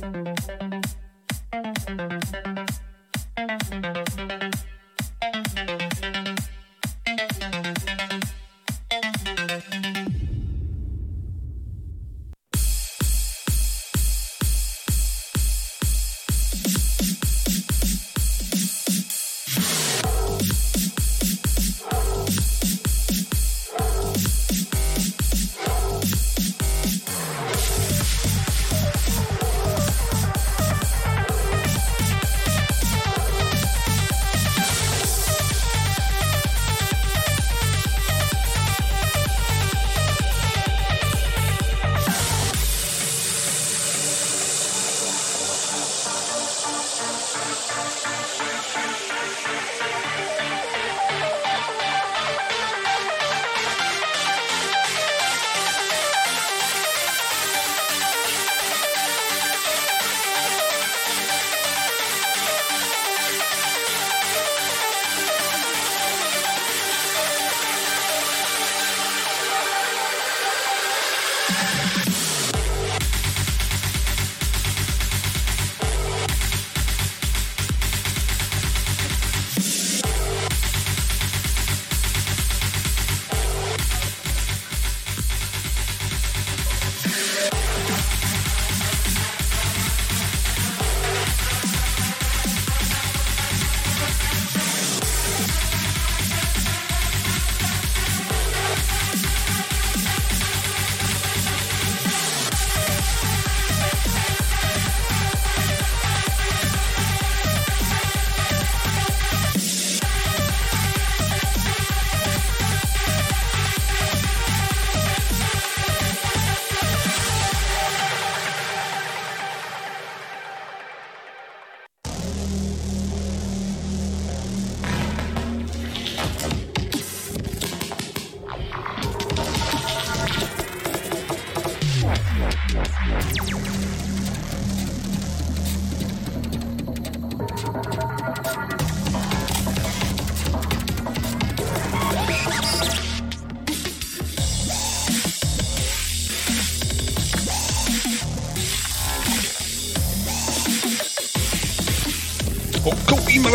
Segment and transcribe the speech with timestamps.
[0.00, 0.48] Thank
[2.46, 2.59] you.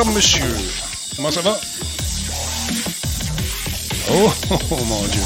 [0.04, 0.44] Monsieur.
[1.16, 1.58] Comment ça va?
[4.12, 5.22] Oh, oh, oh mon Dieu.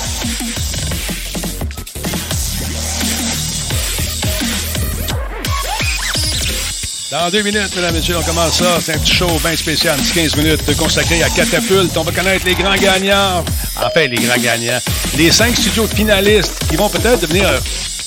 [7.09, 8.79] Dans deux minutes, mesdames et messieurs, on commence ça.
[8.79, 11.97] C'est un petit show bien spécial, un petit 15 minutes consacré à Catapulte.
[11.97, 13.43] On va connaître les grands gagnants.
[13.75, 14.79] Enfin, les grands gagnants.
[15.17, 17.59] Les cinq studios finalistes qui vont peut-être devenir euh,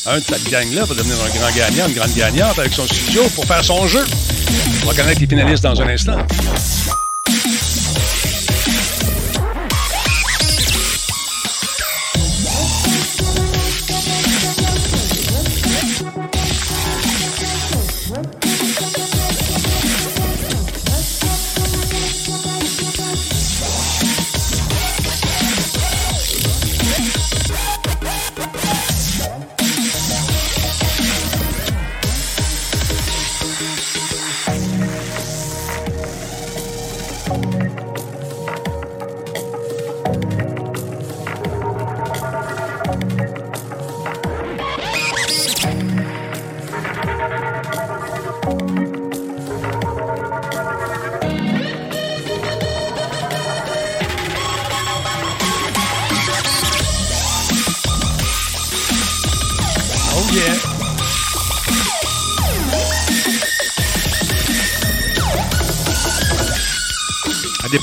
[0.06, 3.24] un de cette gang-là, va devenir un grand gagnant, une grande gagnante avec son studio
[3.34, 4.04] pour faire son jeu.
[4.82, 6.16] On va connaître les finalistes dans un instant.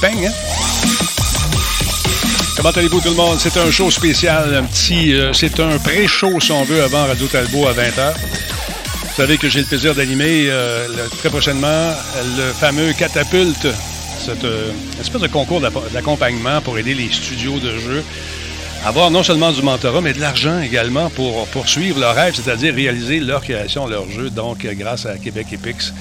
[0.01, 0.31] Hein?
[2.55, 3.37] Comment allez-vous tout le monde?
[3.37, 7.27] C'est un show spécial, un petit, euh, c'est un pré-show si on veut avant Radio
[7.27, 8.13] Talbot à 20h.
[8.13, 10.87] Vous savez que j'ai le plaisir d'animer euh,
[11.17, 11.91] très prochainement
[12.37, 13.67] le fameux Catapulte,
[14.23, 18.03] cette euh, espèce de concours d'accompagnement pour aider les studios de jeu
[18.85, 22.73] à avoir non seulement du mentorat, mais de l'argent également pour poursuivre leur rêve, c'est-à-dire
[22.73, 24.29] réaliser leur création, leur jeu.
[24.29, 25.93] Donc, grâce à Québec Epix,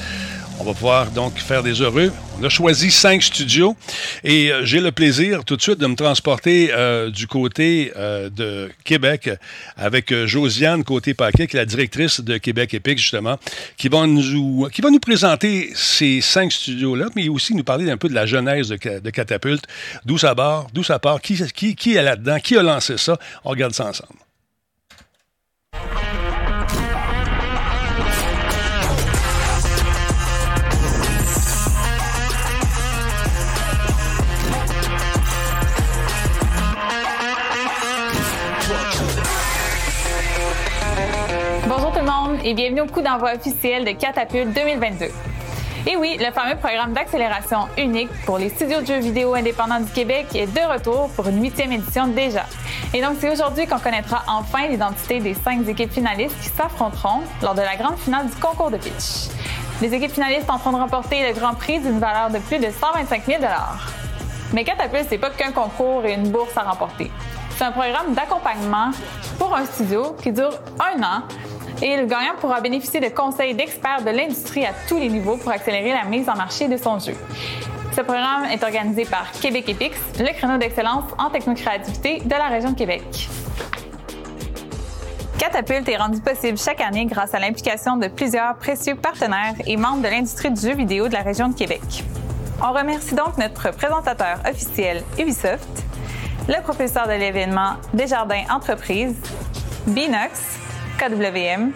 [0.61, 2.13] on va pouvoir donc faire des heureux.
[2.41, 3.77] On a choisi cinq studios
[4.25, 8.29] et euh, j'ai le plaisir tout de suite de me transporter euh, du côté euh,
[8.31, 9.31] de Québec
[9.77, 13.39] avec Josiane Côté-Paquet, qui est la directrice de Québec Epic, justement,
[13.77, 17.97] qui va nous, qui va nous présenter ces cinq studios-là, mais aussi nous parler un
[17.97, 19.65] peu de la genèse de, de Catapulte,
[20.05, 23.19] d'où ça part, d'où ça part, qui, qui, qui est là-dedans, qui a lancé ça?
[23.45, 24.28] On regarde ça ensemble.
[42.49, 45.05] Et bienvenue au coup d'envoi officiel de Catapulte 2022.
[45.87, 49.93] Et oui, le fameux programme d'accélération unique pour les studios de jeux vidéo indépendants du
[49.93, 52.47] Québec est de retour pour une huitième édition déjà.
[52.95, 57.55] Et donc, c'est aujourd'hui qu'on connaîtra enfin l'identité des cinq équipes finalistes qui s'affronteront lors
[57.55, 59.29] de la grande finale du concours de pitch.
[59.83, 63.27] Les équipes finalistes tenteront de remporter le grand prix d'une valeur de plus de 125
[63.27, 63.43] 000
[64.55, 67.11] Mais Catapulte, c'est pas qu'un concours et une bourse à remporter.
[67.59, 68.93] C'est un programme d'accompagnement
[69.39, 71.23] pour un studio qui dure un an
[71.83, 75.51] et le gagnant pourra bénéficier de conseils d'experts de l'industrie à tous les niveaux pour
[75.51, 77.15] accélérer la mise en marché de son jeu.
[77.95, 82.71] Ce programme est organisé par Québec Epix, le créneau d'excellence en technocréativité de la région
[82.71, 83.29] de Québec.
[85.39, 90.03] Catapulte est rendu possible chaque année grâce à l'implication de plusieurs précieux partenaires et membres
[90.03, 92.05] de l'industrie du jeu vidéo de la région de Québec.
[92.61, 95.85] On remercie donc notre présentateur officiel Ubisoft,
[96.49, 99.17] le propulseur de l'événement Desjardins Entreprises,
[99.87, 100.59] Binox,
[100.99, 101.71] KWM,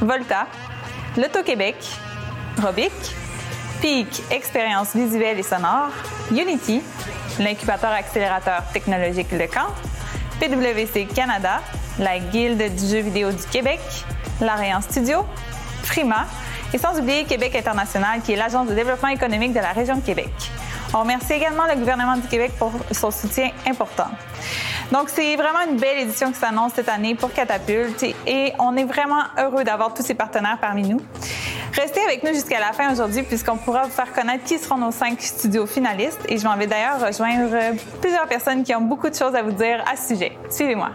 [0.00, 0.46] Volta,
[1.16, 1.76] L'Auto-Québec,
[2.62, 2.92] Robic,
[3.80, 5.90] Peak Expérience visuelle et sonore,
[6.30, 6.80] Unity,
[7.40, 9.68] l'incubateur accélérateur technologique Le Camp,
[10.38, 11.60] PWC Canada,
[11.98, 13.80] la Guilde du jeu vidéo du Québec,
[14.40, 15.26] l'Ariane Studio,
[15.82, 16.26] Frima
[16.72, 20.02] et sans oublier Québec International qui est l'agence de développement économique de la région de
[20.02, 20.30] Québec.
[20.94, 24.08] On remercie également le gouvernement du Québec pour son soutien important.
[24.90, 28.84] Donc, c'est vraiment une belle édition qui s'annonce cette année pour Catapulte et- on est
[28.84, 31.00] vraiment heureux d'avoir tous ces partenaires parmi nous.
[31.72, 34.90] Restez avec nous jusqu'à la fin aujourd'hui puisqu'on pourra vous faire connaître qui seront nos
[34.90, 37.56] cinq studios finalistes et je m'en vais d'ailleurs rejoindre
[38.02, 40.32] plusieurs personnes qui ont beaucoup de choses à vous dire à ce sujet.
[40.50, 40.90] Suivez-moi.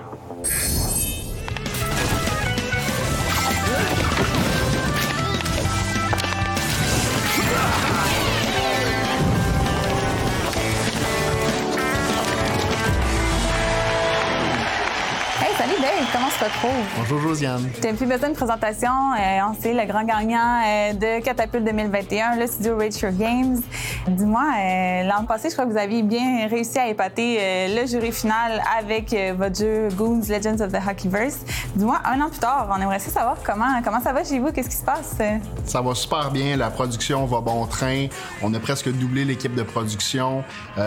[16.37, 16.85] Se retrouve?
[16.97, 17.67] Bonjour Josiane.
[17.81, 18.91] Tu plus besoin de présentation.
[19.13, 23.61] Euh, on sait le grand gagnant euh, de Catapulte 2021, le studio Your Games.
[24.07, 27.39] Dis-moi, euh, l'an passé, je crois que vous aviez bien réussi à épater
[27.75, 31.39] le jury final avec votre jeu Goons Legends of the Hockeyverse.
[31.75, 34.69] Dis-moi, un an plus tard, on aimerait savoir comment, comment ça va chez vous, qu'est-ce
[34.69, 35.17] qui se passe?
[35.65, 38.07] Ça va super bien, la production va bon train.
[38.41, 40.43] On a presque doublé l'équipe de production,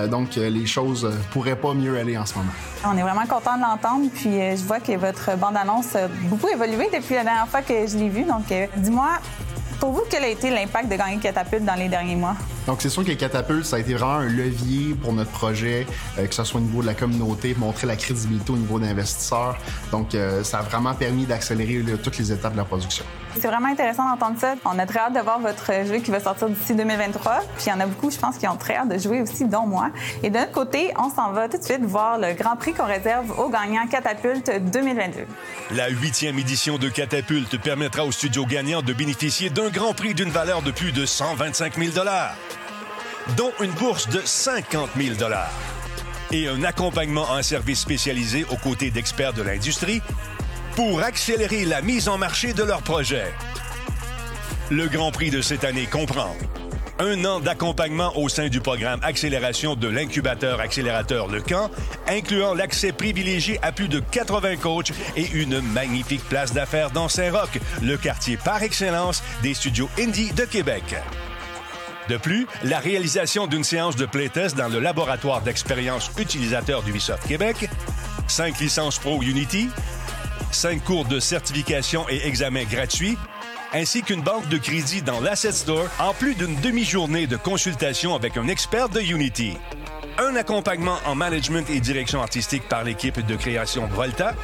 [0.09, 2.53] donc les choses pourraient pas mieux aller en ce moment.
[2.87, 6.89] On est vraiment content de l'entendre, puis je vois que votre bande-annonce a beaucoup évolué
[6.93, 8.25] depuis la dernière fois que je l'ai vue.
[8.25, 9.09] Donc, euh, dis-moi,
[9.81, 12.37] pour vous, quel a été l'impact de gagner Catapulte dans les derniers mois?
[12.71, 16.27] Donc, c'est sûr que Catapulte, ça a été vraiment un levier pour notre projet, euh,
[16.29, 19.57] que ce soit au niveau de la communauté, montrer la crédibilité au niveau d'investisseurs.
[19.91, 23.05] Donc, euh, ça a vraiment permis d'accélérer toutes les étapes de la production.
[23.35, 24.55] C'est vraiment intéressant d'entendre ça.
[24.65, 27.41] On a très hâte de voir votre jeu qui va sortir d'ici 2023.
[27.57, 29.47] Puis il y en a beaucoup, je pense, qui ont très hâte de jouer aussi,
[29.47, 29.91] dont moi.
[30.23, 32.87] Et de notre côté, on s'en va tout de suite voir le grand prix qu'on
[32.87, 35.27] réserve aux gagnants Catapulte 2022.
[35.73, 40.31] La huitième édition de Catapulte permettra aux studios gagnants de bénéficier d'un grand prix d'une
[40.31, 42.07] valeur de plus de 125 000
[43.37, 45.17] dont une bourse de 50 000
[46.33, 50.01] et un accompagnement en service spécialisé aux côtés d'experts de l'industrie
[50.77, 53.33] pour accélérer la mise en marché de leur projet.
[54.71, 56.37] Le Grand Prix de cette année comprend
[57.01, 61.71] un an d'accompagnement au sein du programme Accélération de l'incubateur accélérateur Le Camp,
[62.07, 67.59] incluant l'accès privilégié à plus de 80 coachs et une magnifique place d'affaires dans Saint-Roch,
[67.83, 70.95] le quartier par excellence des studios Indie de Québec.
[72.09, 77.69] De plus, la réalisation d'une séance de playtest dans le laboratoire d'expérience utilisateur d'Ubisoft Québec,
[78.27, 79.69] 5 licences Pro Unity,
[80.51, 83.17] 5 cours de certification et examens gratuits,
[83.73, 88.37] ainsi qu'une banque de crédit dans l'Asset Store, en plus d'une demi-journée de consultation avec
[88.37, 89.57] un expert de Unity.
[90.19, 94.35] Un accompagnement en management et direction artistique par l'équipe de création Volta,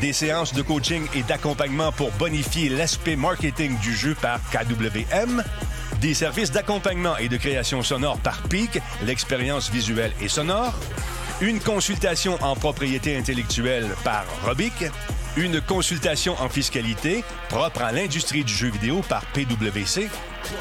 [0.00, 5.42] des séances de coaching et d'accompagnement pour bonifier l'aspect marketing du jeu par KWM,
[6.00, 10.74] des services d'accompagnement et de création sonore par PEAK, l'expérience visuelle et sonore,
[11.40, 14.84] une consultation en propriété intellectuelle par Robic,
[15.36, 20.08] une consultation en fiscalité propre à l'industrie du jeu vidéo par PwC,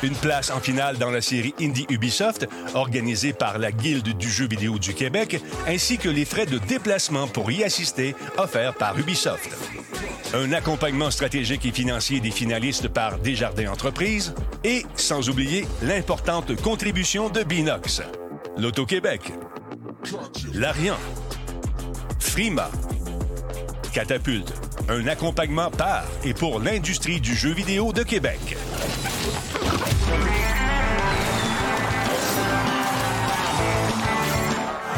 [0.03, 4.47] une place en finale dans la série Indie Ubisoft organisée par la Guilde du jeu
[4.47, 9.57] vidéo du Québec, ainsi que les frais de déplacement pour y assister offerts par Ubisoft.
[10.33, 17.29] Un accompagnement stratégique et financier des finalistes par Desjardins Entreprises et, sans oublier, l'importante contribution
[17.29, 18.03] de Binox,
[18.57, 19.33] l'Auto-Québec,
[20.53, 20.97] l'Arian,
[22.19, 22.69] Frima,
[23.91, 24.53] Catapulte,
[24.87, 28.57] un accompagnement par et pour l'industrie du jeu vidéo de Québec.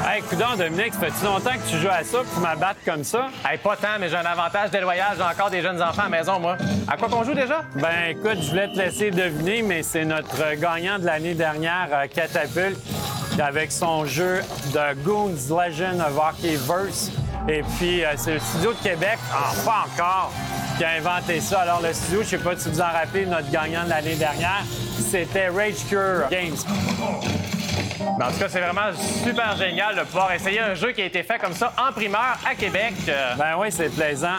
[0.05, 3.29] Hey, coudon, Dominique, ça fait longtemps que tu joues à ça pour m'abattre comme ça?
[3.49, 5.15] Hey, pas tant, mais j'ai un avantage déloyal.
[5.15, 6.57] J'ai encore des jeunes enfants à la maison, moi.
[6.87, 7.63] À quoi qu'on joue déjà?
[7.75, 12.07] Ben, écoute, je voulais te laisser deviner, mais c'est notre gagnant de l'année dernière, euh,
[12.07, 12.77] Catapulte,
[13.39, 14.41] avec son jeu
[14.73, 17.11] de Goons Legend of Hockeyverse.
[17.47, 20.31] Et puis, euh, c'est le studio de Québec, ah, pas encore,
[20.77, 21.61] qui a inventé ça.
[21.61, 24.63] Alors, le studio, je sais pas si vous en rappelez, notre gagnant de l'année dernière,
[24.99, 26.55] c'était Rage Cure Games.
[28.19, 28.91] Ben, en tout cas, c'est vraiment
[29.23, 32.37] super génial de pouvoir essayer un jeu qui a été fait comme ça en primeur
[32.49, 32.93] à Québec.
[33.37, 34.37] Ben oui, c'est plaisant.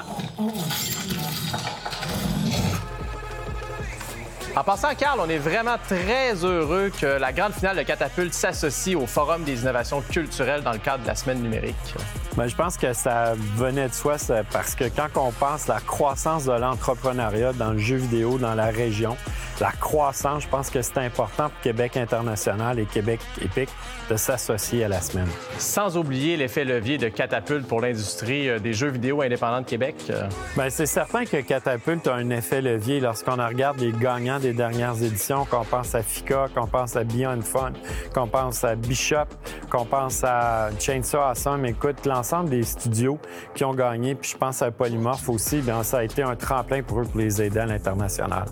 [4.54, 8.96] En passant, Carl, on est vraiment très heureux que la grande finale de Catapulte s'associe
[8.96, 11.94] au Forum des innovations culturelles dans le cadre de la semaine numérique.
[12.36, 14.16] Bien, je pense que ça venait de soi
[14.50, 18.54] parce que quand on pense à la croissance de l'entrepreneuriat dans le jeu vidéo dans
[18.54, 19.18] la région,
[19.60, 23.68] la croissance, je pense que c'est important pour Québec international et Québec épique
[24.10, 25.28] de s'associer à la semaine.
[25.58, 29.94] Sans oublier l'effet levier de Catapulte pour l'industrie euh, des jeux vidéo indépendants de Québec.
[30.10, 30.26] Euh.
[30.56, 35.00] Bien, c'est certain que Catapulte a un effet levier lorsqu'on regarde les gagnants des dernières
[35.02, 37.72] éditions, qu'on pense à FICA, qu'on pense à Beyond Fun,
[38.14, 39.28] qu'on pense à Bishop,
[39.70, 41.66] qu'on pense à Chainsaw Awesome.
[41.66, 43.18] Écoute, l'ensemble des studios
[43.54, 46.82] qui ont gagné, puis je pense à Polymorph aussi, bien, ça a été un tremplin
[46.82, 48.46] pour eux pour les aider à l'international.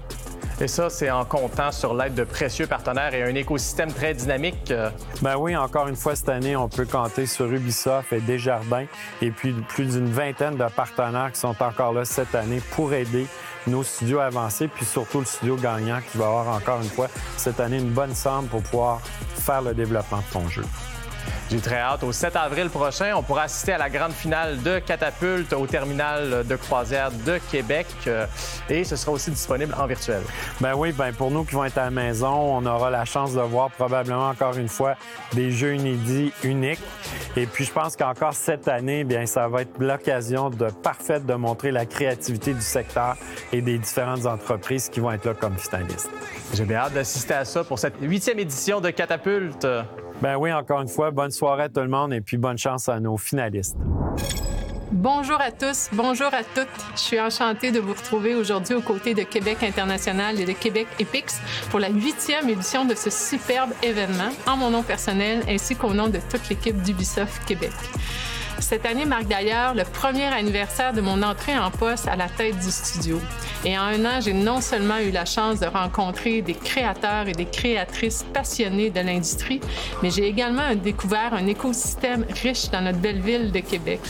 [0.60, 4.74] Et ça, c'est en comptant sur l'aide de précieux partenaires et un écosystème très dynamique.
[5.22, 8.84] Ben oui, encore une fois, cette année, on peut compter sur Ubisoft et Desjardins
[9.22, 13.26] et puis plus d'une vingtaine de partenaires qui sont encore là cette année pour aider
[13.66, 17.08] nos studios avancés, puis surtout le studio gagnant qui va avoir encore une fois
[17.38, 19.00] cette année une bonne somme pour pouvoir
[19.34, 20.64] faire le développement de ton jeu.
[21.50, 22.04] J'ai très hâte.
[22.04, 26.46] Au 7 avril prochain, on pourra assister à la grande finale de Catapulte au terminal
[26.46, 27.86] de croisière de Québec.
[28.06, 28.26] Euh,
[28.68, 30.22] et ce sera aussi disponible en virtuel.
[30.60, 33.34] Ben oui, ben pour nous qui vont être à la maison, on aura la chance
[33.34, 34.94] de voir probablement encore une fois
[35.32, 36.80] des jeux inédits uniques.
[37.36, 41.34] Et puis je pense qu'encore cette année, bien ça va être l'occasion de parfaite de
[41.34, 43.16] montrer la créativité du secteur
[43.52, 46.10] et des différentes entreprises qui vont être là comme finalistes.
[46.54, 49.66] J'ai bien hâte d'assister à ça pour cette huitième édition de Catapulte.
[50.20, 52.88] Ben oui, encore une fois, bonne soirée à tout le monde et puis bonne chance
[52.88, 53.76] à nos finalistes.
[54.92, 56.66] Bonjour à tous, bonjour à toutes.
[56.94, 60.88] Je suis enchantée de vous retrouver aujourd'hui aux côtés de Québec International et de Québec
[60.98, 65.94] Epix pour la huitième édition de ce superbe événement, en mon nom personnel ainsi qu'au
[65.94, 67.72] nom de toute l'équipe d'Ubisoft Québec.
[68.70, 72.56] Cette année marque d'ailleurs le premier anniversaire de mon entrée en poste à la tête
[72.60, 73.20] du studio.
[73.64, 77.32] Et en un an, j'ai non seulement eu la chance de rencontrer des créateurs et
[77.32, 79.60] des créatrices passionnés de l'industrie,
[80.04, 84.02] mais j'ai également découvert un écosystème riche dans notre belle ville de Québec.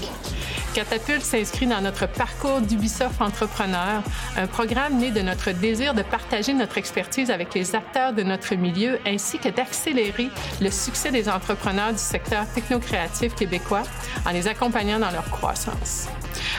[0.75, 4.02] Catapulte s'inscrit dans notre parcours d'Ubisoft Entrepreneur,
[4.37, 8.54] un programme né de notre désir de partager notre expertise avec les acteurs de notre
[8.54, 10.28] milieu ainsi que d'accélérer
[10.61, 13.83] le succès des entrepreneurs du secteur technocréatif québécois
[14.25, 16.06] en les accompagnant dans leur croissance.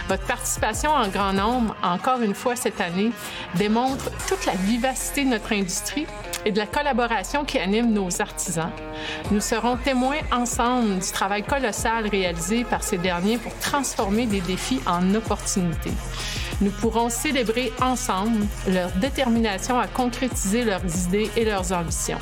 [0.10, 3.12] Votre participation en grand nombre, encore une fois cette année,
[3.56, 6.06] démontre toute la vivacité de notre industrie
[6.46, 8.72] et de la collaboration qui anime nos artisans.
[9.32, 14.82] Nous serons témoins ensemble du travail colossal réalisé par ces derniers pour transformer des défis
[14.86, 15.94] en opportunités.
[16.60, 22.20] Nous pourrons célébrer ensemble leur détermination à concrétiser leurs idées et leurs ambitions.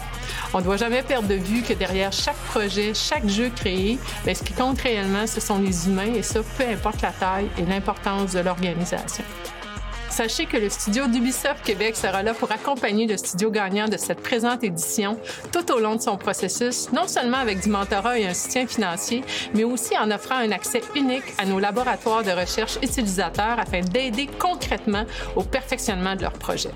[0.54, 4.34] On ne doit jamais perdre de vue que derrière chaque projet, chaque jeu créé, bien,
[4.34, 7.66] ce qui compte réellement, ce sont les humains et ça, peu importe la taille et
[7.66, 9.24] l'importance de l'organisation.
[10.10, 14.22] Sachez que le studio d'Ubisoft Québec sera là pour accompagner le studio gagnant de cette
[14.22, 15.18] présente édition
[15.52, 19.24] tout au long de son processus, non seulement avec du mentorat et un soutien financier,
[19.54, 24.28] mais aussi en offrant un accès unique à nos laboratoires de recherche utilisateurs afin d'aider
[24.40, 26.74] concrètement au perfectionnement de leurs projets.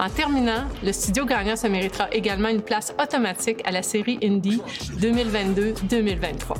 [0.00, 4.62] En terminant, le studio gagnant se méritera également une place automatique à la série Indie
[4.98, 6.56] 2022-2023.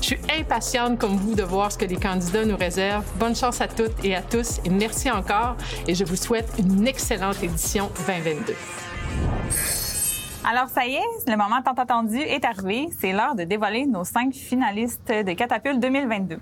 [0.00, 3.06] Je suis impatiente comme vous de voir ce que les candidats nous réservent.
[3.18, 5.33] Bonne chance à toutes et à tous et merci encore
[5.86, 8.54] et je vous souhaite une excellente édition 2022.
[10.46, 12.88] Alors, ça y est, le moment tant attendu est arrivé.
[13.00, 16.38] C'est l'heure de dévoiler nos cinq finalistes de Catapulte 2022.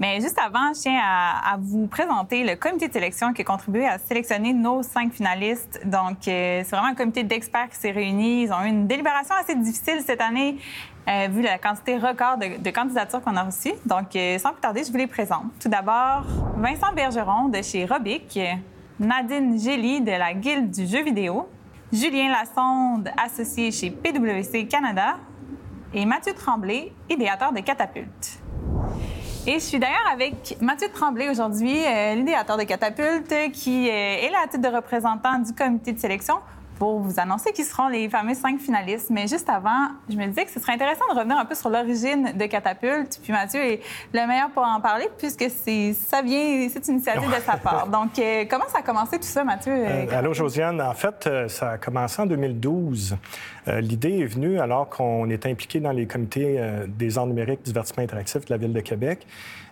[0.00, 3.86] Mais juste avant, je tiens à, vous présenter le comité de sélection qui a contribué
[3.86, 5.80] à sélectionner nos cinq finalistes.
[5.86, 8.42] Donc, euh, c'est vraiment un comité d'experts qui s'est réuni.
[8.42, 10.58] Ils ont eu une délibération assez difficile cette année.
[11.08, 13.72] Euh, vu la quantité record de, candidatures qu'on a reçues.
[13.86, 15.46] Donc, euh, sans plus tarder, je vous les présente.
[15.58, 16.24] Tout d'abord,
[16.58, 18.38] Vincent Bergeron de chez Robic,
[19.00, 21.48] Nadine Gély de la Guilde du jeu vidéo,
[21.90, 25.16] Julien Lassonde, associé chez PwC Canada,
[25.94, 28.40] et Mathieu Tremblay, idéateur de Catapulte.
[29.46, 34.40] Et je suis d'ailleurs avec Mathieu Tremblay aujourd'hui, euh, l'idéateur de Catapulte, qui est là
[34.44, 36.34] à titre de représentant du comité de sélection
[36.78, 39.10] pour vous annoncer qui seront les fameux cinq finalistes.
[39.10, 41.70] Mais juste avant, je me disais que ce serait intéressant de revenir un peu sur
[41.70, 43.18] l'origine de Catapulte.
[43.22, 43.80] Puis Mathieu est
[44.12, 47.88] le meilleur pour en parler puisque c'est ça vient, c'est une initiative de sa part.
[47.88, 49.72] Donc, euh, comment ça a commencé tout ça, Mathieu?
[49.72, 50.80] Euh, allô, Josiane.
[50.80, 53.16] En fait, euh, ça a commencé en 2012.
[53.66, 58.46] L'idée est venue alors qu'on est impliqué dans les comités des arts numériques, divertissement interactif
[58.46, 59.26] de la Ville de Québec.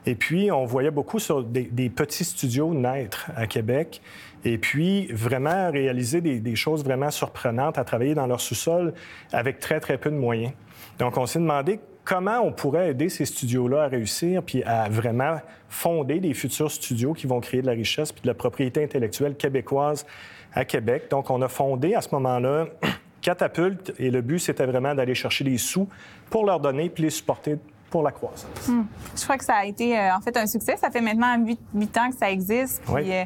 [0.05, 4.03] Et puis, on voyait beaucoup sur des, des petits studios naître à Québec
[4.47, 8.95] et puis vraiment réaliser des, choses vraiment surprenantes à travailler dans leur sous-sol
[9.33, 10.53] avec très, très peu de moyens.
[11.01, 15.41] Donc, on s'est demandé comment on pourrait aider ces studios-là à réussir puis à vraiment
[15.69, 19.35] fonder des futurs studios qui vont créer de la richesse puis de la propriété intellectuelle
[19.35, 20.07] québécoise
[20.55, 21.11] à Québec.
[21.11, 22.67] Donc, on a fondé à ce moment-là
[23.23, 25.89] Catapulte et le but, c'était vraiment d'aller chercher des sous
[26.31, 27.59] pour leur donner puis les supporter
[27.91, 28.69] pour la croissance.
[28.69, 28.83] Hmm.
[29.17, 30.77] Je crois que ça a été euh, en fait un succès.
[30.77, 32.83] Ça fait maintenant huit, ans que ça existe.
[32.83, 33.25] Puis, euh,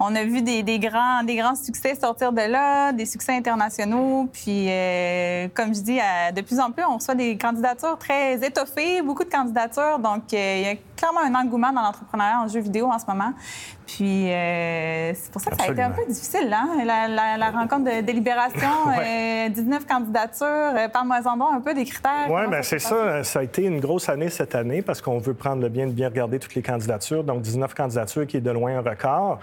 [0.00, 4.28] on a vu des, grands, des grands succès sortir de là, des succès internationaux.
[4.32, 5.98] Puis, euh, comme je dis,
[6.34, 9.98] de plus en plus, on reçoit des candidatures très étoffées, beaucoup de candidatures.
[9.98, 13.32] Donc, il y a clairement un engouement dans l'entrepreneuriat en jeu vidéo en ce moment.
[13.86, 16.68] Puis c'est pour ça que ça a été un peu difficile, hein?
[16.84, 18.68] la, rencontre de délibération,
[19.50, 20.90] 19 candidatures.
[20.92, 22.28] Parle-moi-en un peu des critères.
[22.30, 23.24] Oui, bien c'est ça.
[23.24, 25.92] Ça a été une grosse année cette année parce qu'on veut prendre le bien de
[25.92, 27.24] bien regarder toutes les candidatures.
[27.24, 29.40] Donc, 19 candidatures qui est de loin un record.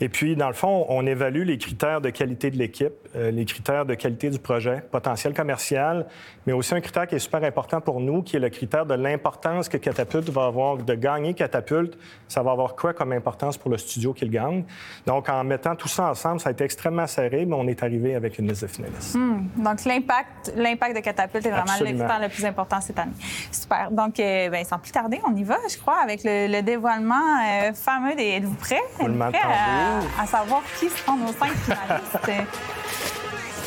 [0.00, 3.44] Et puis, dans le fond, on évalue les critères de qualité de l'équipe, euh, les
[3.44, 6.06] critères de qualité du projet, potentiel commercial,
[6.46, 8.94] mais aussi un critère qui est super important pour nous, qui est le critère de
[8.94, 11.96] l'importance que Catapulte va avoir de gagner Catapulte,
[12.28, 14.64] ça va avoir quoi comme importance pour le studio qu'il gagne.
[15.06, 18.14] Donc, en mettant tout ça ensemble, ça a été extrêmement serré, mais on est arrivé
[18.14, 19.14] avec une liste de finalistes.
[19.14, 19.46] Hmm.
[19.56, 21.98] Donc, l'impact, l'impact de Catapulte est vraiment Absolument.
[21.98, 23.12] l'expert le plus important cette année.
[23.52, 23.90] Super.
[23.92, 27.14] Donc, euh, ben, sans plus tarder, on y va, je crois, avec le, le dévoilement
[27.14, 28.24] euh, fameux des.
[28.34, 28.82] Êtes-vous prêts?
[29.00, 29.83] Êtes-vous prêts.
[29.84, 32.48] À, à savoir qui seront nos cinq finalistes?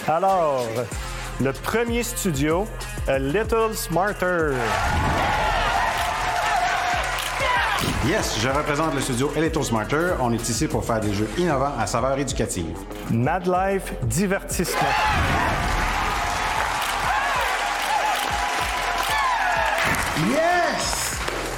[0.07, 0.65] Alors,
[1.41, 2.67] le premier studio,
[3.07, 4.53] A Little Smarter.
[8.05, 10.13] Yes, je représente le studio Electro Smarter.
[10.21, 12.77] On est ici pour faire des jeux innovants à saveur éducative.
[13.11, 14.87] Mad Life Divertissement.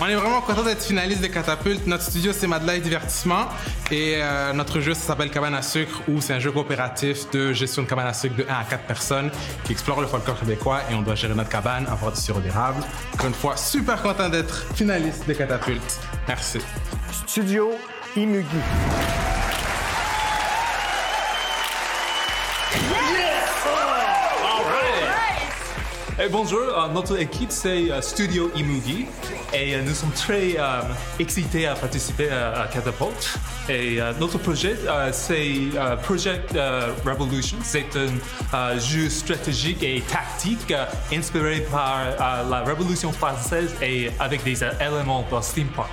[0.02, 1.86] On est vraiment content d'être finaliste de Catapulte.
[1.86, 3.48] Notre studio, c'est Madeleine Divertissement.
[3.92, 7.84] Et euh, notre jeu, s'appelle Cabane à sucre, où c'est un jeu coopératif de gestion
[7.84, 9.30] de cabane à sucre de 1 à 4 personnes
[9.66, 12.82] qui explore le folklore québécois et on doit gérer notre cabane, avoir du sirop d'érable.
[13.14, 16.00] Encore une fois, super content d'être finaliste de Catapulte.
[16.28, 16.60] Merci.
[17.12, 17.72] Studio
[18.16, 18.46] Imugi.
[26.27, 29.05] Bonjour, euh, notre équipe c'est euh, Studio Imugi
[29.53, 30.82] et euh, nous sommes très euh,
[31.17, 33.39] excités à participer à, à Catapult.
[33.69, 37.58] Et euh, notre projet euh, c'est euh, Project euh, Revolution.
[37.63, 38.10] C'est un
[38.53, 44.62] euh, jeu stratégique et tactique euh, inspiré par euh, la Révolution française et avec des
[44.62, 45.88] euh, éléments de steampunk.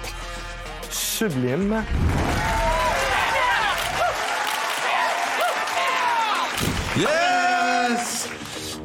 [0.90, 1.84] Sublime.
[6.98, 8.28] Yes!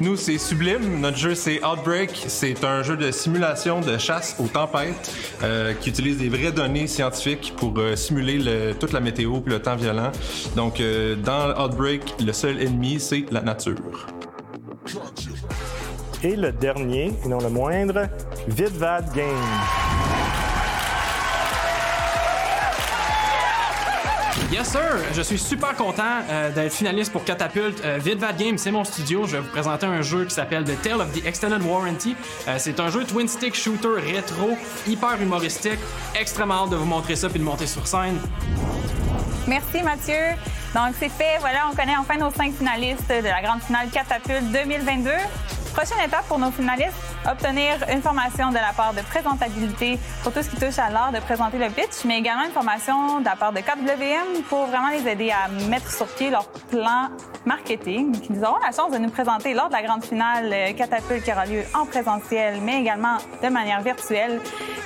[0.02, 1.00] Nous, c'est Sublime.
[1.00, 2.26] Notre jeu, c'est Outbreak.
[2.28, 6.88] C'est un jeu de simulation de chasse aux tempêtes euh, qui utilise des vraies données
[6.88, 10.12] scientifiques pour euh, simuler le- toute la météo et le temps violent.
[10.56, 14.08] Donc, euh, dans Outbreak, le seul ennemi, c'est la nature.
[16.24, 18.08] Et le dernier, et non le moindre,
[18.48, 19.28] Vidvad Game.
[24.52, 27.82] Yes sir, je suis super content euh, d'être finaliste pour Catapult.
[27.86, 29.26] Euh, Vidvad Games, c'est mon studio.
[29.26, 32.18] Je vais vous présenter un jeu qui s'appelle The Tale of the Extended Warranty.
[32.50, 35.80] Euh, c'est un jeu twin stick shooter rétro, hyper humoristique.
[36.20, 38.20] Extrêmement hâte de vous montrer ça puis de monter sur scène.
[39.48, 40.36] Merci, Mathieu.
[40.76, 41.38] Donc, c'est fait.
[41.40, 45.12] Voilà, on connaît enfin nos cinq finalistes de la grande finale Catapulte 2022.
[45.74, 46.98] Prochaine étape pour nos finalistes,
[47.30, 51.14] obtenir une formation de la part de présentabilité pour tout ce qui touche à l'art
[51.14, 54.90] de présenter le pitch, mais également une formation de la part de 4WM pour vraiment
[54.90, 57.10] les aider à mettre sur pied leur plan
[57.46, 61.24] marketing, nous auront la chance de nous présenter lors de la grande finale euh, Catapulte
[61.24, 64.42] qui aura lieu en présentiel, mais également de manière virtuelle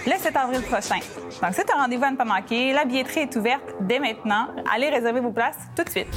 [0.06, 1.00] le 7 avril prochain.
[1.42, 2.74] Donc, c'est un rendez-vous à ne pas manquer.
[2.74, 4.48] La billetterie est ouverte dès maintenant.
[4.74, 6.08] Allez réserver vos places tout de suite.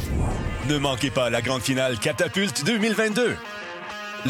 [0.69, 3.37] Ne manquez pas la grande finale Catapulte 2022.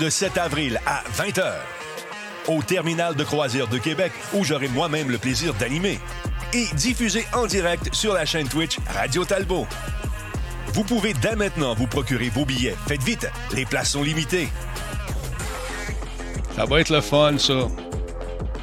[0.00, 1.52] Le 7 avril à 20h.
[2.46, 5.98] Au terminal de croisière de Québec, où j'aurai moi-même le plaisir d'animer.
[6.52, 9.66] Et diffusé en direct sur la chaîne Twitch Radio Talbot.
[10.74, 12.76] Vous pouvez dès maintenant vous procurer vos billets.
[12.86, 14.48] Faites vite, les places sont limitées.
[16.54, 17.66] Ça va être le fun, ça.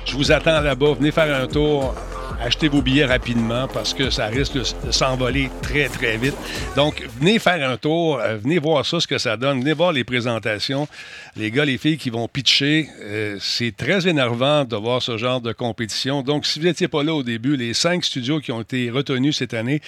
[0.06, 0.94] Je vous attends là-bas.
[0.94, 1.96] Venez faire un tour.
[2.42, 6.36] Achetez vos billets rapidement parce que ça risque de s'envoler très, très vite.
[6.76, 8.20] Donc, venez faire un tour.
[8.20, 9.62] euh, venez voir ça, ce que ça donne.
[9.62, 10.88] Venez voir les présentations.
[11.36, 12.88] Les gars, les filles qui vont pitcher.
[13.02, 16.22] euh, c'est très énervant de voir ce genre de compétition.
[16.22, 19.38] Donc, si vous n'étiez pas là au début, les cinq studios qui ont été retenus
[19.38, 19.82] cette année,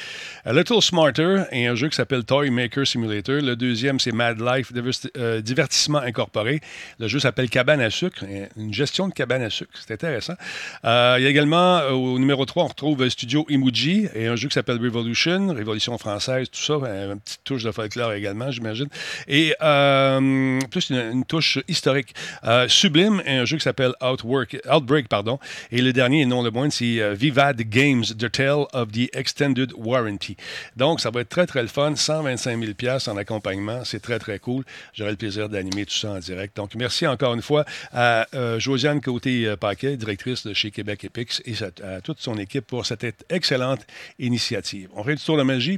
[0.45, 3.41] A Little Smarter et un jeu qui s'appelle Toy Maker Simulator.
[3.41, 4.71] Le deuxième, c'est Mad Life
[5.17, 6.62] euh, Divertissement Incorporé.
[6.99, 8.23] Le jeu s'appelle Cabane à sucre,
[8.55, 9.71] une gestion de cabane à sucre.
[9.75, 10.36] C'est intéressant.
[10.83, 10.88] Il
[11.21, 14.54] y a également, au numéro 3, on retrouve euh, Studio Imuji et un jeu qui
[14.54, 16.73] s'appelle Revolution, Révolution française, tout ça.
[16.73, 18.88] euh, Une petite touche de folklore également, j'imagine.
[19.28, 22.13] Et euh, plus une, touche historique.
[22.43, 25.08] Euh, Sublime et un jeu qui s'appelle Outwork, Outbreak.
[25.08, 25.39] Pardon.
[25.71, 29.71] Et le dernier, et non le moindre, c'est Vivad Games, The Tale of the Extended
[29.78, 30.36] Warranty.
[30.76, 31.95] Donc, ça va être très, très le fun.
[31.95, 32.71] 125 000
[33.08, 33.84] en accompagnement.
[33.86, 34.63] C'est très, très cool.
[34.93, 36.56] J'aurai le plaisir d'animer tout ça en direct.
[36.58, 41.54] Donc, merci encore une fois à euh, Josiane Côté-Paquet, directrice de chez Québec Epix, et
[41.54, 43.87] sa- à toute son équipe pour cette excellente
[44.19, 44.89] initiative.
[44.93, 45.77] On fait du tour de magie.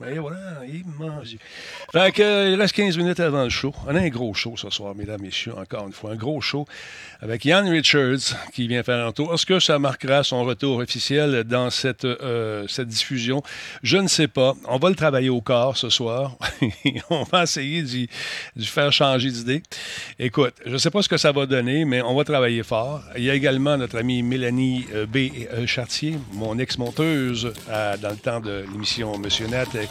[0.00, 1.36] Voilà, il mange.
[1.92, 3.74] Fait que, il reste 15 minutes avant le show.
[3.86, 6.12] On a un gros show ce soir, mesdames, messieurs, encore une fois.
[6.12, 6.66] Un gros show
[7.20, 9.32] avec Ian Richards qui vient faire un tour.
[9.34, 13.42] Est-ce que ça marquera son retour officiel dans cette, euh, cette diffusion?
[13.82, 14.54] Je ne sais pas.
[14.68, 16.36] On va le travailler au corps ce soir.
[17.10, 18.08] on va essayer d'y
[18.56, 19.62] d'y faire changer d'idée.
[20.18, 23.02] Écoute, je ne sais pas ce que ça va donner, mais on va travailler fort.
[23.16, 25.16] Il y a également notre amie Mélanie euh, B.
[25.52, 29.86] euh, Chartier, mon ex-monteuse dans le temps de l'émission Monsieur euh,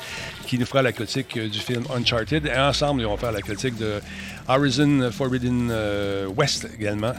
[0.47, 2.45] qui nous fera la critique euh, du film Uncharted.
[2.45, 4.01] Et ensemble, ils vont faire la critique de
[4.47, 7.13] Horizon Forbidden euh, West également.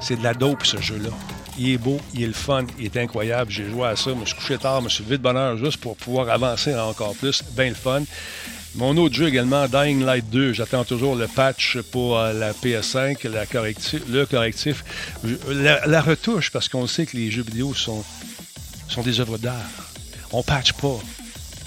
[0.00, 1.10] C'est de la dope, ce jeu-là.
[1.58, 3.50] Il est beau, il est le fun, il est incroyable.
[3.50, 5.36] J'ai joué à ça, je me suis couché tard, je me suis levé de bonne
[5.36, 7.42] heure juste pour pouvoir avancer encore plus.
[7.56, 8.02] Bien le fun.
[8.74, 10.52] Mon autre jeu également, Dying Light 2.
[10.52, 14.84] J'attends toujours le patch pour euh, la PS5, la le correctif,
[15.48, 18.04] la, la retouche, parce qu'on sait que les jeux vidéo sont,
[18.88, 19.54] sont des œuvres d'art.
[20.32, 20.98] On patch pas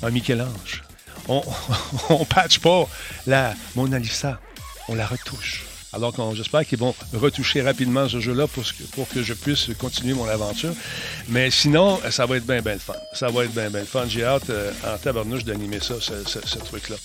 [0.04, 0.84] un Michel-Ange.
[1.28, 1.44] On,
[2.10, 2.88] on patch pas
[3.26, 4.40] la Mona Lisa.
[4.88, 5.66] On la retouche.
[5.98, 10.28] Alors j'espère qu'ils vont retoucher rapidement ce jeu-là pour, pour, que je puisse continuer mon
[10.30, 10.74] aventure.
[11.28, 12.94] Mais sinon, ça va être bien, bien fun.
[13.14, 14.06] Ça va être bien, bien fun.
[14.08, 16.98] J'ai hâte euh, en tabarnouche d'animer ça, ce, truc-là.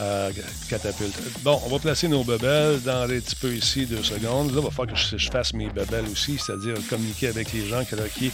[0.00, 0.30] Euh,
[0.68, 1.14] catapulte.
[1.42, 4.50] Bon, on va placer nos bebelles dans les petits peu ici, deux secondes.
[4.50, 7.82] Là, il va falloir que je, fasse mes bebelles aussi, c'est-à-dire communiquer avec les gens
[7.84, 8.30] que, là, qui,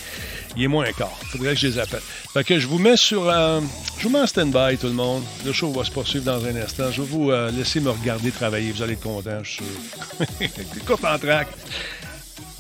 [0.57, 1.17] est moins quart.
[1.23, 2.03] Il faudrait que je les appelle.
[2.33, 3.29] Fait que je vous mets sur...
[3.29, 3.61] Euh,
[3.99, 5.23] je vous mets en stand-by, tout le monde.
[5.47, 6.91] Le show va se poursuivre dans un instant.
[6.91, 8.73] Je vais vous laisser me regarder travailler.
[8.73, 9.84] Vous allez être contents, je suis sûr.
[10.87, 11.49] Coupe en track.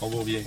[0.00, 0.42] On va bien.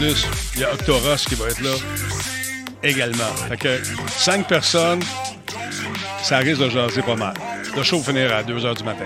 [0.00, 1.74] Plus, il y a Octoros qui va être là
[2.82, 3.32] également.
[3.50, 5.02] Fait cinq personnes,
[6.22, 7.34] ça risque de jaser pas mal.
[7.76, 9.04] Le show finira à 2 h du matin.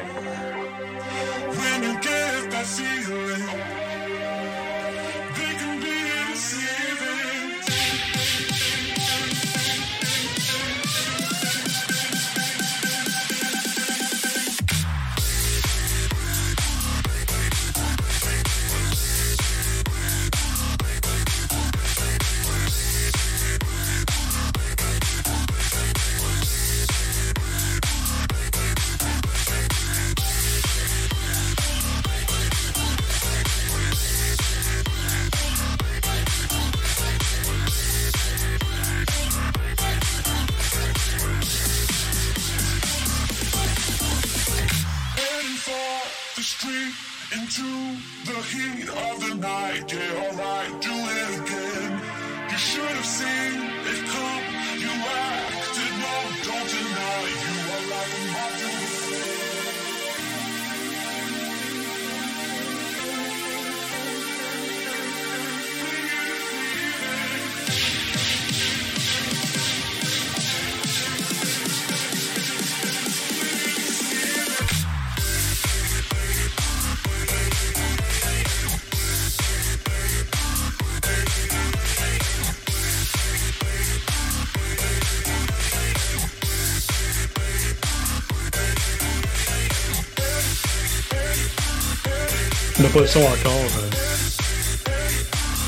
[92.94, 93.52] Pas de son encore.
[93.76, 94.90] Euh.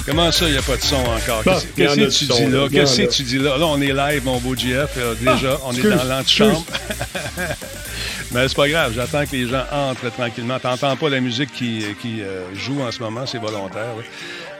[0.06, 1.42] Comment ça, il n'y a pas de son encore?
[1.74, 2.68] Qu'est-ce que tu dis là?
[2.70, 3.58] Qu'est-ce que tu dis là?
[3.58, 4.96] Là, on est live, mon beau GF.
[5.20, 6.64] déjà, on est dans l'antichambre.
[8.32, 10.58] Mais c'est pas grave, j'attends que les gens entrent tranquillement.
[10.60, 13.94] T'entends pas la musique qui, qui euh, joue en ce moment, c'est volontaire.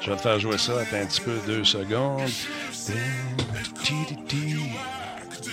[0.00, 0.72] Je vais te faire jouer ça.
[0.81, 2.22] Attends un petit peu, deux secondes.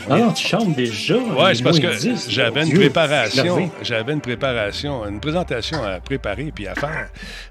[0.10, 1.16] Ah, tu chantes déjà.
[1.18, 1.88] Oui, c'est parce que
[2.28, 3.72] j'avais une préparation.
[3.82, 7.10] J'avais une préparation, une présentation à préparer puis à faire.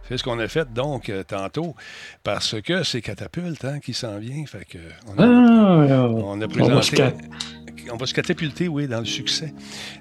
[0.08, 1.74] C'est ce qu'on a fait donc euh, tantôt
[2.22, 4.44] parce que c'est Catapulte hein, qui s'en vient.
[4.46, 7.02] Fait que on, a, ah, on a présenté.
[7.02, 7.61] on
[7.96, 9.52] va se catapulter, oui, dans le succès.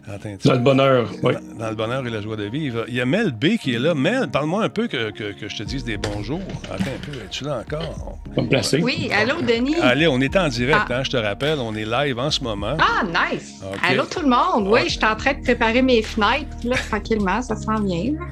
[0.07, 1.33] Attends, Dans le bonheur, oui.
[1.53, 2.85] Dans, dans le bonheur et la joie de vivre.
[2.87, 3.93] Il y a Mel B qui est là.
[3.93, 6.41] Mel, parle-moi un peu que, que- que je te dise des bonjours.
[6.71, 8.19] Attends un peu, es-tu là encore?
[8.37, 8.81] On me placer.
[8.81, 9.75] Oui, allô, Denis?
[9.81, 10.97] Allez, on est en direct, Ah.
[10.99, 11.59] hein, je te rappelle.
[11.59, 12.77] On est live en ce moment.
[12.79, 13.61] Ah, nice!
[13.87, 14.67] Allô, tout le monde?
[14.67, 14.87] Oui, Ah.
[14.87, 18.13] je suis en train de préparer mes fenêtres, là, tranquillement, ça s'en vient.
[18.13, 18.25] là.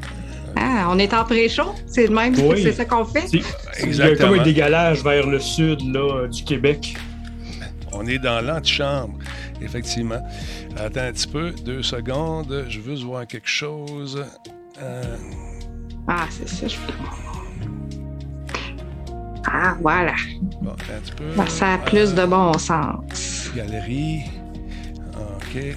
[0.56, 1.74] Ah, on est en pré-show?
[1.86, 2.62] C'est le même, Oui.
[2.64, 3.28] c'est ça qu'on fait?
[3.28, 3.42] C'est-
[3.86, 6.96] Il y a comme un dégalage vers le sud là, euh, du Québec.
[8.02, 9.20] On est dans l'antichambre,
[9.62, 10.26] effectivement.
[10.78, 12.66] Attends un petit peu, deux secondes.
[12.70, 14.24] Je veux voir quelque chose.
[14.82, 15.04] Euh,
[16.08, 16.78] Ah, c'est ça, je
[19.52, 20.14] Ah, voilà.
[20.62, 21.26] bon, attends un petit peu.
[21.36, 23.50] Ben, ça a plus de bon sens.
[23.56, 24.22] Galerie.
[25.18, 25.76] OK.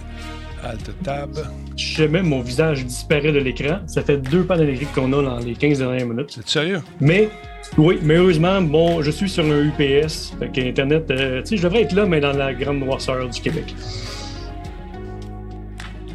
[0.64, 1.30] Alt tab.
[1.76, 3.80] Jamais mon visage disparaît de l'écran.
[3.86, 6.30] Ça fait deux pannes électriques qu'on a dans les 15 dernières minutes.
[6.30, 6.80] C'est sérieux?
[7.00, 7.28] Mais,
[7.76, 10.34] oui, mais heureusement, bon, je suis sur un UPS.
[10.38, 13.28] Fait que Internet, euh, tu sais, je devrais être là, mais dans la grande noirceur
[13.28, 13.74] du Québec.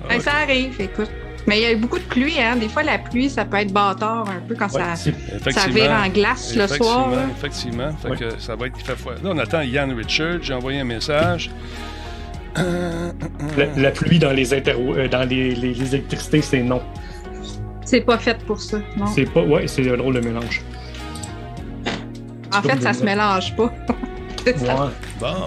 [0.07, 1.09] Ben, ça arrive, écoute.
[1.47, 2.57] Mais il y a eu beaucoup de pluie, hein.
[2.57, 6.09] Des fois, la pluie, ça peut être bâtard un peu quand ça, ça vire en
[6.09, 7.09] glace le soir.
[7.37, 8.17] Effectivement, effectivement.
[8.17, 9.13] Fait que ça va être, il fait froid.
[9.13, 10.39] Là, on attend Yann Richard.
[10.41, 11.49] J'ai envoyé un message.
[13.57, 16.81] La, la pluie dans les, interro- euh, dans les, les- les électricités, c'est non.
[17.85, 19.05] C'est pas fait pour ça, non?
[19.07, 20.61] C'est pas, ouais, c'est un drôle de mélange.
[22.53, 23.73] En fait, ça se mélange pas.
[24.45, 24.61] C'est.
[24.61, 24.89] Ouais.
[25.19, 25.45] Bon.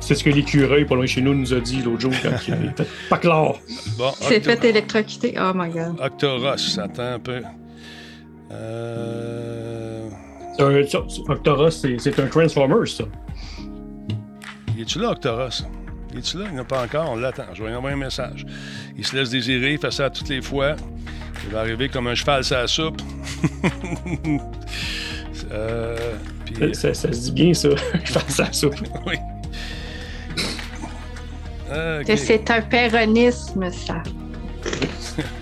[0.00, 2.66] Ce que l'écureuil pas loin de chez nous nous a dit l'autre jour quand il
[2.70, 3.52] était pas clair.
[3.96, 5.34] Bon, C'est fait électrocuter.
[5.38, 5.96] Oh my god.
[6.00, 7.40] Octoros, attends un peu.
[8.50, 10.08] Euh...
[10.58, 13.04] C'est un- ça, Octoros, c'est c'est un Transformer, ça.
[14.78, 15.64] Es-tu là, Octoros?
[16.16, 16.44] Es-tu là?
[16.48, 17.44] Il n'y en a pas encore, on l'attend.
[17.54, 18.44] Je vais lui envoyer un message.
[18.96, 20.76] Il se laisse désirer, il fait ça toutes les fois.
[21.44, 23.00] Il va arriver comme un cheval sur la soupe.
[25.50, 25.96] Euh,
[26.72, 27.68] Ça, ça se dit bien, ça.
[28.04, 28.68] Je pense à ça.
[29.06, 29.16] oui.
[32.16, 34.02] C'est un péronisme, ça.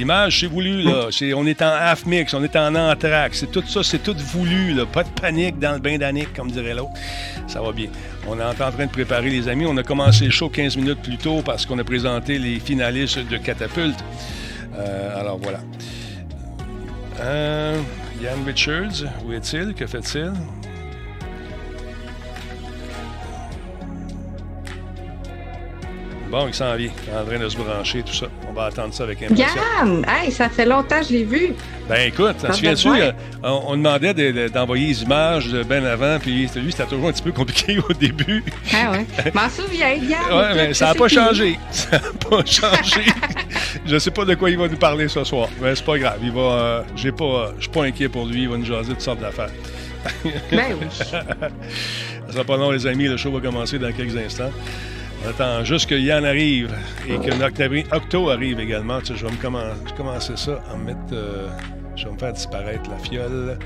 [0.00, 1.10] L'image, c'est voulu, là.
[1.36, 3.34] On est en half mix, on est en entraque.
[3.34, 4.86] C'est tout ça, c'est tout voulu, là.
[4.86, 6.94] Pas de panique dans le bain d'Annick, comme dirait l'autre.
[7.46, 7.88] Ça va bien.
[8.26, 9.66] On est en train de préparer les amis.
[9.66, 13.18] On a commencé le show 15 minutes plus tôt parce qu'on a présenté les finalistes
[13.18, 14.02] de Catapulte.
[14.74, 15.60] Euh, alors voilà.
[17.20, 17.78] Euh,
[18.22, 19.74] Yann Richards, où est-il?
[19.74, 20.32] Que fait-il?
[26.30, 26.90] Bon, il s'en vient.
[27.06, 28.26] Il est en train de se brancher, tout ça.
[28.48, 29.50] On va attendre ça avec impatience.
[29.80, 30.04] Yann!
[30.08, 31.54] Hey, ça fait longtemps que je l'ai vu.
[31.88, 33.10] Ben écoute, Ça souviens-tu, euh,
[33.42, 37.08] on, on demandait de- de- d'envoyer les images de ben avant, puis lui, c'était toujours
[37.08, 38.44] un petit peu compliqué au début.
[38.72, 39.06] Ah ouais.
[39.34, 40.20] M'en souviens, Yann.
[40.32, 41.58] Ouais, mais ça n'a pas changé.
[41.72, 43.02] Ça n'a pas changé.
[43.84, 46.18] Je sais pas de quoi il va nous parler ce soir, mais c'est pas grave.
[46.22, 48.42] Il va, euh, j'ai pas, euh, je suis pas inquiet pour lui.
[48.42, 49.50] Il va nous jaser toutes sortes d'affaires.
[50.52, 50.86] Ben oui.
[51.00, 53.06] Ça sera pas long, les amis.
[53.08, 54.50] Le show va commencer dans quelques instants.
[55.24, 56.74] On attend juste que Yann arrive
[57.06, 59.00] et que Octo arrive également.
[59.00, 60.98] Tu je vais me commencer ça en mettre.
[61.12, 61.48] euh,
[61.96, 63.58] je vais me faire disparaître la fiole.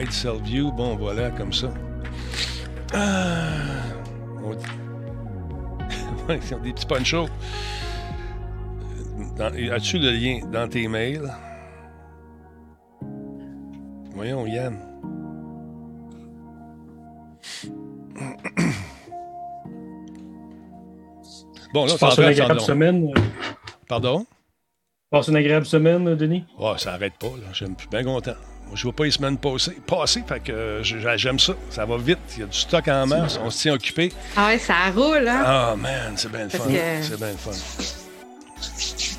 [0.00, 0.70] Hide cell view.
[0.72, 1.68] Bon, voilà, comme ça.
[2.94, 3.48] Ah,
[4.44, 4.64] on dit-
[6.62, 7.28] des petits ponchos.
[9.40, 11.28] As-tu le lien dans tes mails?
[14.14, 14.78] Voyons, Yann.
[21.72, 23.12] Bon, là, Tu passes t'es en une agréable semaine.
[23.16, 23.20] euh,
[23.88, 24.26] Pardon?
[25.10, 26.44] Passe une agréable semaine, Denis?
[26.58, 27.48] Oh, ça arrête pas, là.
[27.52, 28.32] J'aime- Je suis bien content.
[28.66, 31.52] Moi, je ne vois pas les semaines passer, passer fait que euh, j'aime ça.
[31.68, 32.18] Ça va vite.
[32.36, 33.38] Il y a du stock en masse.
[33.44, 34.12] On se tient occupé.
[34.36, 35.42] Ah ouais, ça roule, hein?
[35.44, 36.64] Ah, man, c'est bien le fun.
[36.64, 37.50] que- C'est bien le fun.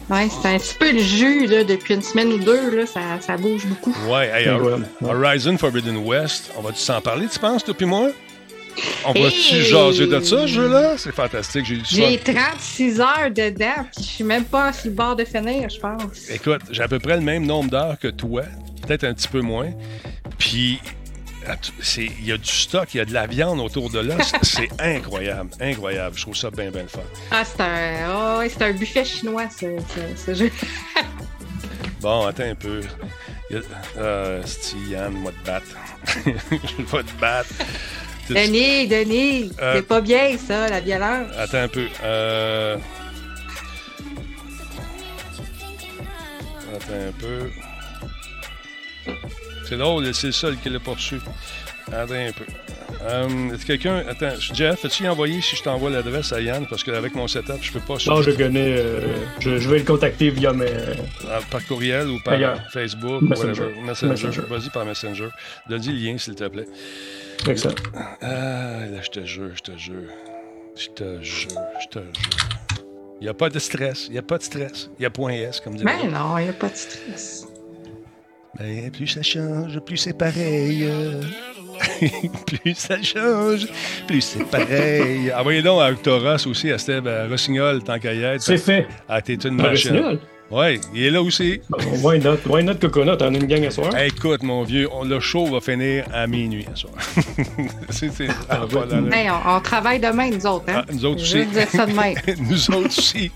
[0.09, 3.01] Ouais, c'est un petit peu le jus, là, depuis une semaine ou deux, là, ça,
[3.21, 3.95] ça bouge beaucoup.
[4.09, 4.49] Ouais, hey.
[5.01, 8.09] Horizon Forbidden West, on va-tu s'en parler, tu penses, toi puis moi?
[9.05, 9.63] On va-tu Hey!
[9.63, 10.97] jaser de ça, ce jeu-là?
[10.97, 12.34] C'est fantastique, j'ai eu du J'ai fun.
[12.34, 16.30] 36 heures dedans, puis je suis même pas sur le bord de finir, je pense.
[16.30, 18.43] Écoute, j'ai à peu près le même nombre d'heures que toi,
[18.88, 19.69] peut-être un petit peu moins.
[20.38, 20.80] Puis,
[21.82, 24.15] c'est- il y a du stock, il y a de la viande autour de là.
[24.41, 26.15] C'est- incroyable, incroyable.
[26.17, 27.01] Je trouve ça bien, bien le fun.
[27.32, 30.51] Ah, c'est un, oh, c'est un buffet chinois, ce, ce- ce jeu.
[32.01, 32.82] Bon, attends un peu.
[33.97, 34.41] Euh,
[34.89, 35.67] Yann, moi te battre.
[36.26, 37.49] Je vais te battre.
[38.30, 41.28] Denis, Denis, Euh, c'est pas bien, ça, la violence.
[41.38, 41.88] Attends un peu.
[42.03, 42.78] Euh...
[46.76, 47.49] Attends un peu.
[49.67, 51.19] C'est drôle, c'est le seul qui l'a reçu.
[51.91, 52.45] Attends un peu.
[53.03, 54.03] Euh, Est-ce que quelqu'un.
[54.07, 56.65] Attends, Jeff, as-tu envoyé si je t'envoie l'adresse à Yann?
[56.69, 57.95] Parce qu'avec mon setup, je peux pas.
[58.07, 58.77] Non, je connais.
[58.79, 59.01] euh,
[59.39, 60.67] je, je vais le contacter via mes.
[61.29, 62.61] Ah, Par courriel ou par Ailleurs.
[62.71, 63.63] Facebook Messenger.
[63.63, 63.81] whatever.
[63.84, 64.09] Messenger.
[64.27, 64.41] Messenger.
[64.49, 65.27] Vas-y par Messenger.
[65.69, 66.67] Donne-y le lien, s'il te plaît.
[67.47, 67.75] Excellent.
[68.21, 70.09] Ah, là, je te jure, je te jure.
[70.75, 71.49] Je te jure,
[71.81, 72.49] je te jure.
[73.19, 74.05] Il n'y a pas de stress.
[74.07, 74.89] Il n'y a pas de stress.
[74.99, 75.97] Il y a point S, comme dirait.
[76.01, 77.47] Ben non, il n'y a pas de stress.
[78.57, 80.88] Ben, plus ça change, plus c'est pareil.
[82.45, 83.67] plus ça change,
[84.07, 85.31] plus c'est pareil.
[85.38, 88.41] Envoyez donc à Octoras aussi, à Steve à Rossignol, tant qu'à y être.
[88.41, 88.88] C'est fait.
[89.09, 89.91] Ah, t'es une À machine.
[89.91, 90.19] Rossignol?
[90.51, 91.61] Oui, il est là aussi.
[92.03, 92.38] Why not?
[92.45, 93.17] Why not Coconut?
[93.21, 93.97] On a une gang à soir?
[93.97, 96.93] Écoute, mon vieux, on- le show va finir à minuit ce soir.
[97.89, 99.11] c'est, c'est- pas d'allure.
[99.13, 100.65] Hey, on, on travaille demain, nous autres.
[100.67, 100.84] Hein?
[100.88, 101.38] Ah, nous autres Je aussi.
[101.39, 102.15] vais dire ça de même.
[102.49, 103.31] nous autres aussi.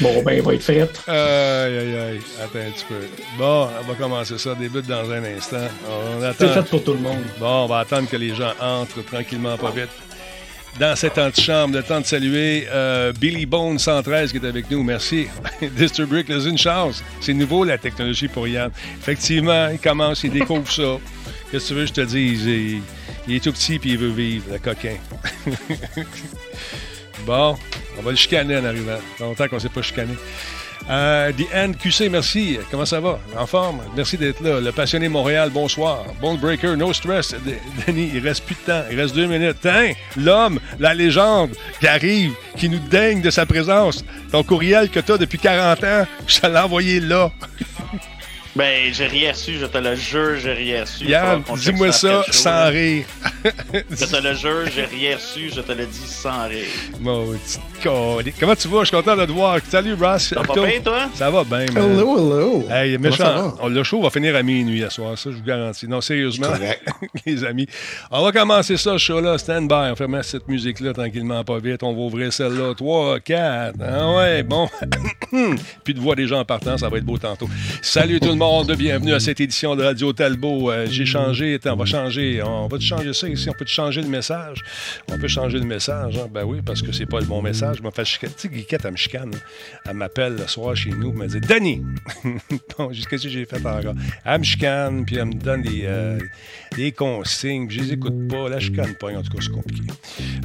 [0.00, 0.82] Bon, ben, il va être fait.
[1.08, 2.20] Aïe, aïe, aïe.
[2.42, 2.94] Attends un petit peu.
[3.38, 4.54] Bon, on va commencer ça.
[4.54, 5.68] Débute dans un instant.
[5.88, 6.36] On attend.
[6.38, 7.24] C'est fait pour tout le monde.
[7.38, 9.90] Bon, on va attendre que les gens entrent tranquillement, pas vite.
[10.78, 14.82] Dans cette antichambre, le temps de saluer euh, Billy Bone 113 qui est avec nous.
[14.82, 15.28] Merci.
[15.76, 17.02] Disturbrick, laisse une chance.
[17.20, 18.70] C'est nouveau, la technologie pour Yann.
[18.98, 20.98] Effectivement, il commence, il découvre ça.
[21.52, 22.44] Qu'est-ce que tu veux que je te dise?
[22.44, 22.82] Il,
[23.28, 24.96] il est tout petit puis il veut vivre, le coquin.
[27.26, 27.56] bon,
[27.98, 28.98] on va le chicaner en arrivant.
[29.20, 30.14] Longtemps qu'on ne s'est pas chicané.
[30.90, 32.58] Euh, The NQC, merci.
[32.70, 33.18] Comment ça va?
[33.38, 33.80] En forme?
[33.96, 34.60] Merci d'être là.
[34.60, 36.04] Le passionné Montréal, bonsoir.
[36.20, 37.34] Bone Breaker, no stress.
[37.86, 38.84] Denis, il reste plus de temps.
[38.90, 39.64] Il reste deux minutes.
[39.64, 39.92] Hein?
[40.16, 44.04] L'homme, la légende qui arrive, qui nous daigne de sa présence.
[44.30, 47.30] Ton courriel que tu as depuis 40 ans, je te l'ai envoyé là.
[48.56, 51.06] Ben, j'ai rien reçu, je te le jure, j'ai rien reçu.
[51.06, 52.66] Yann, dis-moi ça sans là.
[52.68, 53.04] rire.
[53.90, 56.64] Je te le jure, j'ai rien reçu, je te le dis sans rire.
[57.82, 58.36] Colique.
[58.40, 58.80] Comment tu vas?
[58.80, 59.58] Je suis content de te voir.
[59.68, 60.28] Salut, Ross.
[60.28, 61.10] Ça va bien, toi?
[61.12, 61.90] Ça va bien, man.
[61.92, 62.64] Hello, hello.
[62.70, 63.54] Hey, méchant.
[63.68, 65.86] Le show va finir à minuit ce soir, ça, je vous garantis.
[65.86, 66.48] Non, sérieusement,
[67.26, 67.66] les amis.
[68.10, 69.36] On va commencer ça, ce show-là.
[69.36, 69.90] Stand by.
[69.92, 71.82] On fait mettre cette musique-là tranquillement, pas vite.
[71.82, 72.72] On va ouvrir celle-là.
[72.74, 73.74] 3, 4.
[73.86, 74.68] Ah ouais, bon.
[75.84, 77.48] Puis de voir des gens en partant, ça va être beau tantôt.
[77.82, 78.43] Salut tout le monde.
[78.44, 80.70] Bienvenue à cette édition de Radio Talbot.
[80.70, 81.58] Euh, J'ai changé.
[81.64, 82.42] On va changer.
[82.42, 83.48] On va changer ça ici.
[83.48, 84.58] On peut changer le message.
[85.10, 86.18] On peut changer le message.
[86.18, 86.28] hein?
[86.30, 87.78] Ben oui, parce que c'est pas le bon message.
[87.78, 88.34] Je me fais chicaner.
[88.36, 89.30] Tu sais, Guiquette, elle.
[89.86, 91.08] Elle m'appelle le soir chez nous.
[91.12, 91.82] Elle me dit Danny.
[92.78, 93.94] bon, jusqu'à ce que j'ai fait encore?
[94.26, 96.18] Elle me puis elle me donne des, euh,
[96.76, 97.66] des consignes.
[97.66, 98.50] puis Je les écoute pas.
[98.50, 99.08] La chicane pas.
[99.08, 99.86] En tout cas, c'est compliqué.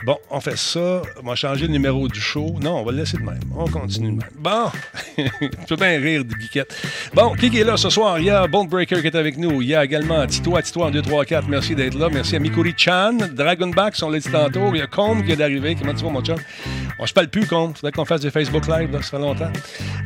[0.05, 1.01] Bon, on fait ça.
[1.21, 2.55] On va changer le numéro du show.
[2.61, 3.39] Non, on va le laisser de même.
[3.53, 4.31] On continue de même.
[4.37, 4.71] Bon,
[5.17, 6.73] tu peux bien rire de Guiquette.
[7.13, 8.19] Bon, qui est là ce soir?
[8.19, 9.61] Il y a Bone Breaker qui est avec nous.
[9.61, 11.47] Il y a également Tito, Tito en 2, 3, 4.
[11.47, 12.09] Merci d'être là.
[12.11, 14.71] Merci à Mikuri Chan, Dragonback, on l'a dit tantôt.
[14.73, 15.75] Il y a Combe qui est d'arriver.
[15.75, 16.37] Comment tu vas, mon chum?
[16.99, 17.75] On se parle plus, Combe.
[17.75, 19.01] Faudrait qu'on fasse des Facebook Live, là.
[19.01, 19.51] Ça fait longtemps.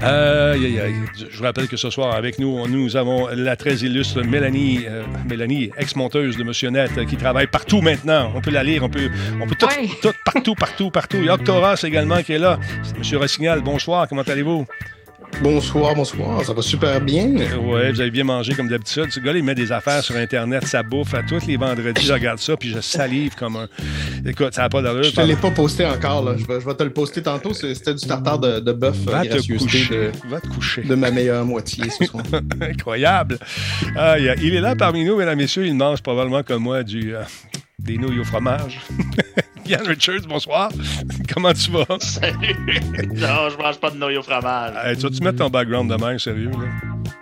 [0.04, 0.56] Euh.
[1.18, 4.86] Je je vous rappelle que ce soir, avec nous, nous avons la très illustre Mélanie,
[4.88, 8.32] euh, Mélanie, ex-monteuse de Monsieur Net, euh, qui travaille partout maintenant.
[8.36, 9.10] On peut la lire, on peut,
[9.42, 9.68] on peut tout,
[10.02, 11.18] tout, partout, partout, partout.
[11.18, 12.60] Il y a Octoras également qui est là.
[12.98, 14.66] Monsieur Rossignol, bonsoir, comment allez-vous?
[15.42, 17.26] Bonsoir, bonsoir, ça va super bien.
[17.28, 19.08] Oui, vous avez bien mangé comme d'habitude.
[19.12, 21.14] Ce gars-là, il met des affaires sur Internet, ça bouffe.
[21.14, 23.68] À tous les vendredis, je regarde ça, puis je salive comme un.
[24.26, 25.04] Écoute, ça n'a pas d'allure.
[25.04, 26.36] Je te l'ai pas posté encore, là.
[26.38, 27.54] Je vais, je vais te le poster tantôt.
[27.54, 29.96] C'était du tartare de, de bœuf euh, Va te gracieuseté coucher.
[29.96, 30.82] de, Va te coucher.
[30.84, 32.24] de ma meilleure moitié ce soir.
[32.62, 33.38] Incroyable.
[33.98, 35.66] Ah, il est là parmi nous, mesdames et messieurs.
[35.66, 37.22] Il mange probablement comme moi du, euh,
[37.80, 38.80] des nouilles au fromage.
[39.68, 40.70] Yann Richards, bonsoir.
[41.34, 41.86] Comment tu vas?
[42.00, 42.56] Salut!
[43.14, 44.74] non, je mange pas de noyau au fromage.
[44.84, 46.52] Hey, tu vas-tu mettre ton background de même, sérieux?
[46.52, 47.14] Là?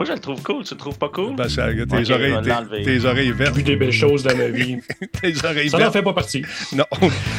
[0.00, 0.64] Moi, je le trouve cool.
[0.64, 1.36] Tu le trouves pas cool?
[1.36, 3.52] Ben, ça, tes, oreilles, tes, tes oreilles vertes.
[3.54, 4.78] J'ai vu des belles choses dans ma vie.
[5.20, 6.42] tes oreilles Ça n'en fait pas partie.
[6.74, 6.84] Non.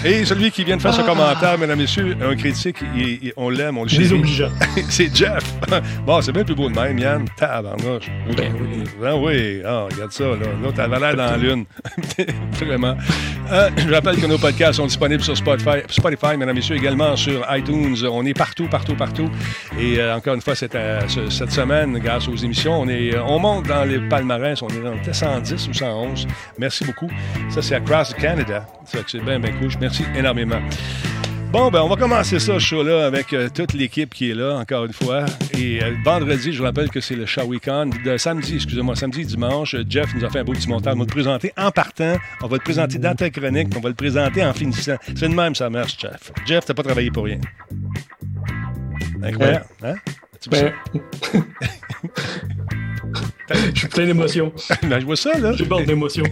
[0.05, 1.05] Et celui qui vient de faire ce Ah.
[1.05, 4.03] commentaire, mesdames et messieurs, un critique, il- il- on l'aime, on le chérit.
[4.03, 4.49] Désobligeant.
[4.89, 5.43] c'est Jeff.
[6.05, 7.25] bon, c'est bien plus beau de même, Yann.
[7.35, 8.11] Tabarnouche.
[8.37, 8.83] Ben oui.
[9.01, 9.61] Ben oui.
[9.65, 10.35] Ah, regarde ça, là.
[10.63, 11.65] Là, t'avais l'air dans la lune.
[12.59, 12.95] Vraiment.
[13.51, 17.15] Euh, je rappelle que nos podcasts sont disponibles sur Spotify, Spotify, mesdames et messieurs, également
[17.15, 17.95] sur iTunes.
[18.09, 19.31] On est partout, partout, partout.
[19.79, 23.17] Et euh, encore une fois, cette, euh, ce- cette semaine, grâce aux émissions, on, est,
[23.17, 24.61] on monte dans les palmarès.
[24.61, 26.27] On est dans le 110 ou 111.
[26.57, 27.09] Merci beaucoup.
[27.49, 28.65] Ça, c'est Across Canada.
[28.85, 29.69] Ça fait que c'est bien, bien cool.
[29.79, 30.61] Merci énormément.
[31.51, 34.55] Bon, ben, on va commencer ça, ce show-là, avec euh, toute l'équipe qui est là,
[34.55, 35.25] encore une fois.
[35.57, 37.89] Et euh, vendredi, je vous rappelle que c'est le Shawicon.
[38.05, 40.93] De samedi, excusez-moi, samedi et dimanche, euh, Jeff nous a fait un beau petit montage.
[40.95, 42.15] On va le présenter en partant.
[42.41, 43.67] On va le présenter dans ta chronique.
[43.75, 44.95] On va le présenter en finissant.
[45.07, 46.31] C'est de même, ça marche, Jeff.
[46.45, 47.41] Jeff, t'as pas travaillé pour rien.
[49.21, 49.95] Incroyable, hein?
[50.49, 50.73] Ben,
[53.73, 54.51] Je suis plein d'émotions.
[54.83, 55.53] ben, je vois ça, là.
[55.53, 56.23] J'ai bord d'émotions.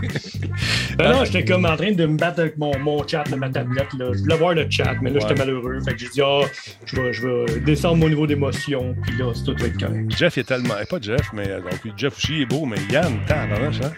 [0.98, 3.94] Ben non, j'étais comme en train de me battre avec mon, mon chat ma tablette.
[3.98, 4.12] Là.
[4.14, 5.80] Je voulais voir le chat, mais là, j'étais malheureux.
[5.82, 6.42] Fait que j'ai dit, ah,
[6.86, 8.96] je vais, je vais descendre mon niveau d'émotion.
[9.04, 10.18] Puis là, c'est tout va être correct.
[10.18, 10.76] Jeff est tellement.
[10.90, 13.92] Pas Jeff, mais euh, donc, Jeff aussi est beau, mais Yann, tabarnak, hein?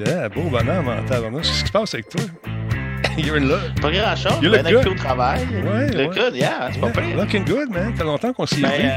[0.00, 1.46] Yeah, beau bonhomme en tabarnouche.
[1.46, 2.22] Qu'est-ce qui se passe avec toi?
[3.26, 3.72] You're in love.
[3.80, 4.38] Pas grand chose.
[4.42, 4.86] You Ben good.
[4.88, 5.40] au travail.
[5.40, 6.20] Ouais, You look ouais.
[6.24, 7.16] good, yeah, c'est pas pire.
[7.16, 7.90] Looking good, man.
[7.92, 8.86] Ça fait longtemps qu'on s'y est Ben, vu.
[8.86, 8.92] euh,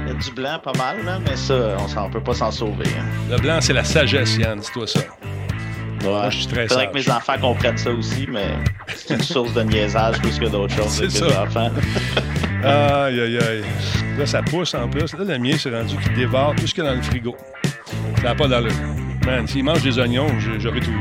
[0.00, 2.50] il y a du blanc pas mal, là, mais ça, on, on peut pas s'en
[2.50, 2.84] sauver.
[2.98, 3.04] hein.
[3.30, 4.60] Le blanc, c'est la sagesse, Yann.
[4.62, 5.00] C'est toi ça.
[6.04, 6.30] Ouais.
[6.30, 8.46] je suis très Faudrait que mes enfants comprennent ça aussi, mais
[8.94, 11.42] c'est une source de niaisage plus que d'autres choses C'est avec mes ça.
[11.42, 11.70] enfants.
[12.64, 13.64] Aïe, aïe, aïe.
[14.18, 15.12] Là, ça pousse en plus.
[15.14, 17.36] Là, le mien, c'est rendu qu'il dévore tout ce qu'il y a dans le frigo.
[18.16, 18.72] Ça n'a pas d'allure.
[19.28, 20.90] Man, s'il mange des oignons, j'aurais tout.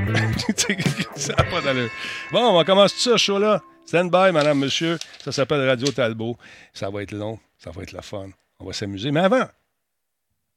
[2.34, 3.64] Bon, on va commencer ça, ce show-là.
[3.86, 5.00] Stand by, madame, monsieur.
[5.24, 6.38] Ça s'appelle Radio Talbot.
[6.74, 7.40] Ça va être long.
[7.58, 8.28] Ça va être la fun.
[8.60, 9.12] On va s'amuser.
[9.12, 9.48] Mais avant,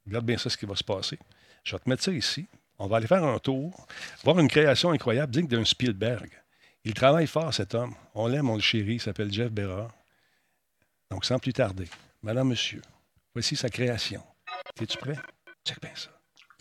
[0.05, 1.17] regarde bien ça, ce qui va se passer.
[1.63, 2.45] Je vais te mettre ça ici.
[2.77, 3.87] On va aller faire un tour,
[4.25, 6.29] voir une création incroyable, digne d'un Spielberg.
[6.83, 7.95] Il travaille fort, cet homme.
[8.15, 8.95] On l'aime, on le chérit.
[8.95, 9.91] Il s'appelle Jeff Bérard.
[11.09, 11.87] Donc, sans plus tarder,
[12.21, 12.81] Madame, Monsieur,
[13.33, 14.21] voici sa création.
[14.81, 15.15] Es-tu prêt?
[15.65, 16.09] Check bien ça.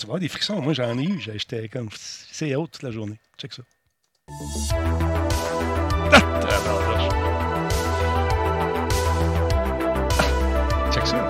[0.01, 0.62] Tu vas avoir des frissons.
[0.62, 1.20] Moi, j'en ai eu.
[1.20, 1.90] J'étais comme...
[2.32, 3.20] C'est haut toute la journée.
[3.36, 3.62] Check ça.
[6.11, 6.20] Ah!
[6.40, 7.12] Tabarnouche.
[10.90, 11.28] Check ça.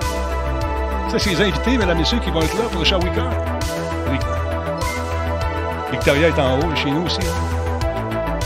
[1.09, 3.29] Ça, c'est les invités, mesdames, messieurs, qui vont être là pour le Shawika.
[5.91, 7.19] Victoria est en haut, chez nous aussi.
[7.19, 8.39] hein.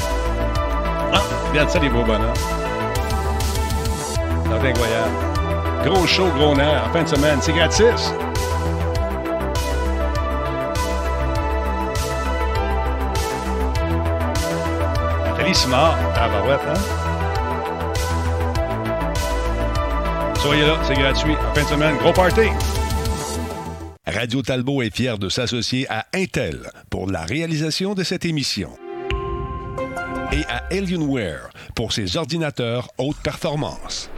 [1.13, 1.21] Ah,
[1.51, 2.33] regarde ça, les beaux bonheurs.
[4.15, 5.15] C'est incroyable.
[5.83, 7.37] Gros show, gros nerf, fin de semaine.
[7.43, 8.11] C'est gratis.
[15.47, 16.73] Ah, bah hein?
[20.39, 21.35] Soyez là, c'est gratuit.
[21.35, 22.49] En fin de semaine, gros party.
[24.07, 28.71] Radio Talbot est fier de s'associer à Intel pour la réalisation de cette émission
[30.31, 34.09] et à Alienware pour ses ordinateurs haute performance.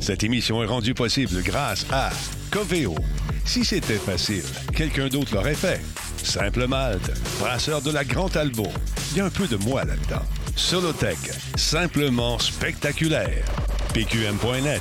[0.00, 2.10] Cette émission est rendue possible grâce à
[2.50, 2.94] Coveo.
[3.46, 4.44] Si c'était facile,
[4.74, 5.80] quelqu'un d'autre l'aurait fait.
[6.22, 7.10] Simple Malte,
[7.40, 8.70] brasseur de la Grand Talbot.
[9.12, 10.22] Il y a un peu de moi là-dedans.
[10.56, 11.18] Solotech,
[11.56, 13.44] simplement spectaculaire.
[13.92, 14.80] PQM.net,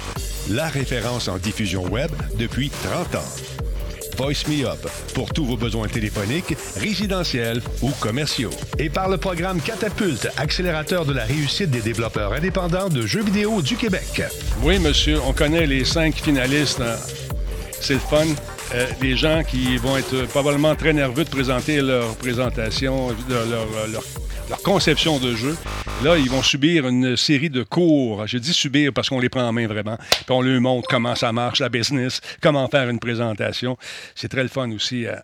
[0.50, 3.30] la référence en diffusion web depuis 30 ans.
[4.18, 8.52] Voice Me Up pour tous vos besoins téléphoniques, résidentiels ou commerciaux.
[8.78, 13.62] Et par le programme Catapulte, accélérateur de la réussite des développeurs indépendants de jeux vidéo
[13.62, 14.22] du Québec.
[14.62, 16.82] Oui, monsieur, on connaît les cinq finalistes.
[16.82, 16.96] hein.
[17.80, 18.26] C'est le fun.
[18.74, 23.45] Euh, des gens qui vont être euh, probablement très nerveux de présenter leur présentation, euh,
[23.91, 24.03] leur-
[24.63, 25.55] conception de jeu.
[26.03, 28.28] Là, ils vont subir une série de cours.
[28.28, 29.97] Je dis subir parce qu'on les prend en main vraiment.
[29.97, 33.78] Puis on leur montre comment ça marche, la business, comment faire une présentation.
[34.13, 35.24] C'est très le fun aussi à,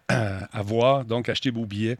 [0.53, 1.03] à- voir.
[1.03, 1.97] Donc, achetez vos billets.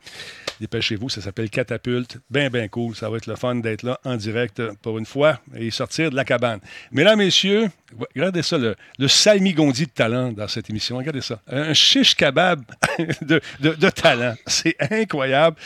[0.62, 2.18] Dépêchez-vous, ça s'appelle Catapulte.
[2.30, 2.96] Ben, ben cool.
[2.96, 6.16] Ça va être le fun d'être là en direct pour une fois et sortir de
[6.16, 6.60] la cabane.
[6.92, 7.68] Mesdames, messieurs,
[8.16, 10.98] regardez ça, le, le salmigondi de talent dans cette émission.
[10.98, 11.40] Regardez ça.
[11.48, 12.62] Un shish kebab
[13.22, 14.36] de, de- de talent.
[14.46, 15.58] C'est incroyable.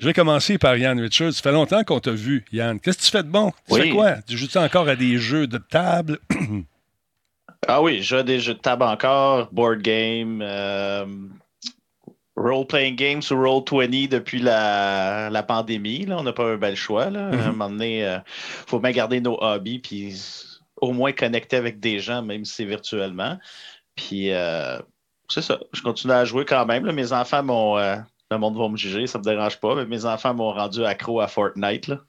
[0.00, 1.32] Je vais commencer par Yann Richards.
[1.32, 2.78] Ça fait longtemps qu'on t'a vu, Yann.
[2.80, 3.52] Qu'est-ce que tu fais de bon?
[3.70, 4.16] Tu fais quoi?
[4.26, 6.18] Tu joues encore à des jeux de table?
[7.66, 11.06] Ah oui, je joue à des jeux de table encore, board game, euh,
[12.36, 16.04] role-playing games ou Roll20 depuis la, la pandémie.
[16.04, 16.18] Là.
[16.18, 17.08] On n'a pas un bel choix.
[17.10, 17.28] Là.
[17.28, 18.22] À un moment donné, il
[18.66, 20.12] faut bien garder nos hobbies puis
[20.80, 23.38] au moins connecter avec des gens, même si c'est virtuellement.
[23.96, 24.78] Puis euh,
[25.28, 26.90] c'est ça, je continue à jouer quand même.
[26.92, 27.78] Mes enfants m'ont...
[27.78, 27.96] euh,
[28.30, 31.20] le monde va me juger, ça me dérange pas, mais mes enfants m'ont rendu accro
[31.20, 31.88] à Fortnite.
[31.88, 32.00] Là.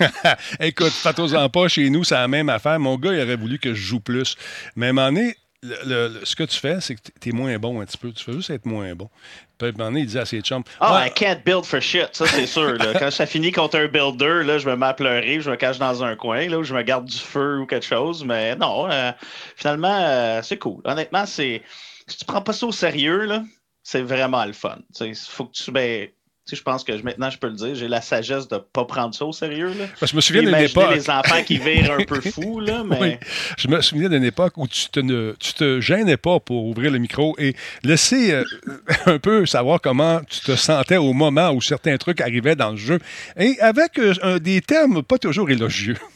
[0.60, 2.78] Écoute, faites-en pas, chez nous, c'est la même affaire.
[2.78, 4.36] Mon gars, il aurait voulu que je joue plus.
[4.76, 7.80] Mais à un moment donné, ce que tu fais, c'est que tu es moins bon
[7.80, 8.12] un petit peu.
[8.12, 9.08] Tu fais juste être moins bon.
[9.60, 12.08] Puis à un il dit à ses chums Ah, Ouais, I can't build for shit,
[12.12, 12.74] ça c'est sûr.
[12.74, 12.92] là.
[12.98, 15.78] Quand ça finit contre un builder, là, je me mets à pleurer, je me cache
[15.78, 18.24] dans un coin, là, où je me garde du feu ou quelque chose.
[18.24, 19.12] Mais non, euh,
[19.56, 20.80] finalement, euh, c'est cool.
[20.84, 21.62] Honnêtement, c'est.
[22.06, 23.44] Si tu prends pas ça au sérieux, là,
[23.82, 24.78] c'est vraiment le fun.
[25.00, 25.70] Il faut que tu.
[25.70, 26.08] Ben,
[26.50, 28.58] tu sais, je pense que je- maintenant, je peux le dire, j'ai la sagesse de
[28.58, 29.68] pas prendre ça au sérieux.
[29.78, 29.86] Là.
[30.06, 32.98] Je me souviens d'une époque- les enfants qui virent un peu fous, là, mais.
[33.00, 33.16] Oui.
[33.56, 36.90] Je me souviens d'une époque où tu te, ne- tu te gênais pas pour ouvrir
[36.90, 38.44] le micro et laisser euh,
[39.06, 42.76] un peu savoir comment tu te sentais au moment où certains trucs arrivaient dans le
[42.76, 42.98] jeu.
[43.38, 45.96] Et avec euh, des termes pas toujours élogieux.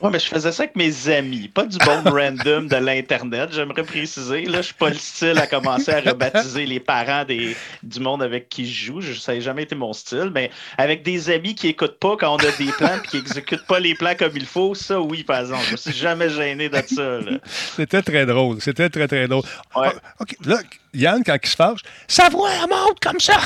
[0.00, 3.50] Ouais, mais je faisais ça avec mes amis, pas du bon random de l'Internet.
[3.52, 7.56] J'aimerais préciser, là, je suis pas le style à commencer à rebaptiser les parents des,
[7.82, 9.00] du monde avec qui je joue.
[9.00, 12.34] Je- Ça n'a jamais été mon style, mais avec des amis qui écoutent pas quand
[12.34, 15.24] on a des plans et qui exécutent pas les plans comme il faut, ça, oui,
[15.24, 15.64] par exemple.
[15.66, 17.20] Je me suis jamais gêné de ça.
[17.76, 18.60] C'était très drôle.
[18.60, 19.44] C'était très, très drôle.
[19.74, 20.36] Ah, OK.
[20.44, 20.58] Là,
[20.92, 23.38] Yann, quand il se fâche, sa voix, monte comme ça.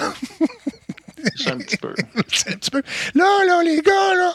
[1.46, 1.94] un petit peu.
[2.32, 2.82] C'est un petit peu.
[3.14, 4.34] Là, là, les gars, là,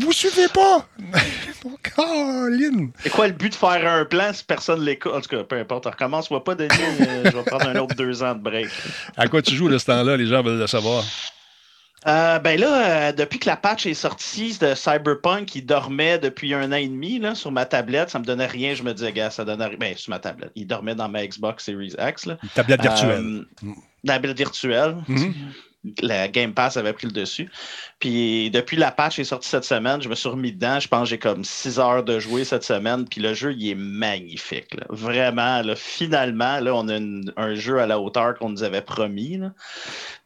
[0.00, 0.86] Vous suivez pas!
[1.82, 2.90] Caroline!
[3.02, 5.12] C'est quoi le but de faire un plan si personne l'écoute?
[5.12, 5.86] En tout cas, peu importe.
[5.86, 6.30] On recommence.
[6.30, 6.70] Moi pas, Denis.
[7.00, 8.68] euh, je vais prendre un autre deux ans de break.
[9.16, 10.16] À quoi tu joues de ce temps-là?
[10.16, 11.04] Les gens veulent le savoir.
[12.06, 16.54] Euh, ben là, euh, depuis que la patch est sortie de Cyberpunk, il dormait depuis
[16.54, 18.08] un an et demi là, sur ma tablette.
[18.08, 18.74] Ça me donnait rien.
[18.74, 19.76] Je me disais, gars, ça donne rien.
[19.78, 20.52] Ben, sur ma tablette.
[20.54, 22.24] Il dormait dans ma Xbox Series X.
[22.24, 22.38] Là.
[22.54, 23.44] tablette virtuelle.
[23.64, 23.68] Euh,
[24.06, 24.96] tablette virtuelle.
[25.08, 25.34] Mhm.
[26.02, 27.48] La Game Pass avait pris le dessus.
[28.00, 30.78] Puis depuis la patch est sortie cette semaine, je me suis remis dedans.
[30.78, 33.06] Je pense que j'ai comme 6 heures de jouer cette semaine.
[33.08, 34.74] Puis le jeu, il est magnifique.
[34.74, 34.84] là.
[34.90, 38.82] Vraiment, là, finalement, là, on a une- un jeu à la hauteur qu'on nous avait
[38.82, 39.38] promis.
[39.38, 39.52] là.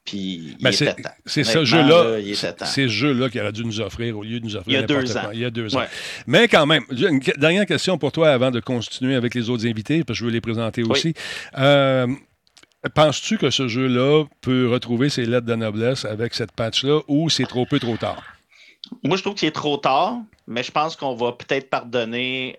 [0.05, 1.11] Puis il Ben, était c'est temps.
[1.25, 2.67] c'est ce jeu-là, là, il était c'est temps.
[2.67, 4.83] c'est ce jeu-là qu'il aurait dû nous offrir au lieu de nous offrir Il y
[4.83, 5.21] a deux quoi.
[5.23, 5.31] ans.
[5.33, 5.83] Il y a deux ans.
[6.27, 10.05] Mais quand même, une dernière question pour toi avant de continuer avec les autres invités,
[10.05, 10.91] parce que je veux les présenter Oui.
[10.91, 11.15] aussi.
[11.57, 12.07] Euh,
[12.93, 17.47] Penses-tu que ce jeu-là peut retrouver ses lettres de noblesse avec cette patch-là ou c'est
[17.47, 18.23] trop peu, trop tard?
[19.03, 22.59] Moi, je trouve qu'il est trop tard, mais je pense qu'on va peut-être pardonner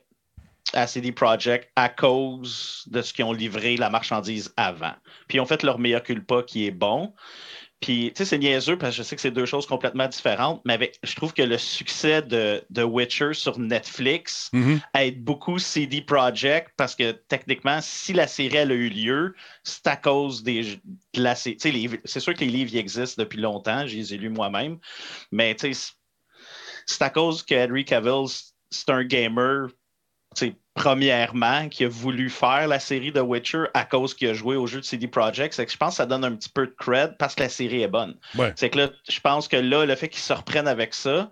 [0.73, 4.93] à CD Projekt à cause de ce qu'ils ont livré la marchandise avant.
[5.27, 7.13] Puis ils ont fait leur meilleur culpa qui est bon.
[7.81, 10.61] Puis, tu sais, c'est niaiseux parce que je sais que c'est deux choses complètement différentes,
[10.65, 14.79] mais avec, je trouve que le succès de, de Witcher sur Netflix Mhm.
[14.95, 19.85] aide beaucoup CD Projekt parce que techniquement, si la série elle a eu lieu, c'est
[19.87, 20.77] à cause des,
[21.13, 23.95] de la sé- tu sais, les- C'est sûr que les livres existent depuis longtemps, je
[23.97, 24.79] les ai lus moi-même,
[25.31, 25.91] mais tu sais,
[26.87, 28.25] c'est à cause que Henry Cavill,
[28.69, 29.67] c'est un gamer,
[30.75, 34.67] premièrement, qui a voulu faire la série de Witcher à cause qu'il a joué au
[34.67, 35.53] jeu de CD Projekt.
[35.53, 37.49] C'est que je pense que ça donne un petit peu de cred parce que la
[37.49, 38.15] série est bonne.
[38.37, 38.51] Ouais.
[38.57, 41.29] C'est que là, je pense que là, le fait qu'ils se reprennent avec ça,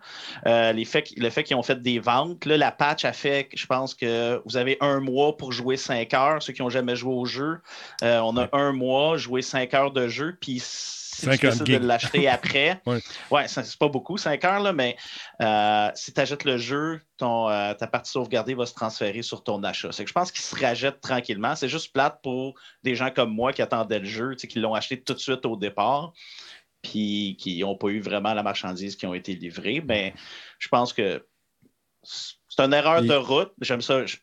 [0.47, 3.49] euh, les faits, le fait qu'ils ont fait des ventes, là, la patch a fait
[3.53, 6.95] je pense que vous avez un mois pour jouer 5 heures, ceux qui n'ont jamais
[6.95, 7.59] joué au jeu.
[8.01, 10.63] Euh, on a un mois, jouer 5 heures de jeu, puis
[11.14, 12.99] si tu 50 décides de l'acheter après, Ouais.
[13.32, 14.97] ouais, c'est pas beaucoup, 5 heures, là, mais
[15.41, 19.43] euh, si tu achètes le jeu, ton, euh, ta partie sauvegardée va se transférer sur
[19.43, 19.91] ton achat.
[19.91, 21.55] C'est que je pense qu'ils se rachètent tranquillement.
[21.55, 25.01] C'est juste plate pour des gens comme moi qui attendaient le jeu, qui l'ont acheté
[25.01, 26.14] tout de suite au départ,
[26.82, 29.84] puis qui n'ont pas eu vraiment la marchandise qui ont été livrées.
[29.86, 30.14] Mais
[30.59, 31.26] je pense que
[32.55, 33.51] c'est une erreur Et- de route.
[33.61, 34.05] J'aime ça.
[34.05, 34.17] Je-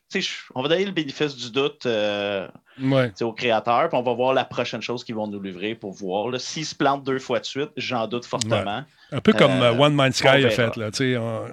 [0.55, 2.47] on va donner le bénéfice du doute euh,
[2.81, 3.11] Ouais.
[3.21, 6.27] aux créateurs, puis on va voir la prochaine chose qu'ils vont nous livrer pour voir.
[6.39, 8.55] S'ils se plantent deux fois de suite, j'en doute fortement.
[8.77, 8.83] Ouais.
[9.13, 10.77] Un peu comme Euh, euh, One Mind Sky a fait.
[10.77, 10.89] Là,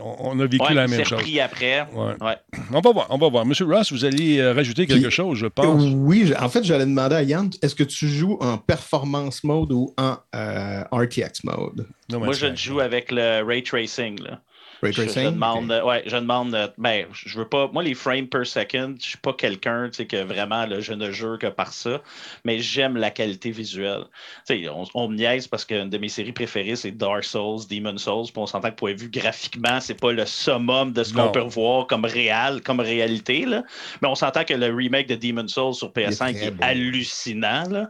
[0.00, 1.18] on, on a vécu Ouais, la même chose.
[1.18, 1.88] repris après.
[1.92, 2.14] Ouais.
[2.20, 2.36] Ouais.
[2.72, 3.44] On va voir, on va voir.
[3.44, 5.82] Monsieur Ross, vous allez euh, rajouter quelque chose, je pense.
[5.92, 9.92] Oui, en fait, j'allais demander à Yann, est-ce que tu joues en performance mode ou
[9.98, 11.86] en euh, RTX mode?
[12.12, 14.22] Moi, je joue avec le ray tracing.
[14.22, 14.40] Là.
[14.82, 18.94] Ray Je- demande, ouais, je demande, ben, je veux pas, moi, les frames per second,
[19.00, 22.00] je suis pas quelqu'un, tu sais, que vraiment, là, je ne jure que par ça,
[22.44, 24.04] mais j'aime la qualité visuelle.
[24.46, 27.60] Tu sais, on, on me niaise parce qu'une de mes séries préférées, c'est Dark Souls,
[27.68, 31.02] Demon Souls, puis on s'entend que, point de vue graphiquement, c'est pas le summum de
[31.02, 33.64] ce qu'on peut voir comme réel, comme réalité, là.
[34.00, 37.64] Mais on s'entend que le remake de Demon Souls sur PS5 Il est hallucinant.
[37.68, 37.88] Ouais.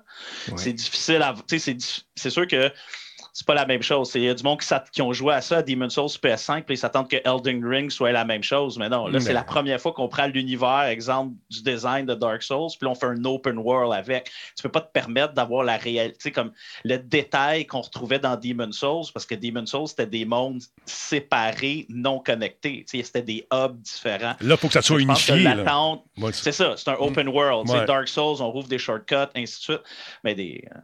[0.56, 1.76] C'est difficile à, tu sais,
[2.14, 2.70] c'est sûr que
[3.38, 4.10] c'est pas la même chose.
[4.16, 4.58] Il y a du monde
[4.90, 7.64] qui, ont joué à ça, à Demon's Souls sur PS5, puis ils s'attendent que Elden
[7.64, 8.76] Ring soit la même chose.
[8.78, 12.42] Mais non, là, c'est la première fois qu'on prend l'univers, exemple, du design de Dark
[12.42, 14.28] Souls, puis on fait un open world avec.
[14.56, 16.50] Tu peux pas te permettre d'avoir la réalité, comme
[16.82, 21.86] le détail qu'on retrouvait dans Demon's Souls, parce que Demon's Souls, c'était des mondes séparés,
[21.88, 22.84] non connectés.
[22.88, 24.34] C'était des hubs différents.
[24.40, 25.44] Là, il faut que ça soit unifié.
[26.16, 27.70] Ouais, c'est- ça, c'est un open world.
[27.70, 27.86] Ouais.
[27.86, 29.82] Dark Souls, on rouvre des shortcuts, ainsi de suite.
[30.24, 30.78] Mais des, euh,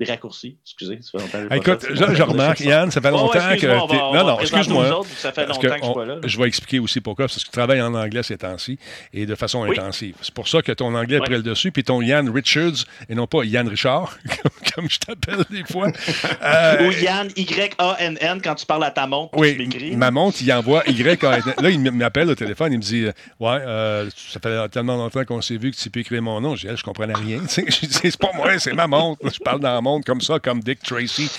[0.00, 0.98] des raccourcis, excusez.
[1.02, 3.66] Ça fait longtemps Écoute, fait, je, je remarque, Yann, ça fait longtemps on que.
[3.66, 5.02] va- on non, non, excuse-moi.
[5.16, 6.16] ça fait longtemps que que je suis pas on- là.
[6.24, 8.76] Je vais expliquer aussi pourquoi, parce que tu travailles en anglais ces temps-ci
[9.12, 9.70] et de façon Oui.
[9.78, 10.16] intensive.
[10.20, 11.24] C'est pour ça que ton anglais Ouais.
[11.26, 14.18] pris le dessus, puis ton Yann Richards, et non pas Yann Richard,
[14.74, 15.88] comme, je t'appelle des fois.
[16.42, 19.96] Euh, Ou Yann, Y-A-N-N, quand tu parles à ta montre, tu Oui, m'écris.
[19.96, 21.22] ma montre, il envoie Y.
[21.62, 23.06] Là, il m'appelle au téléphone, il me dit
[23.40, 26.56] Ouais, euh, ça fait tellement longtemps qu'on s'est vu que tu peux écrire mon nom.
[26.56, 27.40] Je dis Je comprenais rien.
[27.48, 29.20] Tu C'est pas moi, c'est ma montre.
[29.32, 31.30] Je parle dans la montre comme ça, comme Dick Tracy.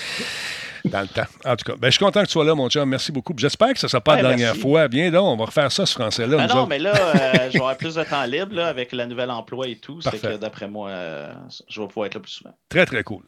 [0.86, 1.26] Dans le temps.
[1.43, 2.88] En tout cas, ben, je suis content que tu sois là, mon chum.
[2.88, 3.34] Merci beaucoup.
[3.36, 4.62] J'espère que ça ne sera pas Ouais, la dernière merci.
[4.62, 4.88] fois.
[4.88, 6.38] Viens donc, on va refaire ça, ce français-là.
[6.38, 6.68] Ben non, autres.
[6.70, 9.68] mais là, euh, je vais avoir plus de temps libre là, avec le nouvel emploi
[9.68, 10.00] et tout.
[10.02, 11.34] C'est que d'après moi, euh,
[11.68, 12.54] je vais pouvoir être là plus souvent.
[12.70, 13.24] Très, très cool.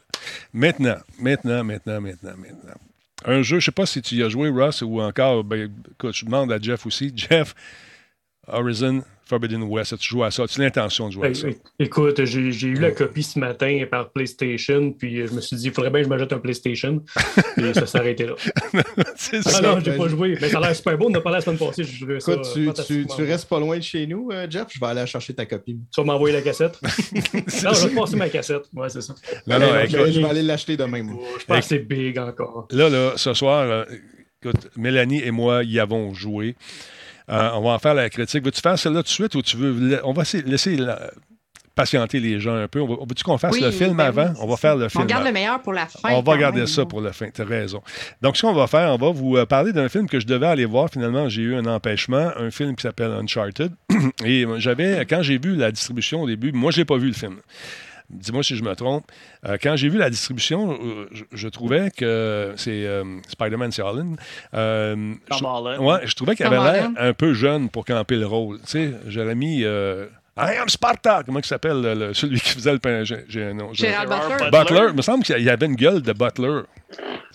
[0.53, 2.75] Maintenant, maintenant, maintenant, maintenant, maintenant.
[3.25, 5.71] Un jeu, je ne sais pas si tu y as joué, Russ, ou encore, ben,
[5.93, 7.11] écoute, je demande à Jeff aussi.
[7.15, 7.55] Jeff,
[8.47, 10.43] Horizon Forbidden West, as-tu joué à ça?
[10.43, 11.47] As-tu l'intention de jouer à ça?
[11.47, 15.55] Ben, écoute, j'ai j'ai eu la copie ce matin par PlayStation, puis je me suis
[15.57, 17.03] dit, il faudrait bien que je m'ajoute un PlayStation.
[17.57, 18.33] et ça s'est arrêté là.
[19.15, 19.61] C'est Ah ça.
[19.61, 20.37] non, j'ai pas joué.
[20.41, 21.09] Mais ça a l'air super beau.
[21.09, 21.83] On a parlé la semaine passée.
[21.83, 22.33] Je jouais ça.
[22.33, 24.67] Écoute, tu, tu, tu restes pas loin de chez nous, euh, Jeff?
[24.73, 25.77] Je vais aller chercher ta copie.
[25.93, 26.79] Tu vas m'envoyer la cassette?
[26.83, 28.63] non, je vais passer ma cassette.
[28.73, 29.13] Ouais, c'est ça.
[29.45, 31.03] Non, non, écoute, je vais aller l'acheter demain.
[31.03, 31.21] moi.
[31.39, 32.67] Je pense que c'est big encore.
[32.71, 33.83] Là, là, ce soir, euh,
[34.43, 36.55] Écoute, Mélanie et moi y avons joué.
[37.29, 38.43] Euh, on va en faire la critique.
[38.43, 39.99] Veux-tu faire celle-là tout de suite ou tu veux.
[40.05, 41.11] On va laisser la-
[41.75, 42.79] patienter les gens un peu.
[42.81, 44.29] On va- Veux-tu qu'on fasse Oui, le film ben avant?
[44.29, 45.03] oui, on va faire le film.
[45.03, 45.29] On garde avant.
[45.29, 46.09] le meilleur pour la fin.
[46.11, 46.67] On va garder même.
[46.67, 47.29] ça pour la fin.
[47.29, 47.83] Tu as raison.
[48.21, 50.47] Donc, ce qu'on va faire, on va vous euh, parler d'un film que je devais
[50.47, 50.89] aller voir.
[50.91, 52.31] Finalement, j'ai eu un empêchement.
[52.37, 53.71] Un film qui s'appelle Uncharted.
[54.25, 57.07] Et euh, j'avais, quand j'ai vu la distribution au début, moi, je n'ai pas vu
[57.09, 57.35] le film.
[58.09, 59.05] Dis-moi si je me trompe.
[59.45, 63.81] Euh, quand j'ai vu la distribution, euh, je, je trouvais que c'est euh, Spider-Man, c'est
[63.81, 64.15] Holland.
[64.53, 65.81] Euh, Tom je, Holland.
[65.83, 68.59] Ouais, je trouvais qu'il Tom avait l'air un peu jeune pour camper le rôle.
[68.61, 69.65] Tu sais, j'aurais mis.
[70.37, 71.23] I am Sparta!
[71.25, 73.03] Comment il s'appelle, le- celui qui faisait le pain?
[73.03, 73.73] J'ai, j'ai un nom.
[73.73, 74.49] Gérald Butler.
[74.51, 74.85] Butler.
[74.89, 76.61] Il me semble qu'il y avait une gueule de Butler.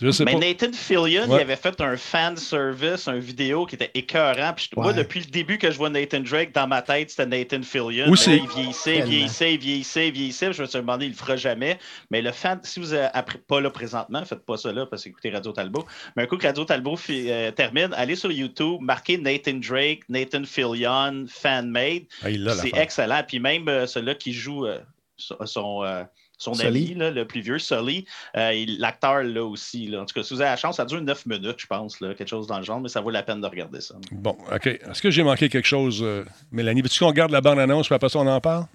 [0.01, 0.39] Je sais Mais pas.
[0.39, 1.39] Nathan Fillion, Ouais.
[1.39, 4.53] il avait fait un fan service, un vidéo qui était écœurant.
[4.57, 7.27] Puis je- moi, depuis le début que je vois Nathan Drake, dans ma tête, c'était
[7.27, 8.09] Nathan Fillion.
[8.11, 8.31] Aussi.
[8.31, 9.11] Mais là, Il vieillissait, Tellement.
[9.11, 10.53] vieillissait, vieillissait, vieillissait.
[10.55, 11.79] Je me suis demandé, il le fera jamais.
[12.11, 15.05] Mais le fan, si vous êtes après- pas là présentement, faites pas ça là parce
[15.05, 15.85] que écoutez Radio Talbot.
[16.17, 20.01] Mais un coup que Radio Talbot fi- euh, termine, allez sur YouTube, marquez Nathan Drake,
[20.09, 22.05] Nathan Fillion, fan-made.
[22.25, 22.81] Ah, il l'a, C'est l'affaire.
[22.93, 23.23] Excellent.
[23.27, 24.79] Puis même euh, celui-là qui joue euh,
[25.17, 25.37] son.
[25.47, 26.05] son, euh,
[26.39, 28.05] son ami, là, le plus vieux, Sully,
[28.37, 29.87] euh, l'acteur là aussi.
[29.87, 30.01] Là.
[30.03, 32.15] En tout cas, si vous avez la chance, ça dure 9 minutes, je pense, là,
[32.15, 33.95] quelque chose dans le genre, mais ça vaut la peine de regarder ça.
[34.11, 34.67] Bon, OK.
[34.67, 36.83] Est-ce que j'ai manqué quelque chose, euh, Mélanie?
[36.83, 38.67] Veux-tu qu'on regarde la bande-annonce, puis après ça, on en parle?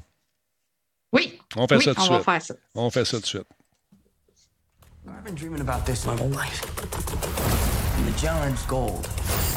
[1.12, 1.38] Oui.
[1.58, 2.24] On fait Oui, ça tout de suite.
[2.24, 2.54] faire ça.
[2.74, 3.48] On fait ça tout de suite.
[5.06, 6.62] I've been dreaming about this my whole life.
[8.06, 9.06] Magellan's gold.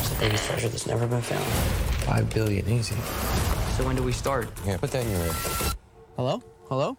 [0.01, 1.45] It's the biggest treasure that's never been found.
[2.05, 2.97] Five billion, easy.
[3.81, 4.51] So when do we start?
[4.67, 5.33] Yeah, put that in your ear.
[6.15, 6.43] Hello?
[6.69, 6.99] Hello?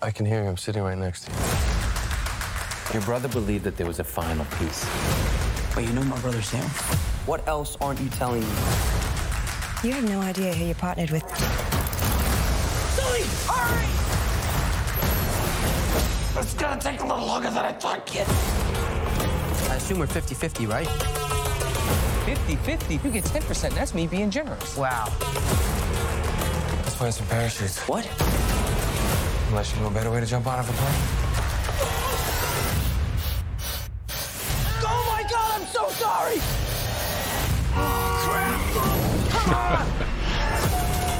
[0.00, 0.48] I can hear you.
[0.48, 1.38] I'm sitting right next to you.
[2.92, 4.88] Your brother believed that there was a final piece.
[5.74, 6.62] But you know my brother Sam?
[7.26, 8.54] What else aren't you telling me?
[9.82, 11.24] You have no idea who you're partnered with.
[12.94, 13.88] Sully, hurry!
[16.40, 18.28] It's gonna take a little longer than I thought, kid.
[19.72, 21.41] I assume we're 50-50, right?
[22.22, 23.04] 50-50.
[23.04, 23.74] You get 10%.
[23.74, 24.76] That's me being generous.
[24.76, 25.06] Wow.
[26.82, 27.78] Let's find some parachutes.
[27.88, 28.08] What?
[29.48, 30.94] Unless you know a better way to jump out of a plane.
[34.84, 36.38] Oh my god, I'm so sorry!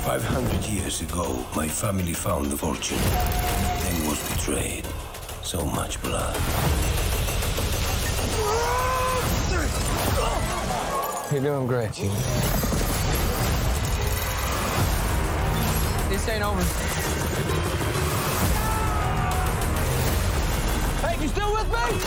[0.05, 4.87] 500 years ago, my family found the fortune, then was betrayed.
[5.43, 6.37] So much blood.
[11.33, 12.11] You're doing great, Gene.
[16.11, 16.61] This ain't over.
[21.01, 21.99] Hey, you still with me?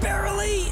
[0.00, 0.64] Barely!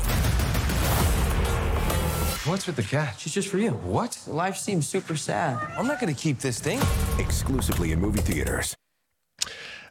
[2.45, 3.15] What's with the cat?
[3.19, 3.71] She's just for you.
[3.71, 4.19] What?
[4.27, 5.57] Life seems super sad.
[5.79, 6.81] I'm not gonna keep this thing.
[7.21, 8.75] Exclusively in movie theaters.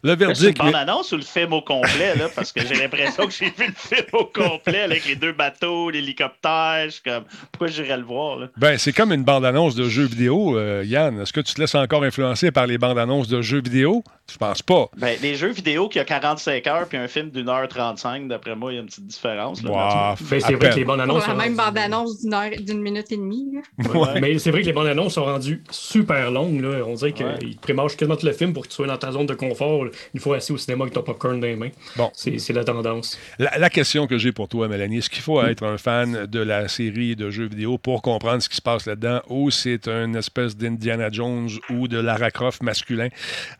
[0.03, 0.57] Le C'est une verdict.
[0.57, 3.73] bande-annonce ou le film au complet, là, parce que j'ai l'impression que j'ai vu le
[3.75, 6.87] film au complet avec les deux bateaux, l'hélicoptère.
[7.05, 8.37] Comme, pourquoi j'irais le voir?
[8.39, 8.47] Là?
[8.57, 11.19] Ben, c'est comme une bande-annonce de jeux vidéo, euh, Yann.
[11.21, 14.03] Est-ce que tu te laisses encore influencer par les bandes-annonces de jeux vidéo?
[14.31, 14.85] Je pense pas?
[14.97, 18.55] Ben, les jeux vidéo qui a 45 heures puis un film d'une heure 35, d'après
[18.55, 19.61] moi, il y a une petite différence.
[19.61, 20.15] là, Wow.
[20.29, 22.49] Ben, c'est vrai que les bandes Pour annonces la sont même rendues- bande-annonce d'une heure,
[22.59, 23.51] d'une minute et demie.
[23.77, 23.89] là.
[23.99, 26.61] Ouais, Mais c'est vrai que les bandes annonces sont rendues super longues.
[26.61, 26.83] Là.
[26.87, 27.37] On dirait Ouais.
[27.39, 29.33] qu'ils te prémâchent quasiment tout le film pour que tu sois dans ta zone de
[29.33, 31.71] confort là, une fois assis au cinéma avec ton popcorn dans les mains.
[31.95, 32.11] Bon.
[32.13, 33.17] C'est la tendance.
[33.39, 36.39] La, la question que j'ai pour toi, Mélanie, est-ce qu'il faut être un fan de
[36.39, 40.15] la série de jeux vidéo pour comprendre ce qui se passe là-dedans ou c'est une
[40.15, 43.09] espèce d'Indiana Jones ou de Lara Croft masculin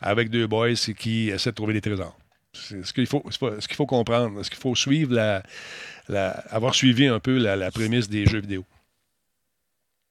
[0.00, 2.16] avec deux boys qui essaient de trouver des trésors?
[2.52, 4.38] C'est ce qu'il faut, ce qu'il faut comprendre?
[4.40, 5.42] Est-ce qu'il faut suivre la,
[6.08, 8.64] la- avoir suivi un peu la, la prémisse des jeux vidéo?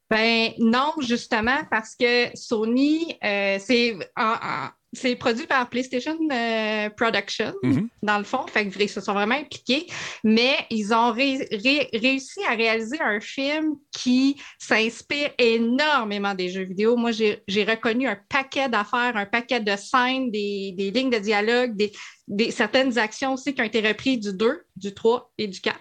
[0.10, 6.90] Ben non, justement, parce que Sony, euh, c'est en- en- c'est produit par PlayStation euh,
[6.90, 7.88] Production, Mhm.
[8.04, 8.46] dans le fond.
[8.48, 9.88] Fait que ils se sont vraiment impliqués,
[10.24, 16.64] mais ils ont ré- ré- réussi à réaliser un film qui s'inspire énormément des jeux
[16.66, 16.96] vidéo.
[16.98, 21.20] Moi, j'ai j'ai reconnu un paquet d'affaires, un paquet de scènes, des, des lignes de
[21.20, 21.92] dialogue, des,
[22.28, 25.78] des- certaines actions aussi qui ont été reprises du 2, du 3 et du 4.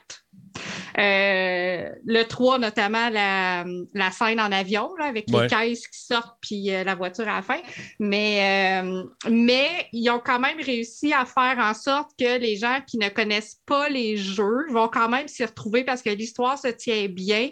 [0.98, 5.42] Euh, le 3, notamment la, la scène en avion, là, avec Ouais.
[5.42, 7.61] les caisses qui sortent puis euh, la voiture à la fin.
[7.98, 12.80] Mais, euh, mais ils ont quand même réussi à faire en sorte que les gens
[12.86, 16.68] qui ne connaissent pas les jeux vont quand même s'y retrouver parce que l'histoire se
[16.68, 17.51] tient bien.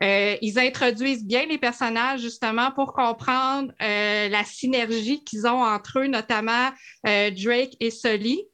[0.00, 6.70] Ils introduisent bien les personnages justement pour comprendre la synergie qu'ils ont entre eux, notamment
[7.04, 8.49] Drake et Sully.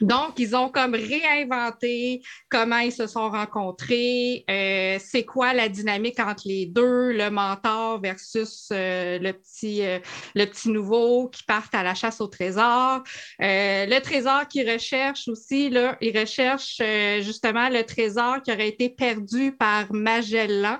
[0.00, 6.20] Donc, ils ont comme réinventé comment ils se sont rencontrés, euh, c'est quoi la dynamique
[6.20, 9.98] entre les deux, le mentor versus euh, le, petit, euh,
[10.34, 13.02] le petit nouveau qui partent à la chasse au trésor.
[13.38, 16.82] Le trésor qu'ils recherchent aussi, là, ils recherchent
[17.20, 20.78] justement le trésor qui aurait été perdu par Magellan.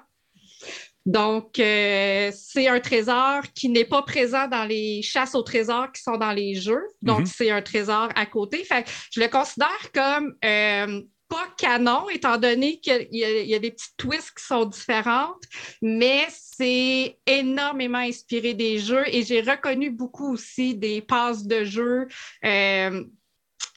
[1.11, 6.03] Donc, euh, c'est un trésor qui n'est pas présent dans les chasses au trésor qui
[6.03, 6.85] sont dans les jeux.
[7.03, 7.27] Donc, Mhm.
[7.27, 8.63] c'est un trésor à côté.
[8.65, 13.49] Fait que je le considère comme euh, pas canon, étant donné qu'il y, a- il
[13.49, 15.43] y a des petites twists qui sont différentes,
[15.83, 22.07] mais c'est énormément inspiré des jeux et j'ai reconnu beaucoup aussi des passes de jeu.
[22.45, 23.05] euh,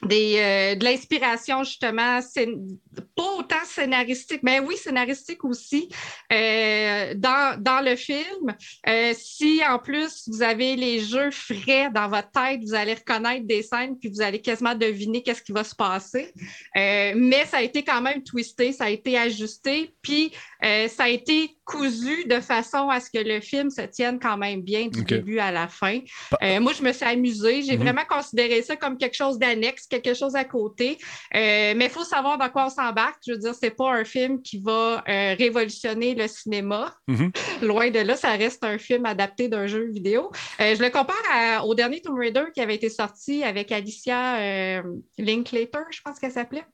[0.02, 2.78] des, euh, de l'inspiration, justement, scén-
[3.16, 5.88] pas autant scénaristique, mais oui, scénaristique aussi,
[6.32, 8.54] euh, dans, dans le film.
[8.88, 13.46] Euh, si en plus vous avez les jeux frais dans votre tête, vous allez reconnaître
[13.46, 16.32] des scènes, puis vous allez quasiment deviner qu'est-ce qui va se passer.
[16.76, 20.32] Euh, mais ça a été quand même twisté, ça a été ajusté, puis
[20.64, 24.36] euh, ça a été cousu de façon à ce que le film se tienne quand
[24.36, 26.00] même bien du début à la fin.
[26.42, 27.62] Euh, moi, je me suis amusée.
[27.62, 27.82] J'ai Mhm.
[27.82, 30.98] vraiment considéré ça comme quelque chose d'annexe, quelque chose à côté.
[31.34, 33.16] Euh, mais il faut savoir dans quoi on s'embarque.
[33.26, 36.94] Je veux dire, c'est pas un film qui va euh, révolutionner le cinéma.
[37.08, 37.30] Mhm.
[37.62, 40.30] Loin de là, ça reste un film adapté d'un jeu vidéo.
[40.58, 44.82] Je le compare à- au dernier Tomb Raider qui avait été sorti avec Alicia
[45.18, 46.64] Linklater, je pense qu'elle s'appelait.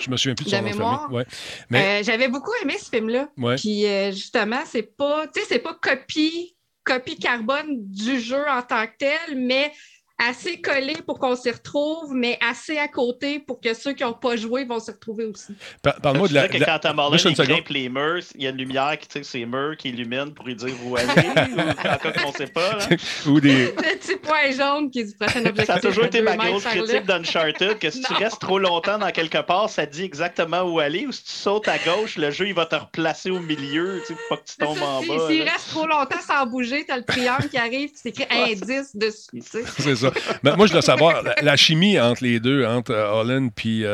[0.00, 1.00] Je me souviens plus de De son nom de mémoire.
[1.02, 1.16] famille.
[1.18, 1.24] Ouais.
[1.70, 3.28] Mais J'avais beaucoup aimé ce film-là.
[3.36, 3.56] Ouais.
[3.56, 8.62] Puis euh, justement, c'est pas, tu sais, c'est pas copie, copie carbone du jeu en
[8.62, 9.72] tant que tel, mais
[10.18, 14.12] assez collé pour qu'on s'y retrouve, mais assez à côté pour que ceux qui n'ont
[14.12, 15.54] pas joué vont s'y retrouver aussi.
[15.82, 16.48] par- parle-moi de la.
[16.48, 19.44] que quand Tom Holland grimpe les murs, il y a une lumière qui tire ses
[19.46, 21.08] murs, qui illumine pour lui dire où aller,
[21.56, 22.78] ou en cas qu'on ne sait pas.
[23.26, 23.66] Ou des.
[23.66, 25.64] Le petit point jaune qui du prochain objectif.
[25.66, 29.10] Ça a toujours été ma grosse critique d'Uncharted, que si tu restes trop longtemps dans
[29.10, 32.46] quelque part, ça dit exactement où aller, ou si tu sautes à gauche, le jeu
[32.46, 35.08] il va te replacer au milieu, tu sais, pour pas que tu tombes en Si-
[35.08, 35.28] bas.
[35.28, 38.26] S'il reste trop longtemps sans bouger, tu as le triangle qui arrive, puis c'est écrit
[38.30, 39.26] indice dessus.
[39.32, 39.64] tu sais.
[39.78, 40.12] C'est ça.
[40.42, 43.84] Ben, moi, je dois savoir, la, la chimie entre les deux, entre euh, Holland et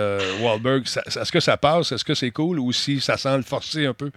[0.43, 1.93] Wahlberg, ça- ça- est-ce que ça passe?
[1.93, 4.11] Est-ce que c'est cool ou si ça sent le forcer un peu?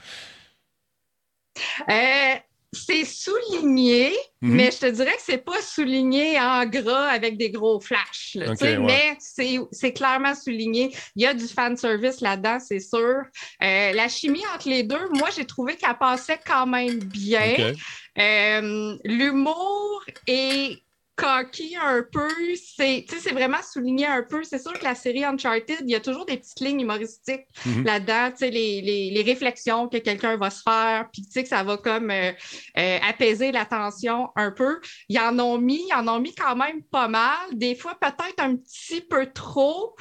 [1.89, 2.35] Euh,
[2.73, 4.55] c'est souligné, Mhm.
[4.55, 8.35] mais je te dirais que c'est pas souligné en gras avec des gros flashs.
[8.35, 8.77] là, ouais.
[8.77, 10.95] Mais c'est, clairement souligné.
[11.17, 13.23] Il y a du fan service là-dedans, c'est sûr.
[13.61, 17.73] Euh, la chimie entre les deux, moi, j'ai trouvé qu'elle passait quand même bien.
[18.17, 20.81] Euh, l'humour est
[21.15, 24.43] cocky un peu, c'est vraiment souligné un peu.
[24.43, 27.83] C'est sûr que la série Uncharted, il y a toujours des petites lignes humoristiques Mhm.
[27.83, 31.43] là-dedans, tu sais, les, les- les réflexions que quelqu'un va se faire, puis tu sais
[31.43, 32.31] que ça va comme euh,
[32.77, 34.79] euh, apaiser la tension un peu.
[35.09, 38.39] Ils en ont mis, ils en ont mis quand même pas mal, des fois peut-être
[38.39, 39.95] un petit peu trop,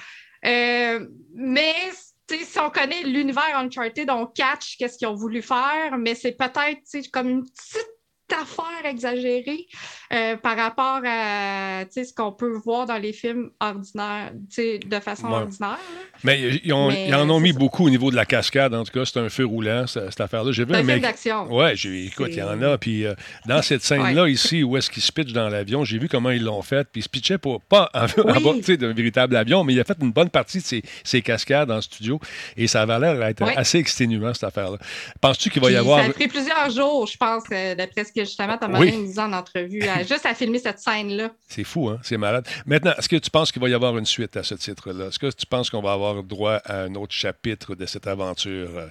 [0.46, 1.74] euh, mais
[2.30, 6.80] si on connaît l'univers Uncharted, on catch qu'est-ce qu'ils ont voulu faire, mais c'est peut-être
[7.12, 7.89] comme une petite
[8.32, 9.66] affaire exagérée
[10.12, 15.34] euh, par rapport à ce qu'on peut voir dans les films ordinaires, de façon Ouais.
[15.34, 15.78] ordinaire.
[16.24, 18.74] Mais ils, ont- Mais ils en ont mis beaucoup au niveau de la cascade.
[18.74, 20.52] En tout cas, c'est un feu roulant, ça- cette affaire-là.
[20.52, 21.00] J'ai vu un mec.
[21.02, 21.52] d'action.
[21.54, 22.76] Ouais, j'ai- écoute, il y en a.
[22.78, 23.14] Puis euh,
[23.46, 26.42] dans cette scène-là, ici, où est-ce qu'il se pitch dans l'avion, j'ai vu comment ils
[26.42, 26.84] l'ont fait.
[26.90, 28.06] Puis il se pitchait pour, pas en,
[28.62, 31.70] sais, d'un véritable avion, mais il a fait une bonne partie de ses, ses cascades
[31.70, 32.18] en studio.
[32.56, 34.78] Et ça avait l'air d'être assez exténuant, cette affaire-là.
[35.20, 36.00] Penses-tu qu'il va y avoir.
[36.00, 38.92] Ça a pris plusieurs jours, je pense, euh, d'après ce que justement Thomas Oui.
[38.96, 41.30] nous disait en entrevue, à- juste à filmer cette scène-là.
[41.48, 41.98] C'est fou, hein?
[42.02, 42.46] C'est malade.
[42.66, 45.06] Maintenant, est-ce que tu penses qu'il va y avoir une suite à ce titre-là?
[45.06, 48.70] Est-ce que tu penses qu'on va avoir droit à un autre chapitre de cette aventure
[48.76, 48.86] euh,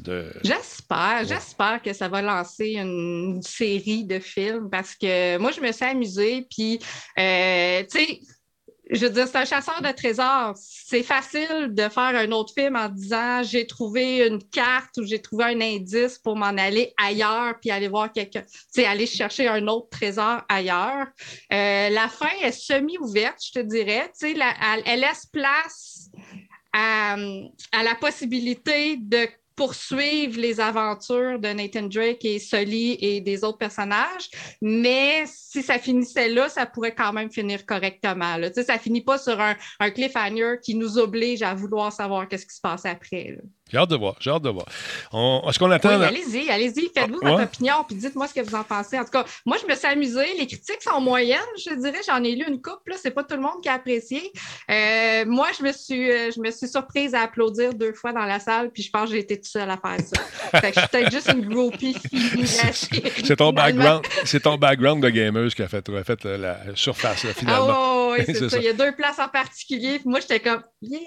[0.00, 0.32] de.
[0.44, 5.72] J'espère, j'espère que ça va lancer une série de films parce que moi, je me
[5.72, 6.46] suis amusée.
[6.50, 6.78] Puis,
[7.18, 8.20] euh, tu sais,
[8.90, 10.54] je veux dire, c'est un chasseur de trésors.
[10.56, 15.20] C'est facile de faire un autre film en disant j'ai trouvé une carte ou j'ai
[15.20, 19.66] trouvé un indice pour m'en aller ailleurs puis aller voir quelqu'un, sais, aller chercher un
[19.66, 21.06] autre trésor ailleurs.
[21.52, 24.10] Euh, la fin est semi-ouverte, je te dirais.
[24.18, 24.36] Tu sais,
[24.86, 26.10] elle, laisse place
[26.72, 27.16] à
[27.82, 29.28] la possibilité de
[29.58, 34.30] poursuivre les aventures de Nathan Drake et Sully et des autres personnages.
[34.62, 38.36] Mais si ça finissait là, ça pourrait quand même finir correctement.
[38.36, 38.52] Là.
[38.52, 42.54] Ça finit pas sur un, un cliffhanger qui nous oblige à vouloir savoir qu'est-ce qui
[42.54, 43.36] se passe après.
[43.36, 43.42] là.
[43.70, 44.66] J'ai hâte de voir, j'ai hâte de voir.
[45.12, 45.88] On- Est-ce qu'on attend.
[45.98, 47.42] Oui, allez-y, allez-y, faites-vous Ah, votre ouais.
[47.44, 48.98] opinion, puis dites-moi ce que vous en pensez.
[48.98, 50.26] En tout cas, moi, je me suis amusée.
[50.38, 52.00] Les critiques sont moyennes, je dirais.
[52.06, 52.96] J'en ai lu une couple, là.
[53.00, 54.32] C'est pas tout le monde qui a apprécié.
[54.70, 58.24] Euh, moi, je me suis, euh, je me suis surprise à applaudir deux fois dans
[58.24, 60.22] la salle, puis je pense que j'ai été toute seule à faire ça.
[60.60, 61.96] fait que je suis peut-être juste une groupie.
[63.24, 67.24] C'est ton background, c'est ton background de gameuse qui a fait, a fait la surface
[67.24, 67.66] là, Ah finalement.
[67.66, 68.58] ouais, ouais, oui, c'est ça.
[68.58, 69.98] Il y a deux places en particulier.
[69.98, 71.00] Puis moi, j'étais comme, yeah,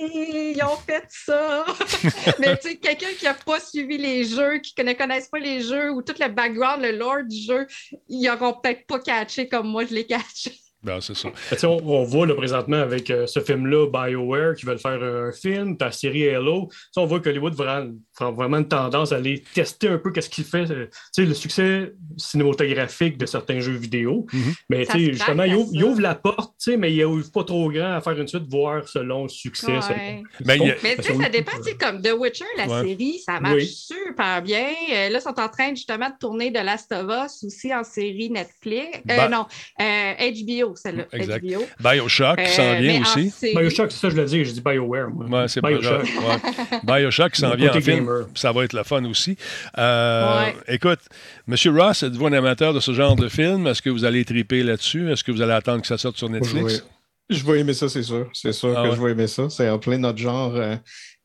[0.51, 1.65] ils ont fait ça.
[2.39, 5.61] Mais tu sais, quelqu'un qui n'a pas suivi les jeux, qui ne connaisse pas les
[5.61, 7.67] jeux ou tout le background, le lore du jeu,
[8.07, 10.57] ils n'auront peut-être pas catché comme moi, je l'ai catché.
[10.83, 11.29] Ben, c'est ça.
[11.67, 15.77] on, on, voit là, présentement avec euh, ce film-là, BioWare, qui veulent faire un film,
[15.77, 16.69] ta série Hello.
[16.95, 20.43] on voit que Hollywood a vraiment une tendance à aller tester un peu qu'est-ce qu'il
[20.43, 24.25] fait, euh, le succès cinématographique de certains jeux vidéo.
[24.33, 24.55] Mm-hmm.
[24.69, 28.01] Mais justement, il ouvre, il ouvre, la porte, mais il ouvre pas trop grand à
[28.01, 29.77] faire une suite, voir selon le succès.
[29.77, 30.23] Ouais.
[30.39, 30.75] Ben, a...
[30.81, 34.69] Mais ça dépend, comme The Witcher, la série, ça marche super bien.
[34.91, 37.83] Euh, là, ils sont en train justement de tourner de Last of Us aussi en
[37.83, 38.99] série Netflix.
[39.05, 39.45] Ben non,
[39.77, 41.05] HBO celle-là.
[41.13, 41.45] Exact.
[41.79, 43.33] Bioshock qui s'en vient aussi.
[43.41, 45.09] Bioshock, c'est ça, je le dis, je dis BioWare.
[45.09, 45.25] Moi.
[45.25, 46.03] Ouais, c'est Bioshock.
[46.03, 46.79] Ouais.
[46.83, 48.09] Bioshock qui s'en vient en film.
[48.35, 49.37] Ça va être le fun aussi.
[49.77, 50.99] Euh, écoute,
[51.47, 51.55] M.
[51.77, 53.67] Ross, êtes-vous un amateur de ce genre de film?
[53.67, 55.11] Est-ce que vous allez triper là-dessus?
[55.11, 56.83] Est-ce que vous allez attendre que ça sorte sur Netflix?
[57.29, 58.29] Je vais aimer ça, c'est sûr.
[58.33, 58.95] C'est sûr Ah que ouais.
[58.95, 59.49] je vais aimer ça.
[59.49, 60.75] C'est en plein notre genre euh,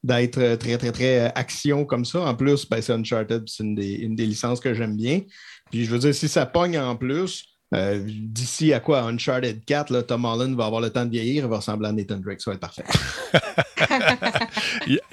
[0.04, 2.20] d'être euh, très, très, très euh, action comme ça.
[2.20, 5.22] En plus, ben, c'est Uncharted, c'est une des, une des licences que j'aime bien.
[5.70, 7.44] Puis je veux dire, si ça pogne en plus,
[7.74, 9.00] euh, d'ici à quoi?
[9.02, 11.92] Uncharted 4, là, Tom Holland va avoir le temps de vieillir, il va ressembler à
[11.92, 12.84] Nathan Drake, ça va être parfait.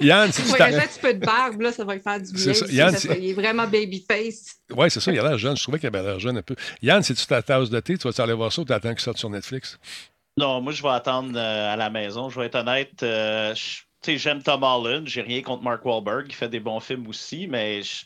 [0.00, 2.20] Yann, si Il tu t'as- un petit peu de barbe, là, ça va lui faire
[2.20, 2.40] du bien.
[2.42, 2.66] C'est ça.
[2.70, 4.56] Yann, ça il est vraiment babyface.
[4.74, 5.56] Oui, c'est ça, il a l'air jeune.
[5.56, 6.54] Je trouvais qu'il avait l'air jeune un peu.
[6.82, 8.90] Yann, si tu ta tasse de thé, tu vas aller voir ça ou tu attends
[8.94, 9.78] qu'il sorte sur Netflix?
[10.36, 12.28] Non, moi, je vais attendre euh, à la maison.
[12.28, 13.02] Je vais être honnête.
[13.02, 15.06] euh, je- tu sais, j'aime Tom Holland.
[15.06, 16.26] J'ai rien contre Mark Wahlberg.
[16.28, 18.04] Il fait des bons films aussi, mais je,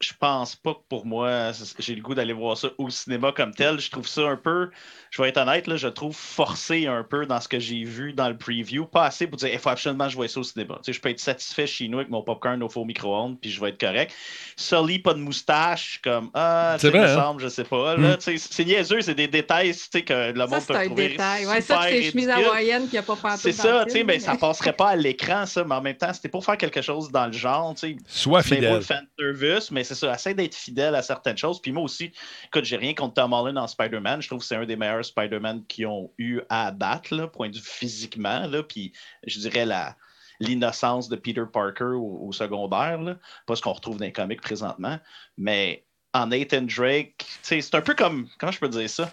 [0.00, 3.54] je pense pas que pour moi, j'ai le goût d'aller voir ça au cinéma comme
[3.54, 3.78] tel.
[3.80, 4.70] Je trouve ça un peu,
[5.10, 8.12] je vais être honnête, là, je trouve forcé un peu dans ce que j'ai vu
[8.12, 8.84] dans le preview.
[8.86, 10.74] Pas assez pour dire, il faut absolument que je vois ça au cinéma.
[10.82, 13.50] Tu sais, je peux être satisfait chez nous avec mon popcorn au faux micro-ondes, puis
[13.50, 14.12] je vais être correct.
[14.56, 17.14] Sully, pas de moustache, comme, ah, C'est me hein?
[17.14, 17.96] semble, je sais pas.
[17.96, 18.18] Là, Mm.
[18.18, 20.78] tu sais, c'est niaiseux, c'est des détails tu sais, que le Ça, monde c'est peut
[20.78, 21.46] un trouver détail.
[21.46, 23.52] Ouais, ça, c'est chemise hawaïenne qui n'a pas pensé.
[23.52, 26.12] C'est ça, tu sais, mais ça passerait pas à l'écran, ça, mais en même temps,
[26.12, 27.96] c'était pour faire quelque chose dans le genre, tu sais.
[28.06, 28.70] Sois C'est fidèle.
[28.70, 31.60] pas le fan service, mais c'est ça, essaie d'être fidèle à certaines choses.
[31.60, 32.12] Puis moi aussi,
[32.46, 34.22] écoute, j'ai rien contre Tom Holland en Spider-Man.
[34.22, 37.48] Je trouve que c'est un des meilleurs Spider-Man qui ont eu à abattre, là, point
[37.48, 38.92] de vue physiquement, puis
[39.26, 39.96] je dirais la
[40.40, 42.98] l'innocence de Peter Parker au, secondaire,
[43.46, 44.98] pas ce qu'on retrouve dans les comics présentement,
[45.36, 49.12] mais en Nathan Drake, c'est un peu comme, comment je peux dire ça?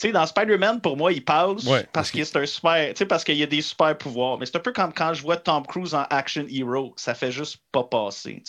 [0.00, 2.94] Sais, dans Spider-Man, pour moi, il passe Ouais, parce c'est un super.
[3.06, 4.38] Parce qu'il y a des super pouvoirs.
[4.38, 6.94] Mais c'est un peu comme quand je vois Tom Cruise en Action Hero.
[6.96, 8.42] Ça fait juste pas passer.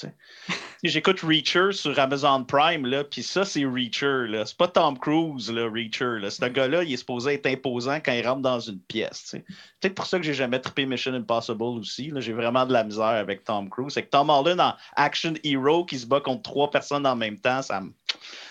[0.82, 4.28] J'écoute Reacher sur Amazon Prime, là, puis ça, c'est Reacher.
[4.30, 4.46] là.
[4.46, 6.20] C'est pas Tom Cruise, là, Reacher.
[6.22, 6.30] Là.
[6.30, 9.36] Ce gars-là, il est supposé être imposant quand il rentre dans une pièce.
[9.82, 12.12] Peut-être pour ça que j'ai jamais trippé Mission Impossible aussi.
[12.12, 12.22] là.
[12.22, 13.94] J'ai vraiment de la misère avec Tom Cruise.
[13.94, 17.38] C'est que Tom Holland en Action Hero qui se bat contre trois personnes en même
[17.38, 17.92] temps, ça me.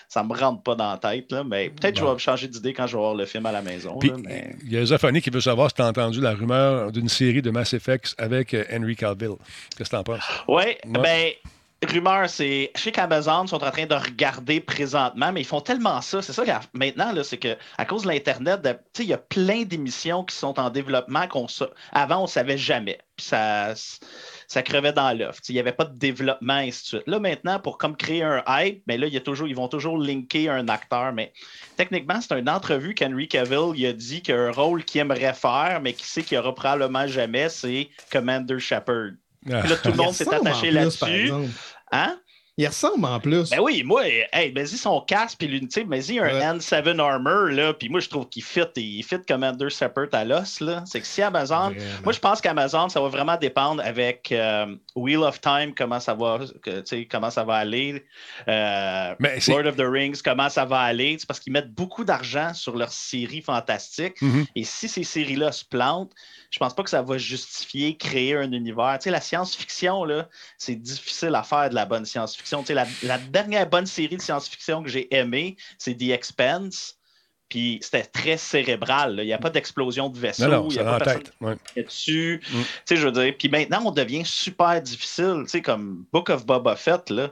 [0.08, 2.72] Ça me rentre pas dans la tête, là, mais peut-être que je vais changer d'idée
[2.74, 3.96] quand je vais voir le film à la maison.
[3.98, 4.56] Puis, là, mais...
[4.64, 7.42] il y a Zafani qui veut savoir si tu as entendu la rumeur d'une série
[7.42, 9.34] de Mass Effect avec euh, Henry Cavill.
[9.76, 10.24] Qu'est-ce que tu en penses?
[10.48, 10.76] Oui, Ouais.
[10.84, 11.30] ben,
[11.88, 12.72] rumeur, c'est.
[12.76, 16.20] Je sais qu'Amazon sont en train de regarder présentement, mais ils font tellement ça.
[16.22, 18.66] C'est ça que maintenant, là, c'est que à cause de l'Internet,
[18.98, 22.98] il y a plein d'émissions qui sont en développement qu'on sa- avant, on savait jamais.
[23.16, 23.74] Puis ça.
[24.50, 25.36] Ça crevait dans l'œuf.
[25.36, 27.02] Tu sais, Il n'y avait pas de développement, et ainsi de suite.
[27.06, 29.68] Là, maintenant, pour comme créer un hype, mais là, il y a toujours, ils vont
[29.68, 31.12] toujours linker un acteur.
[31.12, 31.32] Mais
[31.76, 35.92] techniquement, c'est une entrevue qu'Henry Cavill il a dit qu'un rôle qu'il aimerait faire, mais
[35.92, 39.12] qui sait qu'il n'y aura probablement jamais, c'est Commander Shepard.
[39.46, 39.66] Ah.
[39.68, 41.30] Là, tout le monde s'est attaché là-dessus.
[41.92, 42.18] Hein?
[42.58, 43.48] Il ressemble en plus.
[43.50, 47.44] Ben oui, moi, hey, mais y son casque puis l'unité, mais y un N7 Armor,
[47.46, 50.82] là, puis moi, je trouve qu'il fit, il fit Commander Shepard à l'os, là.
[50.86, 51.72] C'est que si Amazon,
[52.04, 56.12] moi, je pense qu'Amazon, ça va vraiment dépendre avec euh, Wheel of Time, comment ça
[56.14, 58.04] va, que, comment ça va aller,
[58.48, 62.04] euh, Mais Lord of the Rings, comment ça va aller, c'est parce qu'ils mettent beaucoup
[62.04, 64.46] d'argent sur leurs séries fantastiques, Mhm.
[64.54, 66.12] et si ces séries-là se plantent,
[66.50, 68.98] je pense pas que ça va justifier créer un univers.
[68.98, 70.28] Tu sais, la science-fiction, là,
[70.58, 72.60] c'est difficile à faire de la bonne science-fiction.
[72.60, 76.96] Tu sais, la, la dernière bonne série de science-fiction que j'ai aimée, c'est The Expanse.
[77.48, 79.16] Puis c'était très cérébral.
[79.16, 79.24] là.
[79.24, 80.44] Il n'y a pas d'explosion de vaisseau.
[80.44, 81.32] Non, non, il y c'est a pas personne tête.
[81.40, 81.56] Ouais.
[81.82, 82.40] dessus.
[82.48, 82.60] Mm.
[82.60, 83.34] Tu sais, je veux dire.
[83.36, 85.40] Puis maintenant, on devient super difficile.
[85.42, 87.28] Tu sais, comme Book of Boba Fett, là.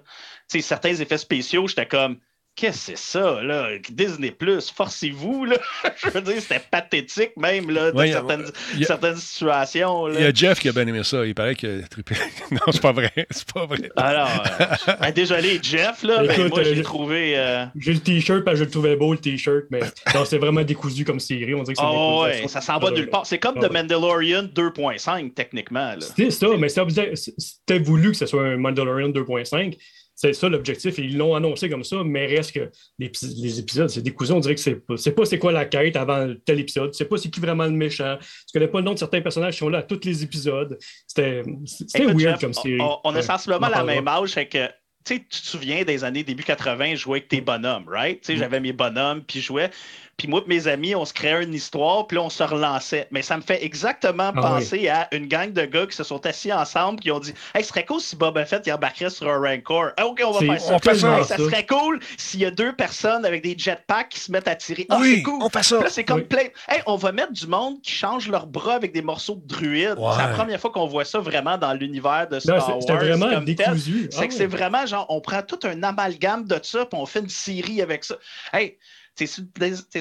[0.51, 2.19] Tu sais, certains effets spéciaux, j'étais comme.
[2.61, 3.69] Qu'est-ce que c'est ça, là?
[3.89, 5.57] Disney Plus, forcez-vous, là.
[5.97, 10.09] je veux dire, c'était pathétique même, là, dans Ouais, certaines, a- certaines situations.
[10.09, 11.25] Il y a Jeff qui a bien aimé ça.
[11.25, 12.17] Il paraît trippé.
[12.51, 13.13] non, c'est pas vrai.
[13.31, 13.91] C'est pas vrai.
[13.97, 14.29] Alors,
[14.61, 17.35] euh, ben, désolé, Jeff, là, mais Écoute, moi, j'ai euh, trouvé.
[17.37, 19.81] euh, J'ai le t-shirt parce que je le trouvais beau, le t-shirt, mais
[20.15, 21.55] non, c'est vraiment décousu comme série.
[21.55, 22.43] On dirait que c'est Oh, décousu.
[22.43, 23.25] ouais, ça s'en va nulle part.
[23.25, 23.71] C'est comme The.
[23.73, 25.93] Mandalorian 2.5, techniquement.
[25.93, 25.99] Là.
[26.17, 29.77] C'est ça, mais c'était voulu que ce soit un Mandalorian 2.5.
[30.21, 33.89] c'est ça l'objectif ils l'ont annoncé comme ça, mais reste que les, épis- les épisodes,
[33.89, 34.33] c'est décousu.
[34.33, 36.93] On dirait que c'est pas, c'est pas c'est quoi la quête avant tel épisode.
[36.93, 38.19] Sais pas c'est qui vraiment le méchant.
[38.21, 40.77] Tu connais pas le nom de certains personnages qui sont là à tous les épisodes.
[41.07, 42.81] C'était c'était Écoute, weird Jeff, comme série.
[42.81, 44.66] On, on a sensiblement la même âge, fait que
[45.05, 48.25] tu te souviens des années début 80, je jouais avec tes bonhommes, right?
[48.25, 49.71] Sais, j'avais mes bonhommes, puis je jouais.
[50.19, 53.07] Puis moi et mes amis, on se créait une histoire, puis là, on se relançait.
[53.12, 56.27] Mais ça me fait exactement Ah penser à une gang de gars qui se sont
[56.27, 59.29] assis ensemble, qui ont dit Hey, ce serait cool si Boba Fett il embarquerait sur
[59.31, 59.91] un Rancor.
[59.97, 60.75] Ah, OK, on va faire ça.
[60.75, 61.19] on fait ça.
[61.19, 64.49] Hey, ça serait cool s'il y a deux personnes avec des jetpacks qui se mettent
[64.49, 64.87] à tirer.
[64.91, 65.41] Ah, Oui, c'est cool.
[65.41, 65.77] on fait ça.
[65.77, 66.25] Puis Là, c'est comme Oui.
[66.25, 66.49] plein.
[66.69, 69.95] Hey, on va mettre du monde qui change leurs bras avec des morceaux de druides.
[69.99, 70.11] Ouais.
[70.16, 72.81] C'est la première fois qu'on voit ça vraiment dans l'univers de Non, Star c'est- Wars.
[72.81, 73.55] c'était vraiment comme tel.
[73.55, 74.09] décousu.
[74.11, 77.07] C'est Ah que c'est vraiment genre, on prend tout un amalgame de ça, puis on
[77.07, 78.16] fait une série avec ça.
[78.53, 78.79] Hey,
[79.19, 79.45] t'es sur,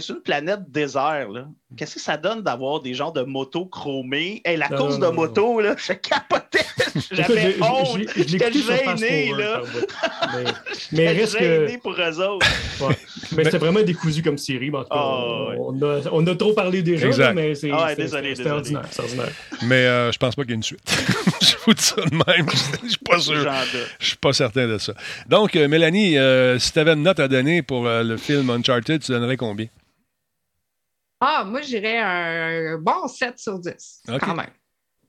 [0.01, 1.49] sur une planète désert, là.
[1.76, 4.41] Qu'est-ce que ça donne d'avoir des genres de motos chromées?
[4.45, 6.65] Hey, la Non, course non, de non, moto, là, je capotais.
[7.11, 7.99] J'avais honte.
[8.15, 9.61] J'étais gêné, là.
[10.93, 12.47] Mais, reste gêné pour eux autres.
[12.80, 12.95] Ouais.
[13.36, 14.72] Mais c'était vraiment décousu comme série.
[14.72, 15.57] mais en tout cas, ouais.
[15.59, 17.34] on, a, on a trop parlé déjà, Exact.
[17.34, 18.55] mais c'est Ah ouais, c'est- désolé, c'est désolé.
[18.55, 18.86] ordinaire.
[18.89, 19.30] C'est ordinaire.
[19.63, 20.80] Mais euh, je pense pas qu'il y ait une suite.
[21.41, 22.47] je vous dis ça de même.
[22.84, 23.51] Je suis pas sûr.
[23.99, 24.93] Je suis pas certain de ça.
[25.28, 28.49] Donc, euh, Mélanie, euh, si tu avais une note à donner pour euh, le film
[28.51, 29.68] Uncharted, tu donnerais combien?
[31.20, 34.20] Ah, moi, je dirais un bon 7 sur 10, Ok.
[34.20, 34.51] quand même,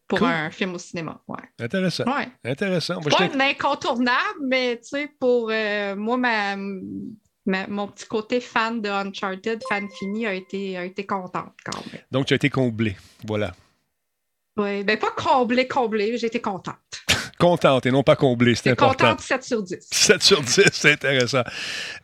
[0.07, 0.29] pour Cool.
[0.29, 1.21] un film au cinéma.
[1.29, 1.37] Ouais.
[1.61, 2.05] Intéressant.
[2.05, 2.29] Ouais.
[2.45, 3.01] Intéressant.
[3.01, 6.57] Pas un incontournable, mais tu sais, pour euh, moi, ma,
[7.47, 11.85] ma- mon petit côté fan de Uncharted, fan fini, a été, a été contente quand
[11.93, 12.03] même.
[12.11, 12.97] Donc, tu as été comblé.
[13.27, 13.53] Voilà.
[14.57, 16.75] Oui, ben pas comblé, comblé, j'ai été contente.
[17.39, 19.11] Contente et non pas comblé, c'est important.
[19.11, 19.77] contente 7 sur 10.
[19.91, 21.43] 7 sur 10, c'est intéressant.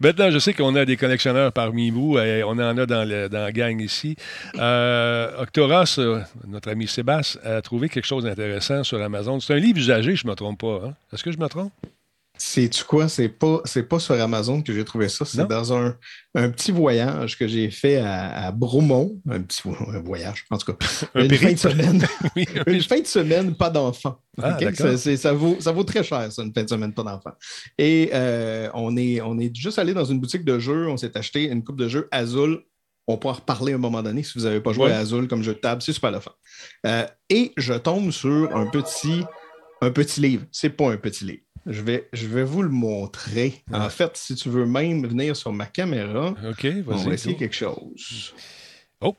[0.00, 3.28] Maintenant, je sais qu'on a des collectionneurs parmi vous, et on en a dans, le-
[3.28, 4.16] dans la gang ici.
[4.58, 9.40] Euh, Octoras, euh, notre ami Sébastien, a trouvé quelque chose d'intéressant sur Amazon.
[9.40, 10.82] C'est un livre usagé, je ne me trompe pas.
[10.86, 10.94] hein?
[11.12, 11.72] Est-ce que je me trompe?
[12.36, 13.08] Sais-tu quoi?
[13.08, 15.24] C'est pas, pas sur Amazon que j'ai trouvé ça.
[15.24, 15.96] C'est dans un,
[16.34, 19.20] un petit voyage que j'ai fait à, à Bromont.
[19.30, 20.86] Un petit un voyage, en tout cas.
[21.14, 22.04] Un une fin de semaine.
[22.36, 24.20] Oui, une fin de semaine, pas d'enfants.
[24.42, 24.58] Ah.
[25.16, 27.34] Ça, vaut, ça vaut très cher, ça, une fin de semaine, pas d'enfants.
[27.78, 30.88] Et euh, on, est, on est juste allé dans une boutique de jeux.
[30.88, 32.62] On s'est acheté une coupe de jeux Azul.
[33.06, 34.92] On pourra en reparler à un moment donné si vous n'avez pas joué Ouais.
[34.92, 35.82] à Azul comme jeu de table.
[35.82, 36.32] C'est super le fun.
[36.86, 39.22] Euh, et je tombe sur un petit,
[39.82, 40.44] un petit livre.
[40.50, 41.42] C'est pas un petit livre.
[41.66, 43.62] Je vais, je vais vous le montrer.
[43.72, 46.34] En fait, si tu veux même venir sur ma caméra,
[46.86, 48.34] on va essayer quelque chose.
[49.00, 49.14] Oh!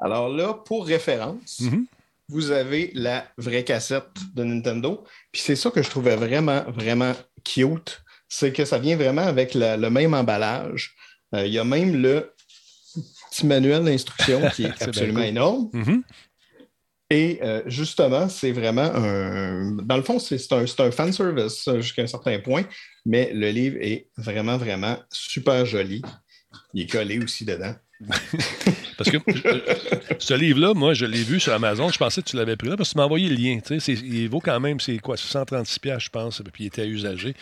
[0.00, 1.86] Alors là, pour référence, Mhm.
[2.28, 5.04] vous avez la vraie cassette de Nintendo.
[5.32, 7.12] Puis c'est ça que je trouvais vraiment, vraiment
[7.44, 8.02] cute.
[8.28, 10.94] C'est que ça vient vraiment avec la- le même emballage.
[11.34, 12.32] Euh, Il y a même le
[13.30, 15.70] petit manuel d'instruction qui est absolument énorme.
[17.12, 19.72] Et euh, justement, c'est vraiment un.
[19.82, 22.62] Dans le fond, c'est un, un fan service jusqu'à un certain point,
[23.04, 26.02] mais le livre est vraiment, vraiment super joli.
[26.72, 27.74] Il est collé aussi dedans.
[28.96, 29.60] Parce que euh,
[30.18, 31.88] ce livre-là, moi, je l'ai vu sur Amazon.
[31.88, 33.58] Je pensais que tu l'avais pris là parce que tu m'as envoyé le lien.
[33.60, 36.66] tu sais, c'est- Il vaut quand même, c'est quoi, 136 pièces, je pense, puis il
[36.68, 37.34] était usagé.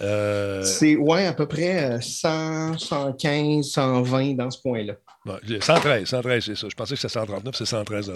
[0.00, 4.94] Euh, C'est ouais, à peu près euh, 100, 115, 120 dans ce coin-là.
[5.28, 6.68] Ouais, le 113, 113, c'est ça.
[6.70, 8.12] Je pensais que c'était 139, c'est 113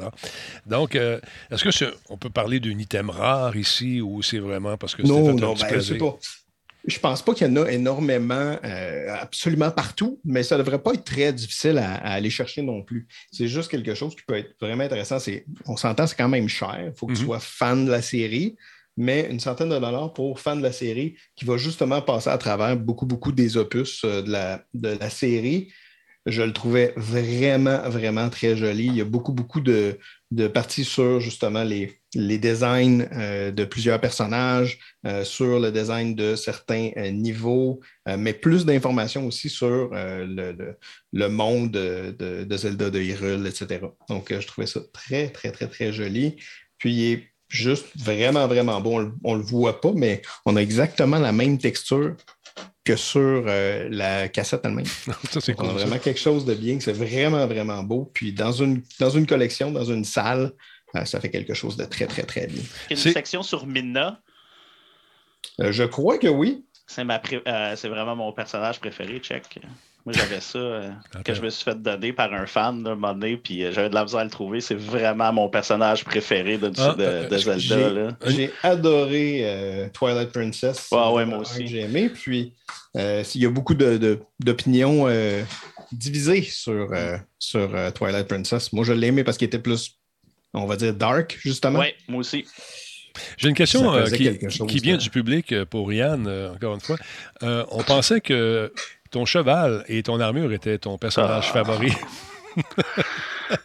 [0.67, 4.77] Donc, euh, est-ce que c'est- on peut parler d'un item rare ici ou c'est vraiment
[4.77, 5.83] parce que c'était Non, non, ben, plaisir?
[5.95, 6.19] c'est pas.
[6.85, 10.95] Je pense pas qu'il y en a énormément, euh, absolument partout, mais ça devrait pas
[10.95, 13.07] être très difficile à, à aller chercher non plus.
[13.31, 15.21] C'est juste quelque chose qui peut être vraiment intéressant.
[15.21, 16.77] C'est, on s'entend, c'est quand même cher.
[16.87, 17.27] Il faut que tu Mhm.
[17.27, 18.57] sois fan de la série,
[18.97, 22.37] mais une centaine de dollars pour fan de la série qui va justement passer à
[22.39, 25.73] travers beaucoup, beaucoup des opus euh, de, la, de la série.
[26.27, 28.87] Je le trouvais vraiment, vraiment très joli.
[28.87, 29.99] Il y a beaucoup, beaucoup de,
[30.55, 36.91] parties sur justement les, designs euh, de plusieurs personnages, euh, sur le design de certains
[36.97, 43.81] euh, niveaux, mais plus d'informations aussi sur le, monde de, Zelda, de Hyrule, etc.
[44.09, 46.37] Donc, je trouvais ça très, très, très, très joli.
[46.79, 49.13] Puis, il est juste vraiment, vraiment bon.
[49.25, 52.17] On ne le voit pas, mais on a exactement la même texture
[52.85, 54.85] que sur euh, la cassette elle-même.
[55.31, 55.79] Ça, c'est On a cool.
[55.79, 55.87] ça.
[55.87, 58.11] vraiment quelque chose de bien, c'est vraiment, vraiment beau.
[58.13, 60.53] Puis dans une, dans une collection, dans une salle,
[60.97, 62.63] euh, ça fait quelque chose de très, très, très bien.
[62.91, 64.21] Il y a une section sur Minna.
[65.61, 66.65] Euh, je crois que oui.
[66.87, 69.59] C'est ma pré- euh, c'est vraiment mon personnage préféré, check.
[70.05, 70.91] Moi, j'avais ça euh,
[71.25, 73.89] que je me suis fait donner par un fan d'un moment donné, puis euh, j'avais
[73.89, 74.61] de la misère à le trouver.
[74.61, 78.17] C'est vraiment mon personnage préféré de, Ah, de- euh, de Zelda.
[78.27, 80.89] J'ai adoré euh, Twilight Princess.
[80.91, 81.69] Ouais, ouais, moi aussi.
[81.69, 82.09] J'ai aimé.
[82.09, 82.53] Puis,
[82.97, 85.45] euh, il y a beaucoup de- de- d'opinions euh,
[85.93, 88.73] divisées sur, euh, sur euh, Twilight Princess.
[88.73, 89.99] Moi, je l'ai aimé parce qu'il était plus,
[90.53, 91.79] on va dire, dark, justement.
[91.79, 92.45] Ouais, moi aussi.
[93.37, 96.75] J'ai une question euh, qui, quelque chose, qui vient du public pour Yann, euh, encore
[96.75, 96.97] une fois.
[97.45, 98.73] Euh, on pensait que
[99.13, 101.53] ton cheval et ton armure étaient ton personnage Ah.
[101.53, 101.93] favori.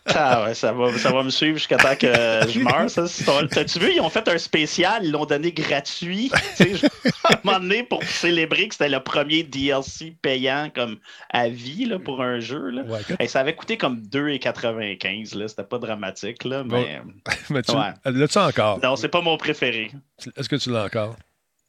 [0.07, 2.87] Ah ouais, ça va, ça va me suivre jusqu'à temps que je.
[2.89, 3.47] Ça, histoire-là.
[3.49, 6.29] T'as-tu vu, ils ont fait un spécial, ils l'ont donné gratuit.
[6.33, 10.97] à un moment donné, pour célébrer que c'était le premier DLC payant comme
[11.29, 12.69] à vie là, pour un jeu.
[12.69, 12.83] Là.
[13.19, 15.37] Et ça avait coûté comme 2,95.
[15.37, 15.47] là.
[15.47, 17.01] C'était pas dramatique, là, mais.
[17.49, 17.93] Mais tu Ouais.
[18.05, 18.79] l'as-tu encore?
[18.83, 19.91] Non, c'est pas mon préféré.
[20.35, 21.15] Est-ce que tu l'as encore?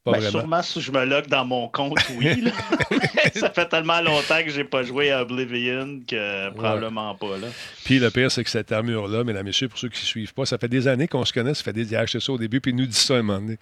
[0.05, 2.41] Pas Ben, sûrement si je me log dans mon compte, oui.
[2.41, 2.51] là.
[3.33, 7.37] ça fait tellement longtemps que j'ai pas joué à Oblivion que probablement pas.
[7.37, 7.47] Là.
[7.83, 10.33] Puis le pire, c'est que cette armure-là, mesdames et messieurs, pour ceux qui ne suivent
[10.33, 12.31] pas, ça fait des années qu'on se connaît, ça fait des il a acheté ça
[12.31, 13.57] au début, puis il nous dit ça un moment donné.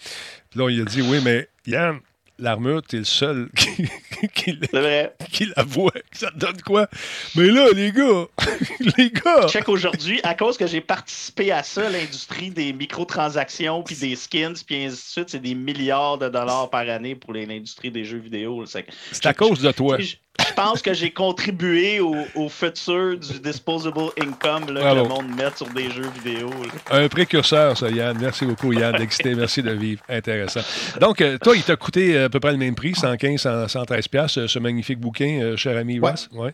[0.50, 2.00] Puis là, on lui a dit Oui, mais Yann,
[2.40, 3.88] l'armure, t'es le seul qui,
[4.34, 4.60] qui,
[5.32, 5.92] qui la voit.
[6.12, 6.88] Ça te donne quoi?
[7.36, 8.26] Mais là, les gars,
[8.98, 9.48] les gars!
[9.48, 14.56] Check aujourd'hui, à cause que j'ai participé à ça, l'industrie des microtransactions, puis des skins,
[14.66, 18.20] puis ainsi de suite, c'est des milliards de dollars par année pour l'industrie des jeux
[18.20, 18.66] vidéo.
[18.66, 20.00] C'est C'est à cause de toi.
[20.00, 20.16] Je
[20.48, 25.28] je pense que j'ai contribué au, au futur du disposable income là, que le monde
[25.36, 26.50] met sur des jeux vidéo.
[26.50, 26.98] là.
[27.04, 28.18] Un précurseur, ça, Yann.
[28.20, 29.36] Merci beaucoup, Yann, d'exister.
[29.36, 30.02] Merci de vivre.
[30.10, 30.62] Intéressant.
[31.00, 33.68] Donc, euh, toi, il t'a coûté euh, à peu près le même prix, 115, 100,
[33.68, 36.12] 113 piastres, euh, ce magnifique bouquin, euh, cher ami Ouais.
[36.12, 36.30] Ross?
[36.34, 36.54] Ouais.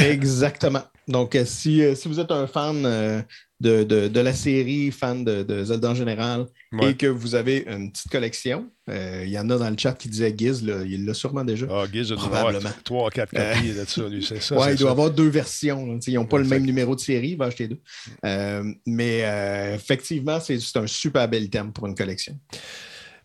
[0.00, 0.82] Exactement.
[1.08, 3.20] Donc, si, si vous êtes un fan euh,
[3.60, 6.90] de, de- de la série, fan de, de Zelda en général, Ouais.
[6.90, 9.92] et que vous avez une petite collection, euh, il y en a dans le chat
[9.92, 11.66] qui disait Giz, là, il l'a sûrement déjà.
[11.70, 12.58] Ah, Giz doit Probablement.
[12.58, 14.56] avoir 3 4 copies de ça, lui, c'est ça.
[14.58, 14.92] Ouais, il doit ça.
[14.92, 15.86] avoir deux versions.
[15.86, 15.98] là.
[16.06, 17.80] Ils n'ont pas le même numéro de série, il va acheter deux.
[18.26, 22.36] Euh, mais euh, effectivement, c'est c'est un super bel item pour une collection.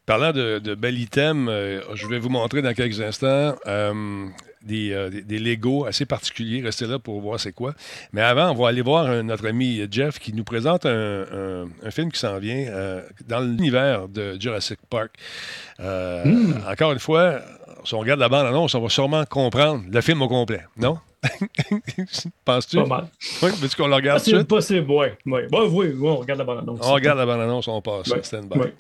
[0.06, 4.28] Parlant de, de bel item, euh, je vais vous montrer dans quelques instants euh,
[4.64, 6.62] des, euh, des, des Legos assez particuliers.
[6.62, 7.74] Restez là pour voir c'est quoi.
[8.14, 11.92] Mais avant, on va aller voir notre ami Jeff qui nous présente un, un- un
[11.92, 15.12] film qui s'en vient euh, dans l'univers de Jurassic Park.
[15.80, 16.54] Euh, Hmm.
[16.70, 17.40] Encore une fois,
[17.86, 20.98] si on regarde la bande-annonce, on va sûrement comprendre le film au complet, non?
[22.46, 22.78] Penses-tu?
[22.78, 23.08] Pas mal.
[23.42, 25.18] Oui, veux-tu qu'on le regarde tout de Possible, ouais.
[25.26, 25.48] ouais.
[25.52, 26.80] Bah, oui, oui, on regarde la bande-annonce.
[26.84, 28.08] On regarde la bande-annonce, on passe.
[28.08, 28.24] Ouais.
[28.24, 28.60] Stand by.
[28.60, 28.74] Ouais.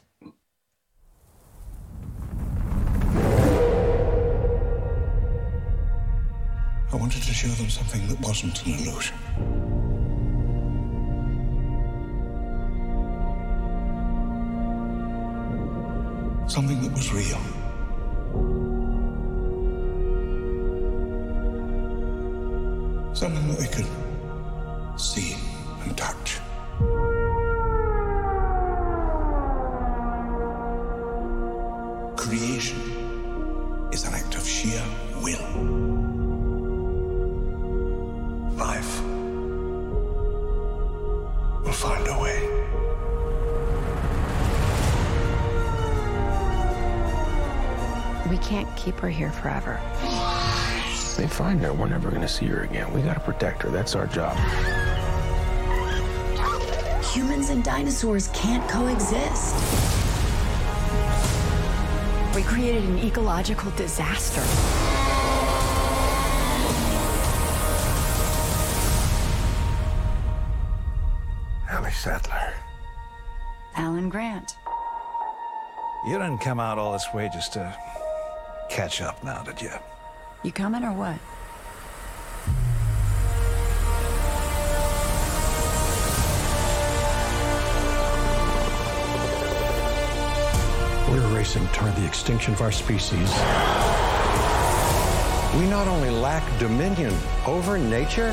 [6.91, 9.15] I wanted to show them something that wasn't an illusion.
[16.47, 17.37] Something that was real.
[23.13, 25.35] Something that they could see
[25.83, 26.39] and touch.
[48.49, 49.79] Can't keep her here forever.
[51.17, 52.91] They find her, we're never gonna see her again.
[52.91, 53.69] We gotta protect her.
[53.69, 54.35] That's our job.
[57.13, 59.53] Humans and dinosaurs can't coexist.
[62.33, 64.41] We created an ecological disaster.
[71.69, 72.53] Ellie Sattler.
[73.75, 74.57] Alan Grant.
[76.07, 77.77] You didn't come out all this way just to
[78.69, 79.71] catch up now, did you?
[80.43, 81.17] You coming or what?
[91.09, 93.29] We're racing toward the extinction of our species.
[95.59, 97.13] We not only lack dominion
[97.47, 98.31] over nature,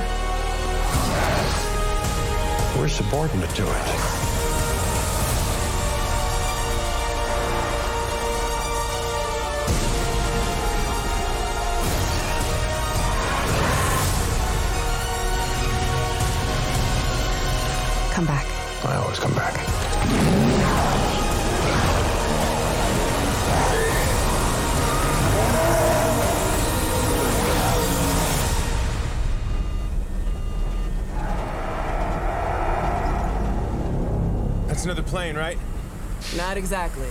[2.79, 4.26] we're subordinate to it.
[18.17, 18.47] Come back.
[18.83, 19.53] I always come back.
[34.67, 35.59] That's another plane, right?
[36.39, 37.09] Not exactly.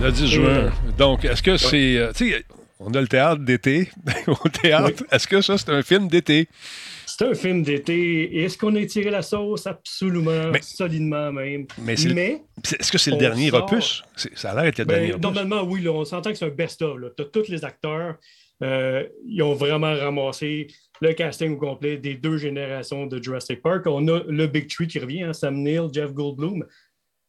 [0.00, 0.44] Le 10 juin.
[0.48, 0.70] Euh.
[0.98, 1.96] Donc, est-ce que c'est.
[1.98, 2.44] Euh, tu sais,
[2.80, 3.90] on a le théâtre d'été.
[4.26, 6.48] Au théâtre, est-ce que ça, c'est un film d'été?
[7.06, 8.42] C'est un film d'été.
[8.42, 9.68] Est-ce qu'on a tiré la sauce?
[9.68, 11.66] Absolument, solidement même.
[11.78, 14.02] Mais, est-ce que c'est le dernier opus?
[14.34, 15.50] Ça a l'air d'être le ben, dernier normalement, opus.
[15.50, 15.80] Normalement, oui.
[15.82, 16.98] Là, on s'entend que c'est un best-of.
[17.16, 18.16] Tu as tous les acteurs
[18.62, 20.68] euh, ils ont vraiment ramassé
[21.00, 23.86] le casting au complet des deux générations de Jurassic Park.
[23.86, 26.64] On a le Big Tree qui revient, hein, Sam Neill, Jeff Goldblum.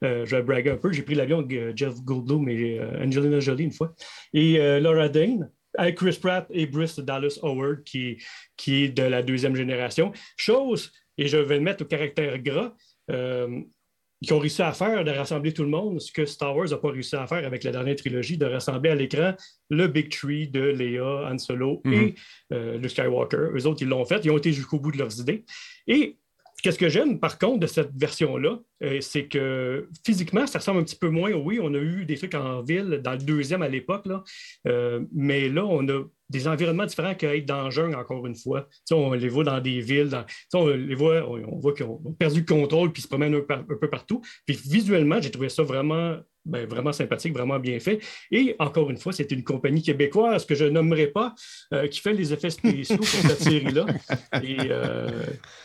[0.04, 0.92] Euh, je vais braguer un peu.
[0.92, 3.94] J'ai pris l'avion avec euh, Jeff Goldblum et Angelina Jolie une fois.
[4.34, 8.18] Et Laura Dane, avec Chris Pratt et Bruce Dallas Howard, qui,
[8.56, 10.12] qui est de la deuxième génération.
[10.38, 12.74] Chose, et je vais le mettre au caractère gras,
[14.26, 16.78] qui ont réussi à faire de rassembler tout le monde, ce que Star Wars n'a
[16.78, 19.34] pas réussi à faire avec la dernière trilogie, de rassembler à l'écran
[19.70, 21.94] le Big Tree de Leia, Han Solo Mhm.
[21.94, 22.16] et
[22.54, 23.50] euh, Luke Skywalker.
[23.56, 25.46] Eux autres, ils l'ont fait, ils ont été jusqu'au bout de leurs idées.
[25.88, 26.18] Et
[26.64, 30.84] qu'est-ce que j'aime, par contre, de cette version-là, euh, c'est que physiquement, ça ressemble un
[30.84, 31.32] petit peu moins.
[31.32, 34.08] Oui, on a eu des trucs en ville dans le deuxième à l'époque,
[34.68, 38.68] euh, mais là, on a des environnements différents qu'être dans le jungle, encore une fois.
[38.92, 42.02] On les voit dans des villes, dans- on les voit, on, on voit qu'ils ont
[42.18, 44.22] perdu le contrôle puis ils se promènent un, par- un peu partout.
[44.46, 48.00] Puis visuellement, j'ai trouvé ça vraiment, ben, vraiment sympathique, vraiment bien fait.
[48.32, 51.36] Et encore une fois, c'est une compagnie québécoise que je nommerai pas,
[51.74, 53.86] euh, qui fait les effets spéciaux pour cette série-là.
[54.44, 55.10] Et euh,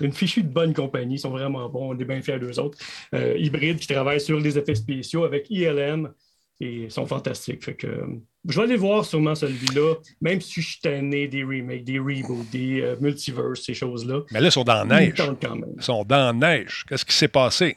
[0.00, 2.76] une fichue de bonne compagnie, ils sont vraiment bons, on est bien fiers d'eux autres.
[3.14, 6.12] Euh, hybride qui travaillent sur les effets spéciaux avec ILM
[6.60, 7.64] et ils sont fantastiques.
[7.64, 8.06] Fait que, euh,
[8.48, 12.48] je vais aller voir sûrement celui-là, même si je suis tanné des remakes, des reboots,
[12.50, 14.20] des euh, multiverses, ces choses-là.
[14.30, 15.14] Mais là, ils sont dans la neige.
[15.14, 15.72] tentent quand même.
[15.76, 16.84] Ils sont dans la neige.
[16.88, 17.76] Qu'est-ce qui s'est passé?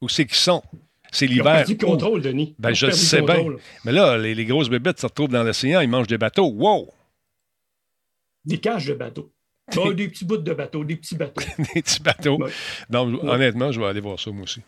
[0.00, 0.62] Où c'est qu'ils sont?
[1.12, 1.52] C'est Ils ont l'hiver.
[1.56, 2.22] perdu le contrôle, Où?
[2.22, 2.54] Denis.
[2.58, 3.44] Ben, je le sais bien.
[3.84, 6.48] Mais là, les, les grosses bébêtes se retrouvent dans l'océan, ils mangent des bateaux.
[6.50, 6.88] Wow!
[8.44, 9.32] Des cages de bateaux.
[9.74, 11.40] Bon, des petits bouts de bateaux, des petits bateaux.
[11.74, 12.38] des petits bateaux.
[12.42, 12.50] Ouais.
[12.90, 13.28] Donc, Ouais.
[13.30, 14.60] honnêtement, je vais aller voir ça, moi aussi.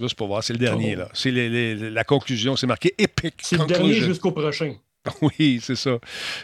[0.00, 0.42] Juste pour voir.
[0.42, 1.00] C'est le dernier, Oh.
[1.00, 1.08] là.
[1.14, 2.56] C'est les- les- la conclusion.
[2.56, 4.74] C'est marqué Epic C'est le dernier jusqu'au prochain.
[5.20, 5.98] Oui, c'est ça.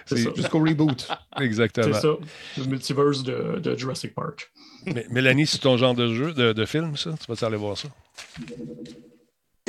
[0.04, 0.30] C'est ça.
[0.36, 1.08] Jusqu'au reboot.
[1.40, 1.94] Exactement.
[1.94, 2.14] C'est ça,
[2.58, 4.52] le multiverse de, de Jurassic Park.
[4.86, 7.14] Mais- Mélanie, c'est ton genre de jeu, de, de film, ça?
[7.24, 7.88] Tu vas aller voir ça?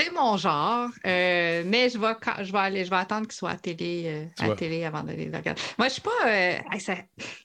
[0.04, 3.36] C'est mon genre, euh, mais je vais, quand- je vais aller, je vais attendre qu'il
[3.36, 5.62] soit à télé, euh, Tu à télé avant d'aller le regarder.
[5.78, 6.96] Moi, je suis pas, euh, ça,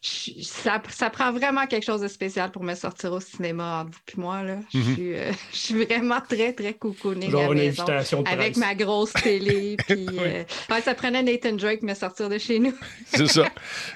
[0.03, 4.21] je- ça, ça prend vraiment quelque chose de spécial pour me sortir au cinéma puis
[4.21, 4.57] moi là.
[4.73, 4.95] Je Mhm.
[4.95, 5.13] suis,
[5.53, 9.13] je suis vraiment très très cocooning Genre à une maison, invitation de avec ma grosse
[9.13, 9.77] télé.
[9.87, 10.47] puis, ouais,
[10.83, 12.75] ça prenait Nathan Drake me sortir de chez nous.
[13.07, 13.49] C'est ça.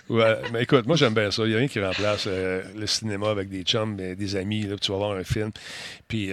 [0.08, 1.42] Ouais, mais écoute, moi, j'aime bien ça.
[1.44, 4.62] Il n'y a rien qui remplace le cinéma avec des chums, et des amis.
[4.62, 5.50] Là, tu vas voir un film,
[6.08, 6.26] puis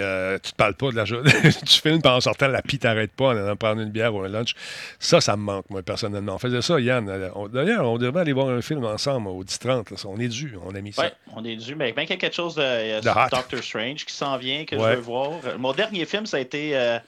[0.43, 1.31] tu te parles pas de la jo- du
[1.71, 4.27] film, puis en sortant, la pie t'arrête pas en allant prendre une bière ou un
[4.27, 4.53] lunch.
[4.99, 6.35] Ça, ça me manque, moi, personnellement.
[6.35, 7.07] On faisait ça, Yann.
[7.09, 9.91] Euh, on- D'ailleurs, on devrait aller voir un film ensemble au 10-30.
[9.91, 9.97] là.
[10.05, 11.03] On est dû, on a mis ça.
[11.03, 13.01] Ouais, on est dû, mais bien qu'il y a quelque chose de.
[13.01, 14.91] Doctor Strange qui s'en vient, que Ouais.
[14.91, 15.31] je veux voir.
[15.57, 16.99] Mon dernier film, ça a été euh,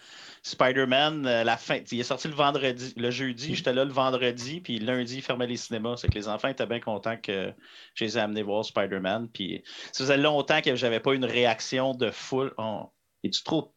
[0.43, 1.79] Spider-Man, euh, la fin.
[1.91, 3.11] Il est sorti le vendredi, le Mm.
[3.11, 5.95] jeudi, j'étais là le vendredi, puis lundi, il fermait les cinémas.
[5.97, 7.51] C'est que les enfants étaient bien contents que
[7.95, 9.27] je les ai amenés voir Spider-Man.
[9.33, 12.53] Puis ça faisait longtemps que j'avais pas une réaction de foule.
[12.57, 12.91] Oh,
[13.23, 13.73] Es-tu trop.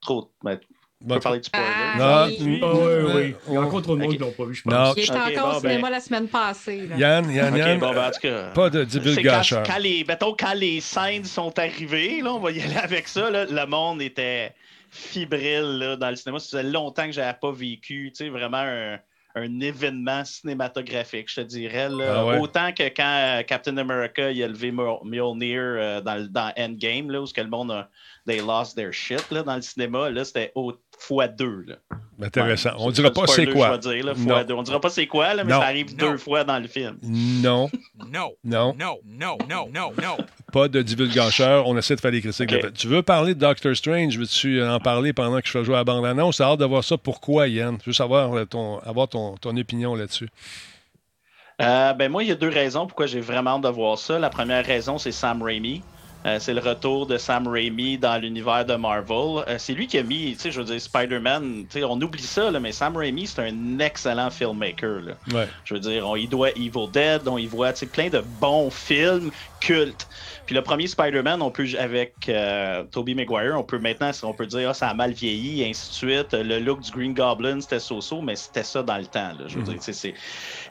[0.00, 0.30] Trop.
[0.42, 0.66] ben, tu
[1.08, 1.66] peux parler de spoiler?
[1.68, 2.60] Ah, Non, oui.
[2.62, 3.34] Ah oui, oui.
[3.48, 4.96] Il y a encore trop de monde qui l'ont pas vu, je pense.
[4.96, 6.86] Il était encore bon, au cinéma ben- la semaine passée.
[6.86, 6.96] là.
[6.96, 9.62] Yann, Yann, Ok, Yann, bon, ben, en tout cas, pas de C'est divulgacheur.
[9.62, 13.08] Quand, quand les, mettons, quand les scènes sont arrivées, là, on va y aller avec
[13.08, 14.54] ça, là, le monde était
[14.90, 16.38] fibrile là, dans le cinéma.
[16.38, 18.98] Ça faisait longtemps que je n'avais pas vécu tu sais, vraiment un,
[19.36, 21.88] un événement cinématographique, je te dirais.
[21.90, 22.14] là.
[22.20, 22.38] Ah ouais?
[22.38, 27.10] Autant que quand euh, Captain America il a levé Mjol- Mjolnir euh, dans, dans Endgame,
[27.10, 27.88] là, où ce que le monde a
[28.26, 31.64] they lost their shit là, dans le cinéma, là, c'était au fois deux.
[31.66, 31.76] Là.
[32.22, 32.70] Intéressant.
[32.70, 33.66] Ouais, on c'est dira pas c'est quoi.
[33.66, 34.24] je vais dire, là, Non.
[34.24, 34.54] fois deux.
[34.54, 35.60] On dira pas c'est quoi, là, mais Non.
[35.60, 36.96] ça arrive deux fois dans le film.
[37.02, 37.68] Non.
[38.10, 38.34] No.
[38.44, 38.74] Non.
[38.78, 40.16] No, no, no, no, no.
[40.52, 41.66] Pas de divulgacheur.
[41.66, 42.48] On essaie de faire des critiques.
[42.48, 42.62] de Ok.
[42.62, 42.72] fait.
[42.72, 44.16] Tu veux parler de Doctor Strange?
[44.16, 46.38] Veux-tu en parler pendant que je fais jouer à la bande-annonce?
[46.38, 46.96] J'ai hâte de voir ça.
[46.96, 47.76] Pourquoi, Yann?
[47.82, 50.28] Je veux savoir euh, ton, avoir ton, ton opinion là-dessus.
[51.60, 54.18] Euh, ben moi, il y a deux raisons pourquoi j'ai vraiment hâte de voir ça.
[54.18, 55.82] La première raison, c'est Sam Raimi.
[56.26, 59.44] Euh, c'est le retour de Sam Raimi dans l'univers de Marvel.
[59.46, 62.00] Euh, c'est lui qui a mis, tu sais, je veux dire, Spider-Man, tu sais, on
[62.00, 65.02] oublie ça, là, mais Sam Raimi, c'est un excellent filmmaker.
[65.02, 65.12] Là.
[65.32, 65.48] Ouais.
[65.64, 68.24] Je veux dire, on y doit Evil Dead, on y voit tu sais, plein de
[68.40, 69.30] bons films
[69.60, 70.08] cultes.
[70.46, 74.46] Puis le premier Spider-Man, on peut avec euh, Tobey Maguire, on peut maintenant, on peut
[74.46, 76.32] dire ah, ça a mal vieilli, et ainsi de suite.
[76.34, 79.32] Le look du Green Goblin, c'était so-so, mais c'était ça dans le temps.
[79.32, 79.78] Là, je veux Mhm.
[79.78, 80.12] dire,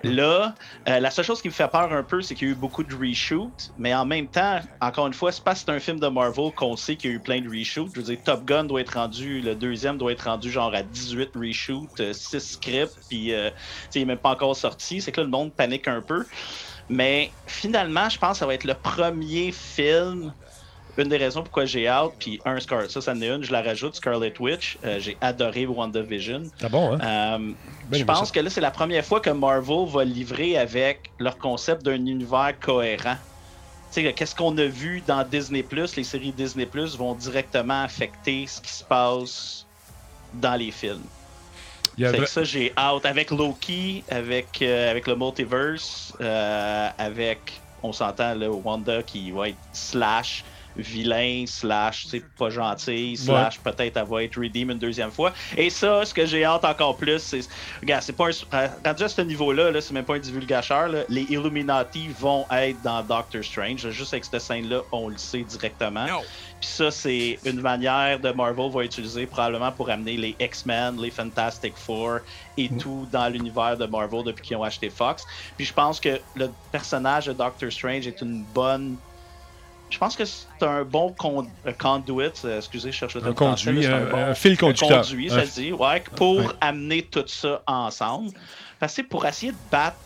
[0.04, 0.56] là,
[0.88, 2.56] euh, la seule chose qui me fait peur un peu, c'est qu'il y a eu
[2.58, 5.80] beaucoup de reshoots, mais en même temps, encore une fois, c'est pas que c'est un
[5.80, 7.92] film de Marvel qu'on sait qu'il y a eu plein de reshoots.
[7.96, 10.84] Je veux dire, Top Gun doit être rendu, le deuxième doit être rendu genre à
[10.84, 13.50] 18 reshoots, euh, 6 scripts, puis euh,
[13.94, 15.02] il est même pas encore sorti.
[15.02, 16.26] C'est que là, le monde panique un peu.
[16.90, 20.34] Mais finalement, je pense que ça va être le premier film
[20.98, 23.52] une des raisons pourquoi j'ai hâte, puis un Scar, ça, ça en est une, je
[23.52, 24.78] la rajoute, Scarlet Witch.
[24.84, 26.44] Euh, j'ai adoré WandaVision.
[26.58, 27.00] C'est bon, hein?
[27.04, 27.54] Euh,
[27.92, 31.84] je pense que là, c'est la première fois que Marvel va livrer avec leur concept
[31.84, 33.18] d'un univers cohérent.
[33.92, 36.68] Tu sais, qu'est-ce qu'on a vu dans Disney+, les séries Disney+,
[36.98, 39.66] vont directement affecter ce qui se passe
[40.34, 41.04] dans les films.
[41.98, 43.06] Il y a Fait que ça, j'ai hâte.
[43.06, 49.50] Avec Loki, avec, euh, avec le multiverse, euh, avec, on s'entend, là, Wanda qui va
[49.50, 50.44] être slash
[50.76, 55.34] vilain, slash, c'est pas gentil, slash peut-être elle va être redeem une deuxième fois.
[55.58, 57.42] Et ça, ce que j'ai hâte encore plus, c'est.
[57.82, 58.70] Regarde, c'est pas un.
[58.86, 62.82] Rendu à ce niveau-là, là, c'est même pas un divulgateur, là, les Illuminati vont être
[62.82, 63.90] dans Doctor Strange.
[63.90, 66.06] Juste avec cette scène-là, on le sait directement.
[66.60, 71.12] Puis ça, c'est une manière de Marvel va utiliser probablement pour amener les X-Men, les
[71.12, 72.20] Fantastic Four
[72.58, 75.26] et tout dans l'univers de Marvel depuis qu'ils ont acheté Fox.
[75.58, 78.98] Puis je pense que le personnage de Doctor Strange est une bonne.
[79.96, 81.48] Je pense que c'est un bon con...
[81.66, 84.58] euh, conduit, euh, excusez, je cherche le Un terme français, conduit, un- bon- un fil
[84.58, 85.02] conducteur.
[85.02, 86.46] conduit, Un- ça se dit, ouais, pour Ouais.
[86.60, 88.32] amener tout ça ensemble.
[88.78, 89.98] Parce que pour essayer de battre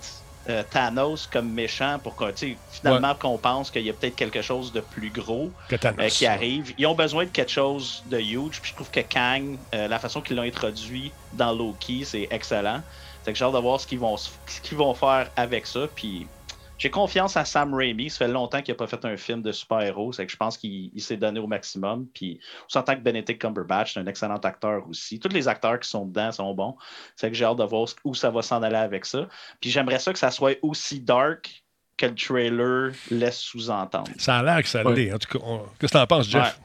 [0.47, 4.71] euh, Thanos comme méchant, pour sais, finalement qu'on pense qu'il y a peut-être quelque chose
[4.71, 5.99] de plus gros Thanos.
[5.99, 6.73] euh, qui arrive.
[6.77, 8.61] Ils ont besoin de quelque chose de huge.
[8.61, 12.83] Puis je trouve que Kang, euh, la façon qu'ils l'ont introduit dans Loki, c'est excellent.
[13.23, 14.29] C'est que j'ai hâte de voir ce qu'ils vont, ce
[14.63, 15.87] qu'ils vont faire avec ça.
[15.95, 16.31] Puis
[16.79, 18.09] j'ai confiance à Sam Raimi.
[18.09, 20.13] Ça fait longtemps qu'il n'a pas fait un film de super-héros.
[20.13, 22.07] C'est que je pense qu'il il s'est donné au maximum.
[22.13, 25.19] Puis on s'entend que Benedict Cumberbatch, c'est un excellent acteur aussi.
[25.19, 26.75] Tous les acteurs qui sont dedans sont bons.
[27.15, 29.27] C'est que j'ai hâte de voir où ça va s'en aller avec ça.
[29.61, 31.63] Puis j'aimerais ça que ça soit aussi dark
[31.97, 34.09] que le trailer laisse sous-entendre.
[34.17, 34.95] Ça a l'air que ça Ouais.
[34.95, 35.13] l'est.
[35.13, 36.57] En tout cas, on- qu'est-ce que t'en penses, Jeff?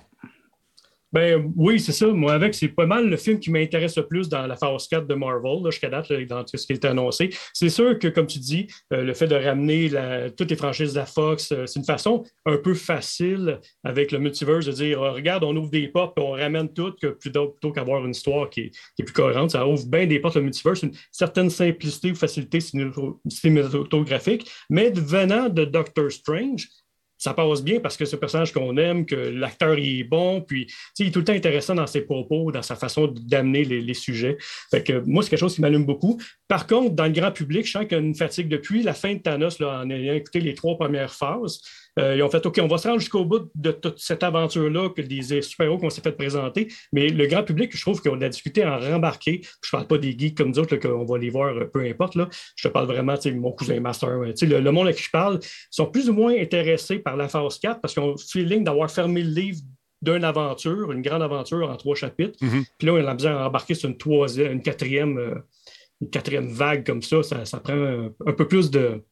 [1.15, 2.09] Ben oui, c'est ça.
[2.09, 5.07] Moi, avec, c'est pas mal le film qui m'intéresse le plus dans la phase 4
[5.07, 7.31] de Marvel, là, jusqu'à date, là, dans ce qui est annoncé.
[7.53, 9.91] C'est sûr que, comme tu dis, euh, le fait de ramener
[10.36, 14.19] toutes les franchises de la Fox, euh, c'est une façon un peu facile avec le
[14.19, 18.11] multiverse de dire euh, regarde, on ouvre des portes on ramène tout plutôt, qu'avoir une
[18.11, 19.53] histoire qui est, plus cohérente.
[19.53, 24.51] Ça ouvre bien des portes le multiverse, une certaine simplicité ou facilité cinémato- cinématographique.
[24.69, 26.66] Mais venant de Doctor Strange,
[27.19, 31.09] ça passe bien parce que un personnage qu'on aime, que l'acteur est bon, puis il
[31.09, 34.36] est tout le temps intéressant dans ses propos, dans sa façon d'amener les, les sujets.
[34.70, 36.20] Fait que moi, c'est quelque chose qui m'allume beaucoup.
[36.48, 38.92] Par contre, dans le grand public, je sens qu'il y a une fatigue depuis la
[38.92, 41.60] fin de Thanos, là, en ayant écouté les trois premières phases.
[41.98, 44.90] Euh, ils ont fait OK, on va se rendre jusqu'au bout de toute cette aventure-là
[44.90, 46.68] que des super-héros qu'on s'est fait présenter.
[46.92, 49.42] Mais le grand public, je trouve qu'on a discuté en rembarqué.
[49.62, 51.80] Je parle pas des geeks comme nous autres, là, qu'on va les voir, euh, peu
[51.80, 52.16] importe.
[52.16, 52.28] Là.
[52.56, 54.10] Je te parle vraiment, mon cousin Master.
[54.10, 55.40] Le, le monde à qui je parle
[55.70, 58.90] sont plus ou moins intéressés par la phase 4 parce qu'ils ont le feeling d'avoir
[58.90, 59.60] fermé le livre
[60.04, 62.38] d'une aventure, une grande aventure en trois chapitres.
[62.42, 62.64] Mhm.
[62.78, 65.34] Puis là, on a la misère à embarquer sur une troisième, une quatrième, euh,
[66.05, 67.22] une quatrième vague comme ça.
[67.22, 69.02] Ça, prend un, peu plus de,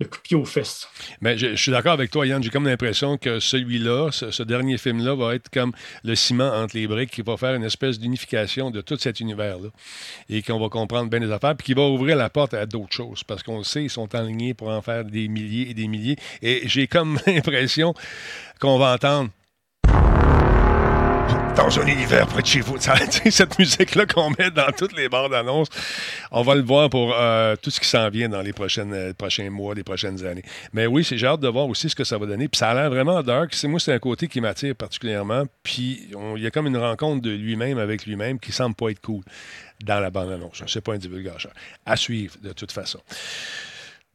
[0.00, 0.88] de de pied aux fesses.
[1.20, 2.42] Mais je, je suis d'accord avec toi, Yann.
[2.42, 6.76] J'ai comme l'impression que celui-là, ce, ce dernier film-là, va être comme le ciment entre
[6.76, 9.68] les briques qui va faire une espèce d'unification de tout cet univers-là.
[10.28, 12.92] Et qu'on va comprendre bien les affaires, puis qui va ouvrir la porte à d'autres
[12.92, 13.22] choses.
[13.22, 16.16] Parce qu'on le sait, ils sont enlignés pour en faire des milliers et des milliers.
[16.42, 17.94] Et j'ai comme l'impression
[18.60, 19.30] qu'on va entendre
[21.56, 22.76] dans un univers près de chez vous.
[23.30, 25.68] Cette musique-là qu'on met dans toutes les bandes annonces,
[26.30, 29.12] on va le voir pour euh, tout ce qui s'en vient dans les prochaines, euh,
[29.12, 30.42] prochains mois, les prochaines années.
[30.72, 32.48] Mais oui, j'ai hâte de voir aussi ce que ça va donner.
[32.48, 33.54] Puis ça a l'air vraiment dark.
[33.54, 35.44] C'est moi, c'est un côté qui m'attire particulièrement.
[35.62, 39.00] Puis il y a comme une rencontre de lui-même avec lui-même qui semble pas être
[39.00, 39.22] cool
[39.84, 40.62] dans la bande annonce.
[40.66, 41.52] C'est pas un divulgateur.
[41.86, 43.00] À suivre de toute façon.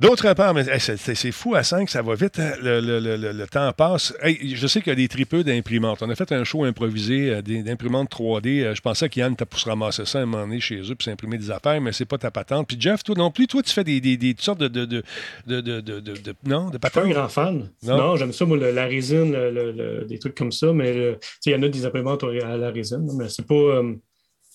[0.02, 3.34] D'autre part, mais hey, c'est- fou à 5, ça va vite, hein, le, le- le-
[3.34, 4.14] le- temps passe.
[4.22, 6.02] Hey, je sais qu'il y a des tripeux d'imprimantes.
[6.02, 8.64] On a fait un show improvisé euh, d'imprimantes 3D.
[8.64, 10.96] Euh, je pensais qu'Yann t'a pour se ramasser ça à un moment donné chez eux
[10.96, 12.66] pour s'imprimer des affaires, mais c'est pas ta patente.
[12.70, 15.04] Puis Jeff, toi non plus, toi tu fais des, des, des sortes de, de, de,
[15.46, 17.06] de, de, non, de Je suis pas patentes?
[17.06, 17.70] un grand fan.
[17.84, 17.98] Non?
[17.98, 21.16] Non, j'aime ça, moi, la résine, le- le- le- des trucs comme ça, mais euh,
[21.20, 23.54] tu sais, il y en a des imprimantes à la résine, mais c'est pas.
[23.54, 23.96] euh,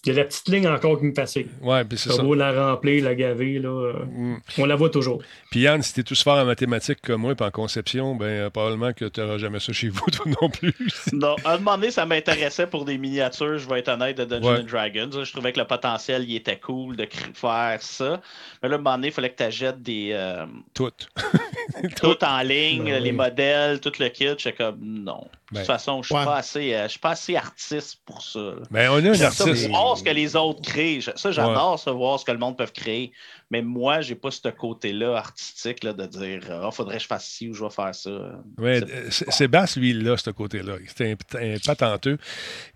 [0.06, 1.46] il y a la petite ligne encore qui me fatigue.
[1.62, 2.22] Ouais, puis c'est ça.
[2.22, 2.26] Mm.
[2.26, 5.22] beau la remplir, la gaver, là, euh, on la voit toujours.
[5.50, 8.50] Puis Yann, si t'es tous fort en mathématiques comme moi, puis en conception, ben euh,
[8.50, 10.74] probablement que tu n'auras jamais ça chez vous, toi non plus.
[11.12, 14.24] Non, à un moment donné, ça m'intéressait pour des miniatures, je vais être honnête, de
[14.24, 14.60] Dungeons Ouais.
[14.60, 15.24] and Dragons.
[15.24, 18.20] Je trouvais que le potentiel, il était cool de faire ça.
[18.62, 20.10] Mais là, à un moment donné, il fallait que tu achètes des.
[20.12, 20.44] euh,
[20.74, 21.08] Toutes.
[21.96, 23.16] tout en ligne, Ben les oui.
[23.16, 24.26] modèles, tout le kit.
[24.38, 25.26] J'étais comme non.
[25.50, 26.24] De Ben, toute façon, je suis ouais.
[26.24, 28.38] pas assez, euh, je suis pas assez artiste pour ça.
[28.40, 28.54] là.
[28.70, 29.68] Ben, on a un ça artiste.
[29.94, 31.00] Voir ce que les autres créent.
[31.00, 33.12] Ça, j'adore ça, voir ce que le monde peut créer.
[33.50, 37.26] Mais moi, j'ai pas ce côté-là artistique là, de dire Ah, faudrait que je fasse
[37.26, 38.10] ci ou je vais faire ça.
[38.58, 38.80] Oui,
[39.10, 40.74] Sébastien, lui, a ce côté-là.
[40.96, 42.18] C'est un, un patenteux.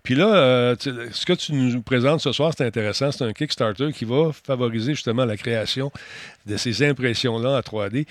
[0.03, 3.11] Puis là, euh, tu- ce que tu nous présentes ce soir, c'est intéressant.
[3.11, 5.91] C'est un Kickstarter qui va favoriser justement la création
[6.45, 8.05] de ces impressions-là en 3D.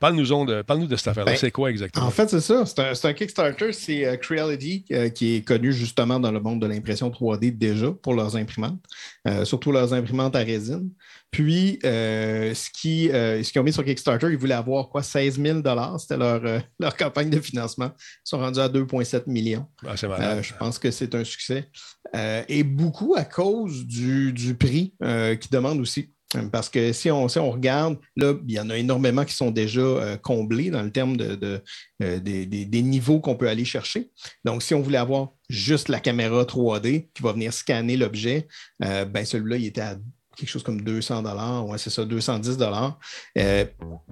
[0.00, 1.32] Parle-nous de, parle de cette affaire-là.
[1.32, 2.06] Ben, c'est quoi exactement?
[2.06, 2.64] En fait, c'est ça.
[2.66, 3.72] C'est un, c'est un Kickstarter.
[3.72, 7.90] C'est euh, Creality euh, qui est connu justement dans le monde de l'impression 3D déjà
[8.02, 8.80] pour leurs imprimantes,
[9.26, 10.90] euh, surtout leurs imprimantes à résine.
[11.30, 12.70] Puis, euh, ce
[13.12, 15.62] euh, ce qu'ils ont mis sur Kickstarter, ils voulaient avoir quoi 16 000
[15.98, 17.90] C'était leur, euh, leur campagne de financement.
[17.96, 19.66] Ils sont rendus à 2,7 millions.
[20.20, 21.68] Ah, je pense que c'est un succès.
[22.48, 26.10] Et beaucoup à cause du, du prix qu'ils demandent aussi.
[26.52, 29.50] Parce que si on, si on regarde, là, il y en a énormément qui sont
[29.50, 31.62] déjà euh, comblés dans le terme de, de,
[32.02, 34.10] euh, des, des- des niveaux qu'on peut aller chercher.
[34.44, 38.46] Donc, si on voulait avoir juste la caméra 3D qui va venir scanner l'objet,
[38.84, 39.96] euh, ben celui-là, il était à
[40.38, 42.98] quelque chose comme 200 dollars, ouais, c'est ça, 210 dollars.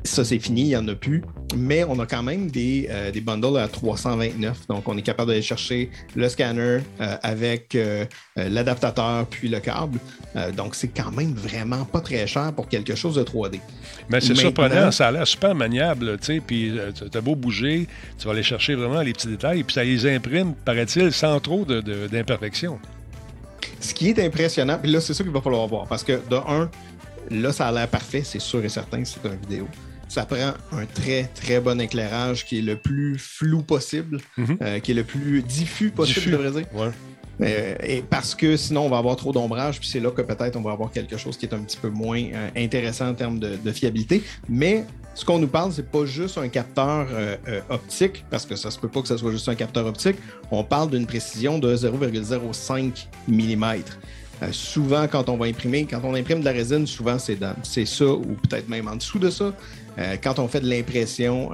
[0.05, 1.23] ça, c'est fini, il n'y en a plus.
[1.57, 4.67] Mais on a quand même des, euh, des bundles à 329.
[4.69, 8.05] Donc, on est capable d'aller chercher le scanner euh, avec euh,
[8.39, 9.99] euh, l'adaptateur puis le câble.
[10.37, 13.61] Euh, donc, c'est quand même vraiment pas très cher pour quelque chose de 3D.
[14.09, 17.87] Mais c'est surprenant, ça a l'air super maniable, tu sais, puis euh, t'as beau bouger,
[18.19, 21.65] tu vas aller chercher vraiment les petits détails, puis ça les imprime, paraît-il, sans trop
[21.65, 22.79] de- de- d'imperfections.
[23.81, 25.87] Ce qui est impressionnant, puis là, c'est ça qu'il va falloir voir.
[25.87, 26.71] Parce que, de un,
[27.31, 29.67] là, ça a l'air parfait, c'est sûr et certain c'est une vidéo.
[30.09, 34.93] Ça prend un très, très bon éclairage qui est le plus flou possible, euh, qui
[34.93, 36.67] est le plus diffus possible, Diffus, je devrais dire.
[36.75, 36.91] ouais.
[37.43, 40.57] Euh, et parce que sinon, on va avoir trop d'ombrage, puis c'est là que peut-être
[40.57, 43.39] on va avoir quelque chose qui est un petit peu moins euh, intéressant en termes
[43.39, 44.23] de, de fiabilité.
[44.49, 44.87] Mais
[45.17, 48.71] ce qu'on nous parle, c'est pas juste un capteur euh, euh, optique, parce que ça
[48.71, 50.17] se peut pas que ce soit juste un capteur optique.
[50.51, 53.65] On parle d'une précision de 0,05 mm.
[54.43, 58.05] Euh, souvent, quand on va imprimer, quand on imprime de la résine, souvent c'est ça,
[58.05, 59.53] ou peut-être même en dessous de ça.
[60.23, 61.53] Quand on fait de l'impression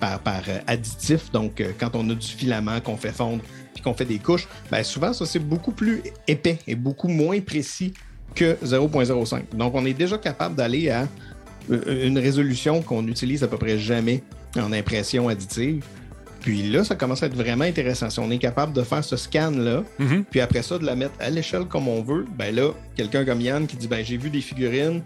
[0.00, 3.42] par, par additif, donc quand on a du filament qu'on fait fondre
[3.74, 7.42] puis qu'on fait des couches, ben souvent ça c'est beaucoup plus épais et beaucoup moins
[7.42, 7.92] précis
[8.34, 9.54] que 0.05.
[9.54, 11.06] Donc on est déjà capable d'aller à
[11.70, 14.22] une résolution qu'on n'utilise à peu près jamais
[14.56, 15.84] en impression additive.
[16.40, 18.08] Puis là, ça commence à être vraiment intéressant.
[18.10, 19.82] Si on est capable de faire ce scan-là,
[20.30, 23.40] puis après ça, de la mettre à l'échelle comme on veut, ben là, quelqu'un comme
[23.40, 25.02] Yann qui dit ben j'ai vu des figurines,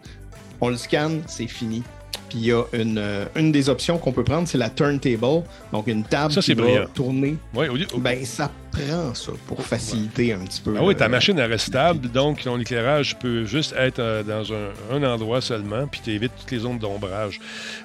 [0.60, 1.82] on le scanne, c'est fini.
[2.28, 5.43] Puis il y a une, euh, une des options qu'on peut prendre, c'est la turntable,
[5.72, 6.84] donc une table Ça, qui va brillant.
[6.94, 7.36] tourner.
[7.55, 10.74] Oui, au lieu- Ben ça prend ça pour faciliter un petit peu.
[10.78, 14.53] Ah oui, ta machine elle reste stable, donc ton éclairage peut juste être euh, dans
[14.53, 17.40] un, un endroit seulement, puis tu évites toutes les zones d'ombrage.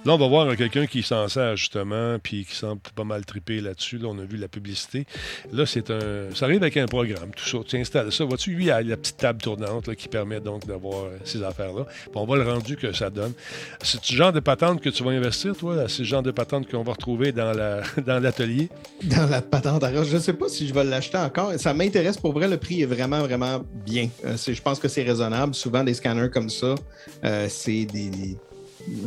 [0.05, 3.61] Là, on va voir quelqu'un qui s'en sert justement, puis qui semble pas mal triper
[3.61, 3.97] là-dessus.
[3.97, 5.05] Là, on a vu la publicité.
[5.51, 6.33] Là, c'est un.
[6.33, 7.57] Ça arrive avec un programme, tout ça.
[7.67, 8.23] Tu installes ça.
[8.23, 11.43] Vois-tu, lui, il a la petite table tournante là, qui permet donc d'avoir euh, ces
[11.43, 11.85] affaires-là.
[11.85, 13.33] Puis on voit le rendu que ça donne.
[13.81, 15.87] C'est le genre de patente que tu vas investir, toi?
[15.87, 18.69] C'est le genre de patente qu'on va retrouver dans la dans l'atelier?
[19.03, 20.07] dans la patente à roche.
[20.07, 21.53] Je ne sais pas si je vais l'acheter encore.
[21.57, 22.47] Ça m'intéresse pour vrai.
[22.47, 24.09] Le prix est vraiment, vraiment bien.
[24.25, 25.53] Euh, je pense que c'est raisonnable.
[25.53, 26.75] Souvent, des scanners comme ça,
[27.23, 28.37] euh, c'est des,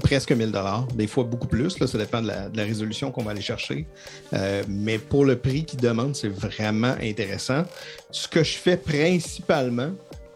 [0.03, 1.71] presque 1000 dollars, des fois beaucoup plus.
[1.71, 3.87] Ça dépend de la, de la résolution qu'on va aller chercher.
[4.33, 7.65] Euh, mais pour le prix qu'ils demandent, c'est vraiment intéressant.
[8.11, 9.91] Ce que je fais principalement,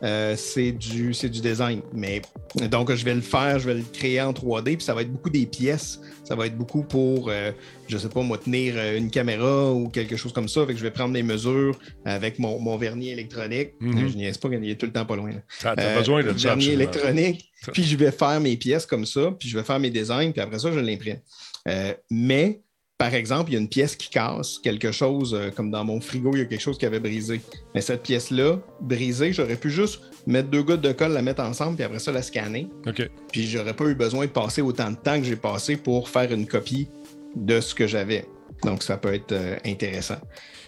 [0.05, 1.81] euh, c'est du, c'est du design.
[1.93, 2.21] Mais
[2.71, 5.11] donc, je vais le faire, je vais le créer en 3D, puis ça va être
[5.11, 6.01] beaucoup des pièces.
[6.25, 7.53] Ça va être beaucoup pour, euh,
[7.89, 10.67] je sais pas, moi, tenir euh, une caméra ou quelque chose comme ça.
[10.67, 13.73] Fait que je vais prendre des mesures avec mon, mon vernis électronique.
[13.81, 14.09] Mhm.
[14.09, 15.31] Je niaise pas, il est tout le temps pas loin.
[15.61, 17.51] t'as besoin de ça, vernis électronique.
[17.73, 20.41] Puis je vais faire mes pièces comme ça, puis je vais faire mes designs, puis
[20.41, 21.19] après ça, je l'imprime.
[21.69, 22.61] Euh, mais,
[22.97, 26.01] par exemple, il y a une pièce qui casse, quelque chose, euh, comme dans mon
[26.01, 27.41] frigo, il y a quelque chose qui avait brisé.
[27.75, 31.75] Mais cette pièce-là, brisée, j'aurais pu juste mettre deux gouttes de colle, la mettre ensemble,
[31.77, 32.69] puis après ça, la scanner.
[32.87, 33.11] OK.
[33.33, 36.33] Puis j'aurais pas eu besoin de passer autant de temps que j'ai passé pour faire
[36.33, 36.89] une copie
[37.35, 38.27] de ce que j'avais.
[38.63, 40.19] Donc, ça peut être euh, intéressant.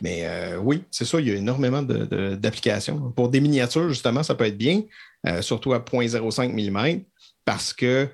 [0.03, 3.13] Mais euh, oui, c'est ça, il y a énormément de- de- d'applications.
[3.13, 4.83] Pour des miniatures, justement, ça peut être bien,
[5.41, 7.03] surtout à 0.05 mm,
[7.45, 8.09] parce que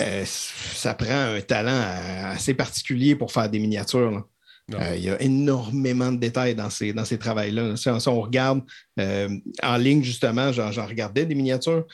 [0.00, 1.84] euh, ça prend un talent
[2.32, 4.26] assez particulier pour faire des miniatures.
[4.74, 7.74] Euh, il y a énormément de détails dans ces, dans ces travails-là.
[7.76, 8.60] Si, on- si on regarde
[9.00, 9.28] euh,
[9.62, 11.86] en ligne, justement, j'en regardais des miniatures.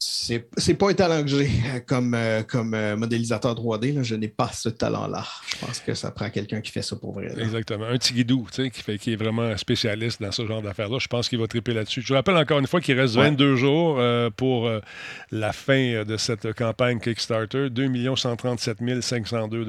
[0.00, 3.94] C'est pas un talent que j'ai euh, comme, euh, comme euh, modélisateur 3D.
[3.94, 4.04] là.
[4.04, 5.24] Je n'ai pas ce talent-là.
[5.48, 7.34] Je pense que ça prend quelqu'un qui fait ça pour vrai.
[7.34, 7.42] là.
[7.42, 7.86] Exactement.
[7.86, 10.98] Un petit guidou, tu sais, qui, fait, qui est vraiment spécialiste dans ce genre d'affaires-là.
[11.00, 12.02] Je pense qu'il va triper là-dessus.
[12.02, 13.24] Je vous rappelle encore une fois qu'il reste Ouais.
[13.24, 14.70] 22 jours euh, pour
[15.32, 17.68] la fin de cette campagne Kickstarter.
[17.68, 19.66] 2 137 502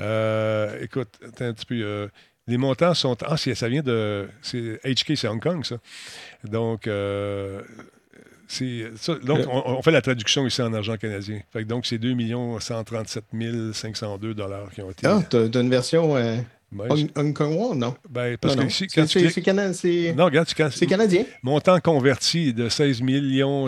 [0.00, 2.08] euh, Écoute, attends un petit peu.
[2.48, 3.16] les montants sont.
[3.24, 4.28] Ah, ça vient de.
[4.52, 5.76] HK, c'est Hong Kong, ça.
[6.42, 6.88] Donc.
[8.82, 9.14] Euh, ça.
[9.16, 9.46] donc, Euh.
[9.50, 11.40] on, on fait la traduction ici en argent canadien.
[11.52, 12.14] Fait que donc, c'est 2
[12.60, 13.24] 137
[13.74, 14.34] 502
[14.74, 15.06] qui ont été.
[15.06, 16.16] Ah, tu as, une version.
[16.16, 16.36] euh,
[16.76, 17.94] Hong, Hong Kong, non?
[18.10, 18.86] Ben, parce Non, que non.
[18.94, 19.34] quand tu cliques-
[20.24, 21.24] regarde, tu- c'est canadien.
[21.42, 23.00] Montant converti de 16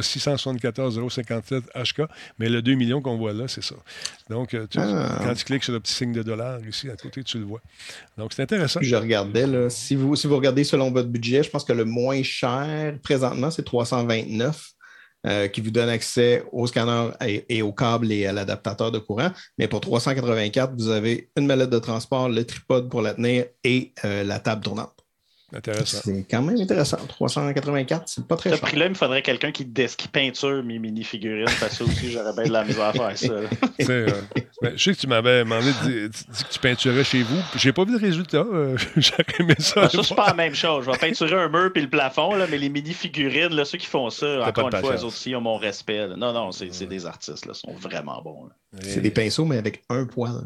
[0.02, 2.02] 674 057 HK,
[2.38, 3.76] mais le 2 millions qu'on voit là, c'est ça.
[4.28, 5.18] Donc, euh, tu- Ah.
[5.24, 7.60] quand tu cliques sur le petit signe de dollar ici, à côté, tu le vois.
[8.18, 8.80] Donc, c'est intéressant.
[8.82, 11.84] Je regardais, là, si, vous, si vous regardez selon votre budget, je pense que le
[11.86, 14.72] moins cher présentement, c'est 329,
[15.26, 17.10] euh, qui vous donne accès au scanner
[17.48, 19.30] et, au câble et à l'adaptateur de courant.
[19.58, 23.92] Mais pour 384, vous avez une mallette de transport, le tripode pour la tenir et
[24.04, 24.99] euh, la table tournante.
[25.52, 25.98] Intéressant.
[26.04, 26.96] C'est quand même intéressant.
[27.08, 28.62] 384, c'est pas très Ce cher.
[28.62, 32.32] prix-là, il me faudrait quelqu'un qui, qui peinture mes mini-figurines, parce que ça aussi, j'aurais
[32.34, 33.32] bien de la misère à faire ça.
[33.90, 34.08] euh,
[34.62, 37.40] ben, je sais que tu m'avais demandé de dire, dit que tu peinturais chez vous.
[37.56, 38.38] J'ai pas vu de résultat.
[38.52, 39.82] euh, J'aurais aimé ça.
[39.84, 40.84] Ah, ça, c'est pas la même chose.
[40.86, 43.86] Je vais peinturer un mur puis le plafond, là, mais les mini-figurines, là, ceux qui
[43.86, 46.06] font ça, encore une fois, eux aussi ont mon respect.
[46.06, 46.16] là.
[46.16, 48.48] Non, non, c'est des artistes, là, ils sont vraiment bons.
[48.82, 50.42] C'est des pinceaux, mais avec un poil.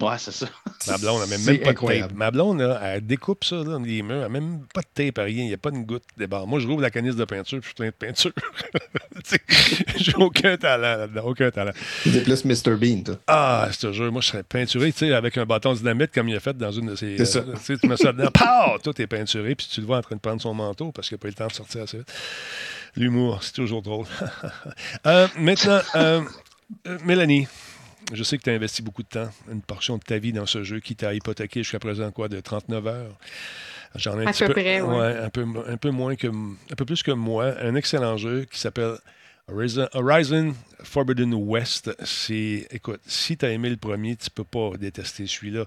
[0.00, 0.46] Ouais, c'est ça.
[0.86, 2.12] Ma blonde n'a même, pas de tape.
[2.14, 4.16] Ma blonde, là, elle découpe ça dans les murs.
[4.16, 5.44] Elle n'a même pas de tape à rien.
[5.44, 6.46] Il n'y a pas une goutte de barre.
[6.46, 8.32] Moi, je rouvre la canisse de peinture puis je suis plein de peinture.
[9.22, 9.36] Tu
[9.96, 11.22] J'ai aucun talent là-dedans.
[11.26, 11.72] Aucun talent.
[12.04, 12.76] C'est plus Mr.
[12.76, 13.16] Bean, toi.
[13.26, 16.12] Ah, je te jure, moi, je serais peinturé, tu sais, avec un bâton de dynamite
[16.12, 17.18] comme il a fait dans une de ses.
[17.18, 17.40] C'est ça.
[17.40, 18.78] euh, tu tu mets ça dedans, pow!
[18.82, 21.16] Tout est peinturé, puis tu le vois en train de prendre son manteau parce qu'il
[21.16, 22.12] n'a pas eu le temps de sortir assez vite.
[22.96, 24.06] L'humour, c'est toujours drôle.
[25.06, 26.20] Euh, maintenant, euh,
[26.86, 27.46] euh, Mélanie,
[28.12, 30.46] je sais que tu as investi beaucoup de temps, une portion de ta vie dans
[30.46, 33.18] ce jeu qui t'a hypothéqué jusqu'à présent, quoi, de 39 heures.
[33.96, 35.18] J'en ai un À petit peu peu, près, ouais.
[35.18, 37.54] un peu, un peu moins que, un peu plus que moi.
[37.60, 38.94] Un excellent jeu qui s'appelle
[39.52, 41.90] Horizon, Horizon Forbidden West.
[42.04, 45.64] C'est, écoute, si tu as aimé le premier, tu peux pas détester celui-là.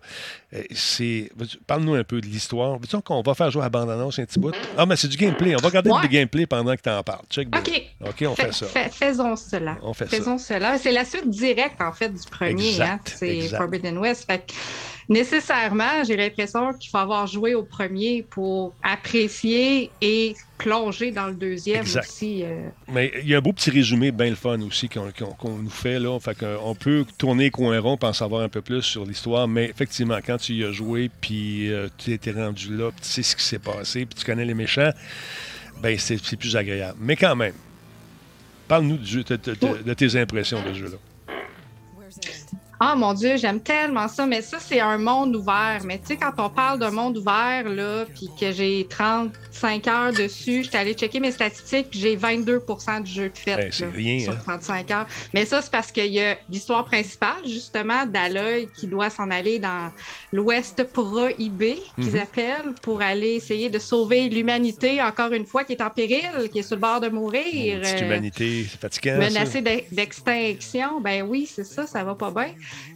[0.54, 1.30] Euh, C'est,
[1.68, 2.80] parle-nous un peu de l'histoire.
[2.80, 4.54] Veux-tu qu'on va faire jouer à bande-annonce un petit bout?
[4.78, 5.56] Ah, mais c'est du gameplay.
[5.56, 6.02] On va regarder Ouais.
[6.02, 7.26] le gameplay pendant que tu en parles.
[7.30, 7.60] Check bien.
[7.62, 7.82] OK.
[8.10, 8.66] OK, on fait ça.
[8.68, 9.78] fais- faisons cela.
[9.84, 10.18] On fait ça.
[10.18, 10.78] faisons cela.
[10.78, 12.70] C'est la suite directe, en fait, du premier.
[12.70, 13.14] Exact, hein.
[13.18, 13.58] C'est exact.
[13.58, 14.26] Forbidden West.
[14.26, 14.46] Fait
[15.10, 21.34] nécessairement, j'ai l'impression qu'il faut avoir joué au premier pour apprécier et plonger dans le
[21.34, 22.08] deuxième Exact.
[22.08, 22.44] aussi.
[22.44, 22.70] euh.
[22.88, 25.12] Mais il y a un beau petit résumé bien le fun aussi qu'on
[25.58, 26.00] nous fait.
[26.00, 26.18] Là.
[26.20, 29.48] Fait qu'on peut tourner coin rond pour en savoir un peu plus sur l'histoire.
[29.48, 33.10] Mais effectivement, quand tu y as joué, puis euh, tu étais rendu là, puis tu
[33.10, 34.92] sais ce qui s'est passé, puis tu connais les méchants,
[35.82, 36.98] ben c'est plus agréable.
[37.02, 37.54] Mais quand même,
[38.68, 40.98] parle-nous jeu- de, de- de- de tes impressions de ce jeu-là.
[42.86, 45.80] Ah mon Dieu, j'aime tellement ça, mais ça, c'est un monde ouvert.
[45.86, 50.12] Mais tu sais, quand on parle d'un monde ouvert, là, puis que j'ai 35 heures
[50.12, 54.20] dessus, j'étais allée checker mes statistiques, j'ai 22% du jeu de fait Ben, c'est rien,
[54.20, 54.38] sur hein?
[54.44, 55.08] 35 heures.
[55.34, 59.60] Mais ça, c'est parce qu'il y a l'histoire principale, justement, d'Aloy qui doit s'en aller
[59.60, 59.90] dans
[60.34, 62.20] l'Ouest prohibé, qu'ils Mhm.
[62.20, 66.60] appellent, pour aller essayer de sauver l'humanité, encore une fois, qui est en péril, qui
[66.60, 67.80] est sur le bord de mourir.
[67.80, 69.18] Petite euh, humanité, c'est fatigant.
[69.20, 69.62] menacé ça.
[69.62, 72.50] d'e- d'extinction, ben oui, c'est ça, ça va pas bien.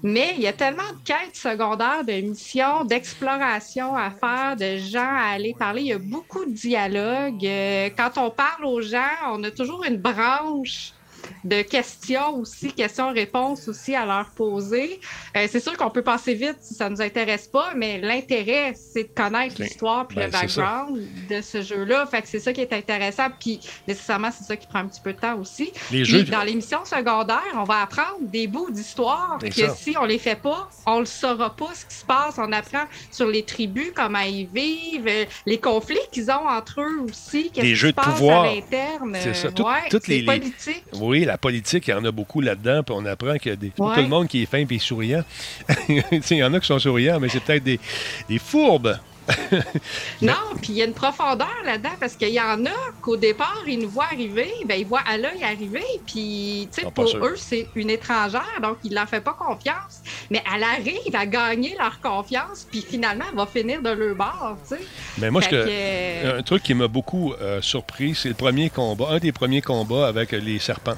[0.04, 4.99] Mais il y a tellement de quêtes secondaires, de missions, d'exploration à faire, de gens
[5.02, 5.82] à aller parler.
[5.82, 7.45] Il y a beaucoup de dialogues.
[7.45, 10.94] Euh, Quand on parle aux gens, on a toujours une branche
[11.44, 14.99] de questions aussi, questions-réponses aussi à leur poser.
[15.36, 19.04] Euh, c'est sûr qu'on peut passer vite si ça nous intéresse pas, mais l'intérêt, c'est
[19.04, 20.40] de connaître l'histoire puis ben, le ça.
[20.40, 22.06] background de ce jeu-là.
[22.08, 23.28] Fait que c'est ça qui est intéressant.
[23.40, 25.72] Puis nécessairement, c'est ça qui prend un petit peu de temps aussi.
[25.91, 29.76] Les jeux- dans les missions secondaires, on va apprendre des bouts d'histoire que ça.
[29.76, 32.36] si on les fait pas, on le saura pas ce qui se passe.
[32.38, 37.02] On apprend sur les tribus, comment ils vivent, euh, les conflits qu'ils ont entre eux
[37.10, 38.44] aussi, qu'est-ce Les qui jeux se de passe pouvoir.
[38.44, 39.18] à l'interne.
[39.22, 39.48] C'est ça.
[39.48, 40.84] Euh, Tout- ouais, toutes les, les- politique.
[40.94, 43.56] Oui, la politique, il y en a beaucoup là-dedans, puis on apprend qu'il y a
[43.56, 43.69] des...
[43.69, 43.95] pas Ouais.
[43.95, 45.23] tout le monde qui est fin et souriant.
[45.89, 47.80] Il y en a qui sont souriants, mais c'est peut-être des,
[48.30, 48.98] des fourbes.
[50.22, 53.64] Non, puis il y a une profondeur là-dedans parce qu'il y en a qu'au départ,
[53.68, 57.26] ils nous voient arriver, ben, ils voient à l'œil arriver, puis Ah, pour sûr.
[57.26, 60.02] eux, c'est une étrangère, donc ils leur fait pas confiance.
[60.30, 64.58] Mais elle arrive à gagner leur confiance, puis finalement, elle va finir de leur bord.
[65.18, 68.70] Mais moi, que, que, euh, un truc qui m'a beaucoup euh, surpris, c'est le premier
[68.70, 70.98] combat, un des premiers combats avec les serpents.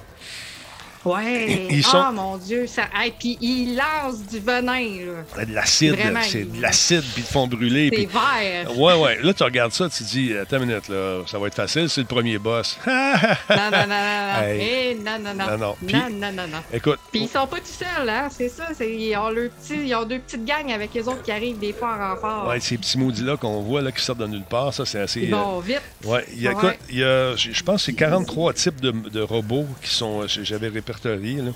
[1.05, 1.67] Ouais.
[1.69, 2.83] Ils oh sont- mon Dieu, ça.
[2.93, 5.23] Hey, puis ils lancent du venin, là.
[5.35, 7.89] C'est de l'acide, Vraiment, c'est ils- de l'acide, puis ils te font brûler.
[7.91, 8.77] C'est puis- vert.
[8.77, 9.19] Ouais, ouais.
[9.21, 11.89] Là, tu regardes ça, tu te dis, attends une minute, là, ça va être facile,
[11.89, 12.77] c'est le premier boss.
[12.85, 14.39] Non, non, non, non, non.
[14.39, 14.61] Hey.
[14.61, 15.45] Eh, non, non, non.
[15.51, 15.75] Non, non.
[15.85, 16.59] Puis- Non, non, non, non.
[16.73, 18.65] Écoute, Puis ils sont pas tout seuls, hein, c'est ça.
[18.81, 21.73] Ils ont, leur petit, ils ont deux petites gangs avec les autres qui arrivent des
[21.73, 22.47] fois en renfort.
[22.47, 25.21] ouais, ces petits maudits-là qu'on voit là, qui sortent de nulle part, ça, c'est assez.
[25.21, 25.81] Ils vont vite.
[26.05, 26.55] Ouais, y a, Ouais.
[26.57, 30.25] écoute, il y a, je pense que c'est 43 types de, de robots qui sont.
[30.27, 31.51] J'avais ré- là.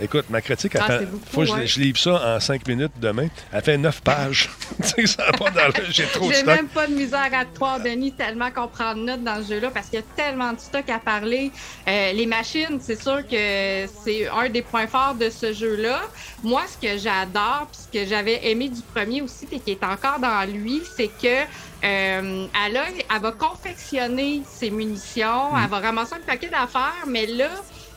[0.00, 3.28] Écoute, ma critique, Ah, fait- beaucoup, faut que je, livre ça en cinq minutes demain.
[3.52, 4.50] Elle fait neuf pages.
[5.06, 5.50] Ça pas.
[5.90, 8.94] J'ai trop de J'ai même pas de misère à te croire, Denis, tellement qu'on prend
[8.94, 11.50] de notes dans ce jeu-là parce qu'il y a tellement de stock à parler.
[11.88, 16.00] Euh, les machines, c'est sûr que c'est un des points forts de ce jeu-là.
[16.42, 19.84] Moi, ce que j'adore, puis ce que j'avais aimé du premier aussi, et qui est
[19.84, 21.42] encore dans lui, c'est que
[21.84, 22.84] euh, elle, a-
[23.14, 27.48] elle va confectionner ses munitions, elle va ramasser un paquet d'affaires, mais là,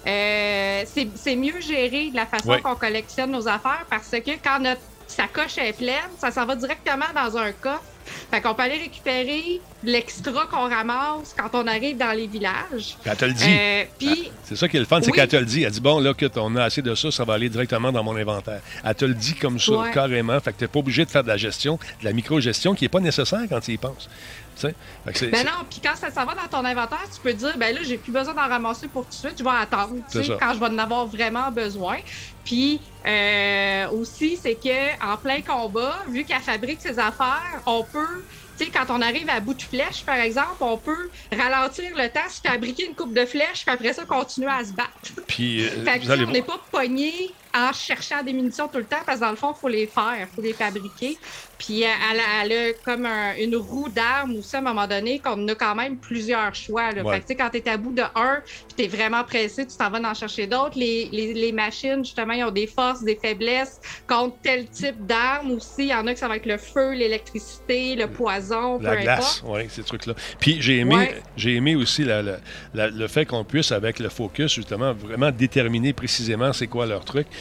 [0.07, 0.83] euh,
[1.15, 2.61] c'est mieux géré de la façon Ouais.
[2.61, 7.05] qu'on collectionne nos affaires parce que quand notre sacoche est pleine, ça s'en va directement
[7.13, 7.83] dans un coffre.
[8.31, 12.97] Fait qu'on peut aller récupérer l'extra qu'on ramasse quand on arrive dans les villages.
[13.01, 13.43] Puis elle te le dit.
[13.49, 15.13] Euh, Puis, C'est ça qui est le fun, c'est Oui.
[15.13, 15.63] qu'elle te le dit.
[15.63, 18.03] Elle dit Bon, là, que on a assez de ça, ça va aller directement dans
[18.03, 18.61] mon inventaire.
[18.83, 19.91] Elle te le dit comme ça, Ouais.
[19.91, 20.39] carrément.
[20.39, 22.83] Fait que tu n'es pas obligé de faire de la gestion, de la micro-gestion qui
[22.83, 24.07] n'est pas nécessaire quand tu y penses.
[24.55, 27.75] C'est- ben non, puis quand ça s'en va dans ton inventaire, tu peux dire, ben
[27.75, 30.23] là, j'ai plus besoin d'en ramasser pour tout de suite, je vais attendre, tu sais,
[30.39, 31.97] quand je vais en avoir vraiment besoin.
[32.43, 38.25] Puis euh, aussi, c'est que en plein combat, vu qu'elle fabrique ses affaires, on peut,
[38.57, 42.07] tu sais, quand on arrive à bout de flèche, par exemple, on peut ralentir le
[42.09, 44.89] temps, se fabriquer une coupe de flèches, puis après ça, continuer à se battre.
[45.27, 45.69] Puis, euh,
[46.03, 49.23] vous allez on n'est pas pogné en cherchant des munitions tout le temps parce que
[49.23, 51.17] dans le fond, il faut les faire, il faut les fabriquer.
[51.57, 54.85] Puis euh, elle, a- elle a comme un- une roue d'armes aussi à un moment
[54.87, 56.91] donné qu'on a quand même plusieurs choix.
[56.91, 57.01] Là.
[57.01, 57.21] Ouais.
[57.25, 59.77] Fait que, quand tu es à bout de un, puis tu es vraiment pressé, tu
[59.77, 60.77] t'en vas en chercher d'autres.
[60.77, 65.51] Les, les, les machines, justement, ils ont des forces, des faiblesses contre tel type d'armes
[65.51, 65.83] aussi.
[65.83, 69.01] Il y en a que ça va être le feu, l'électricité, le poison, La peu
[69.01, 69.55] glace, importe.
[69.57, 70.13] oui, ces trucs-là.
[70.39, 71.21] Puis j'ai aimé, Ouais.
[71.37, 72.37] j'ai aimé aussi la- la-
[72.73, 77.05] la- le fait qu'on puisse, avec le focus, justement, vraiment déterminer précisément c'est quoi leur
[77.05, 77.27] truc.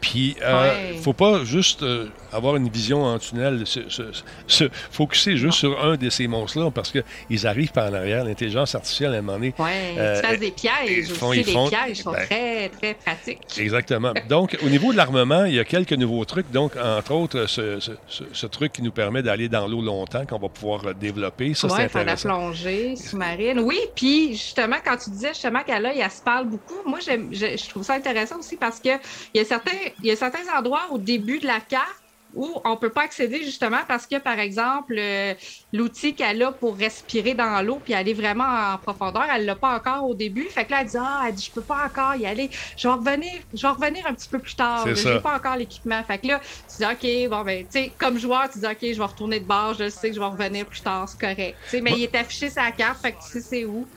[0.00, 0.98] Puis, euh, Ouais.
[1.02, 4.02] faut pas juste euh, avoir une vision en tunnel, se, se,
[4.46, 8.24] se focuser juste sur un de ces monstres-là, parce qu'ils arrivent par en arrière.
[8.24, 9.54] L'intelligence artificielle, à un moment donné.
[9.58, 11.40] Ouais, euh, fasses des pièges ils font- aussi.
[11.40, 13.58] ils les font- pièges sont ben, très, très pratiques.
[13.58, 14.12] Exactement.
[14.28, 16.50] Donc, au niveau de l'armement, il y a quelques nouveaux trucs.
[16.50, 20.24] Donc, entre autres, ce, ce- ce- ce truc qui nous permet d'aller dans l'eau longtemps,
[20.26, 21.54] qu'on va pouvoir euh, développer.
[21.54, 22.28] Ça, c'est ouais, de la intéressant.
[22.28, 23.60] plongée sous-marine.
[23.60, 27.68] Oui, puis justement, quand tu disais justement qu'elle là, elle se parle beaucoup, moi, je
[27.68, 28.98] trouve ça intéressant aussi parce qu'il
[29.34, 32.02] y, a certains- il y a certains endroits au début de la carte
[32.32, 35.32] où on ne peut pas accéder justement parce que, par exemple, euh,
[35.72, 39.56] l'outil qu'elle a pour respirer dans l'eau puis aller vraiment en profondeur, elle ne l'a
[39.56, 40.46] pas encore au début.
[40.50, 42.50] Fait que là, elle dit Ah, elle dit, je peux pas encore y aller.
[42.76, 44.94] Je vais revenir, je vais revenir un petit peu plus tard.
[44.94, 46.02] Je n'ai pas encore l'équipement.
[46.04, 48.78] Fait que là, tu dis OK, bon, ben, tu sais, comme joueur, tu dis OK,
[48.82, 51.60] je vais retourner de bord, je sais que je vais revenir plus tard, c'est correct.
[51.62, 53.90] Tu sais, mais il est affiché sur la carte, fait que tu sais c'est où.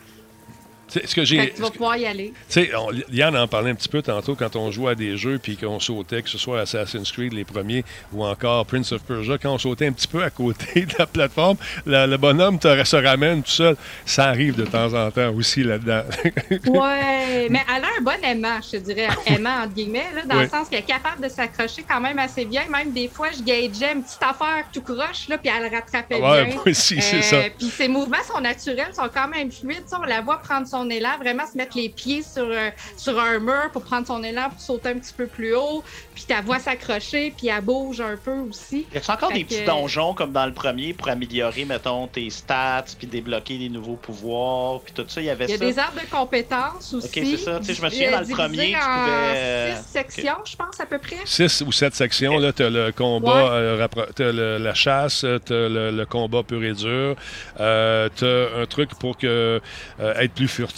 [0.90, 1.52] Ce que j'ai.
[1.54, 2.34] tu vas pouvoir y aller.
[2.50, 2.70] Tu
[3.12, 5.80] Yann en parlait un petit peu tantôt quand on jouait à des jeux puis qu'on
[5.80, 9.58] sautait, que ce soit Assassin's Creed les premiers ou encore Prince of Persia, quand on
[9.58, 13.44] sautait un petit peu à côté de la plateforme, la- le bonhomme te, se ramène
[13.44, 13.76] tout seul.
[14.06, 16.04] Ça arrive de temps en temps aussi là-dedans.
[16.70, 20.36] Ouais, mais elle a un bon aimant, je te dirais, aimant entre guillemets, là, dans
[20.38, 20.44] Ouais.
[20.44, 22.64] le sens qu'elle est capable de s'accrocher quand même assez bien.
[22.70, 26.46] Même des fois, je gageais une petite affaire tout croche, là, puis elle rattrapait Ouais,
[26.46, 26.56] bien.
[26.56, 27.38] moi aussi, c'est ça.
[27.58, 29.84] Puis ses mouvements sont naturels, sont quand même fluides.
[29.98, 33.40] On la voit prendre son élan, vraiment se mettre les pieds sur, euh, sur un
[33.40, 35.84] mur pour prendre son élan, pour sauter un petit peu plus haut.
[36.14, 38.86] Puis ta voix s'accrocher, puis elle bouge un peu aussi.
[38.94, 42.06] Y a encore Fait des petits que- donjons comme dans le premier pour améliorer, mettons,
[42.08, 45.22] tes stats, puis débloquer des nouveaux pouvoirs, puis tout ça?
[45.22, 45.66] Il y avait Il y a ça?
[45.66, 47.08] des arbres de compétences aussi.
[47.08, 47.60] Ok, c'est ça.
[47.60, 50.56] Tu sais, je me souviens, dans le divisés premier, tu pouvais, euh, Six sections, je
[50.56, 51.16] pense, à peu près.
[51.26, 53.50] Six ou sept sections, là, tu as le combat, Ouais.
[53.52, 57.16] euh, t'as le- la chasse, tu as le, le combat pur et dur,
[57.60, 59.62] euh, tu as un truc pour que,
[60.00, 60.69] euh, être plus furtif,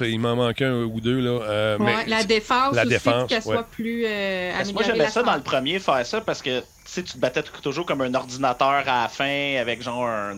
[0.00, 1.20] il m'en manque un ou deux.
[1.20, 3.54] Là, euh, Ouais, mais la défense la aussi, défense, qu'elle ouais.
[3.54, 6.64] soit plus euh, Parce moi, j'aimais ça dans le premier, faire ça, parce que tu
[6.84, 10.36] sais, tu te battais toujours comme un ordinateur à la fin, avec genre un,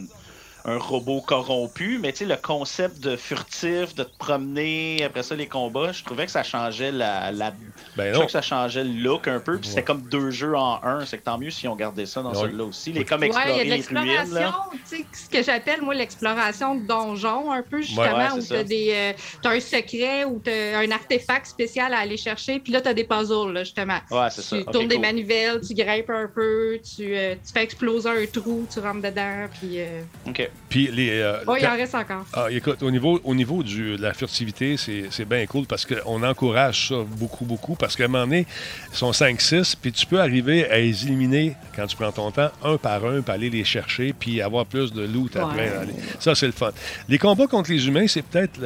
[0.64, 5.34] un robot corrompu, mais tu sais, le concept de furtif, de te promener, après ça,
[5.36, 7.32] les combats, je trouvais que ça changeait la...
[7.32, 7.52] la...
[7.96, 9.74] Ben je trouvais que ça changeait le look un peu, puis Ouais.
[9.74, 12.30] c'était comme deux jeux en un, c'est que tant mieux si on gardait ça dans
[12.32, 12.36] Ouais.
[12.40, 12.92] celui-là aussi.
[12.92, 14.70] Les comme Ouais, explorer il y a de les ruines, l'exploration, là.
[14.88, 18.64] tu sais, ce que j'appelle, moi, l'exploration de donjon, un peu, justement, Ouais, où t'as
[18.64, 19.12] des, euh,
[19.42, 23.04] t'as un secret ou t'as un artefact spécial à aller chercher, puis là, t'as des
[23.04, 23.98] puzzles, là, justement.
[24.10, 24.56] Ouais, c'est Tu ça.
[24.56, 28.66] Ok, tournes des manivelles, tu grimpes un peu, tu, euh, tu fais exploser un trou,
[28.72, 29.80] tu rentres dedans, puis...
[29.80, 30.49] euh, OK.
[30.68, 31.10] Puis les.
[31.20, 32.24] euh, Oh, il en reste encore.
[32.32, 36.22] Ah, écoute, au niveau, au niveau du, de la furtivité, c'est bien cool parce qu'on
[36.22, 37.74] encourage ça beaucoup, beaucoup.
[37.74, 38.46] Parce qu'à un moment donné,
[38.92, 42.50] ils sont 5-6, puis tu peux arriver à les éliminer quand tu prends ton temps,
[42.62, 45.70] un par un, puis aller les chercher, puis avoir plus de loot après.
[45.70, 45.76] Ouais.
[45.76, 46.70] Aller- Ça, c'est le fun.
[47.08, 48.60] Les combats contre les humains, c'est peut-être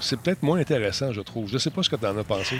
[0.00, 1.48] c'est peut-être moins intéressant, je trouve.
[1.50, 2.56] Je sais pas ce que tu en as pensé.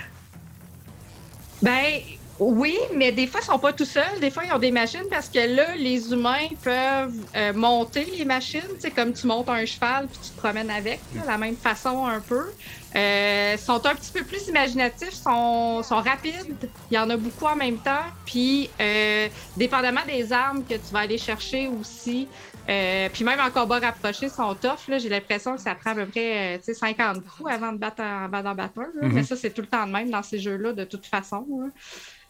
[1.60, 2.00] Ben
[2.38, 4.18] oui, mais des fois, ils sont pas tout seuls.
[4.20, 8.24] Des fois, ils ont des machines parce que là, les humains peuvent euh, monter les
[8.24, 8.60] machines.
[8.78, 12.06] C'est comme tu montes un cheval puis tu te promènes avec, là, la même façon
[12.06, 12.46] un peu.
[12.94, 16.68] Euh, sont un petit peu plus imaginatifs, sont, sont rapides.
[16.90, 18.04] Il y en a beaucoup en même temps.
[18.26, 22.28] Puis, euh, dépendamment des armes que tu vas aller chercher aussi,
[22.68, 24.88] euh, puis même en combat rapproché, sont tough.
[24.88, 24.98] là.
[24.98, 27.78] J'ai l'impression que ça prend à peu près euh, tu sais, 50 coups avant de
[27.78, 29.09] battre un, avant d'en battre un, là.
[29.09, 29.12] Mhm.
[29.12, 31.46] Mais ça, c'est tout le temps de même dans ces jeux-là, de toute façon.
[31.60, 31.66] là.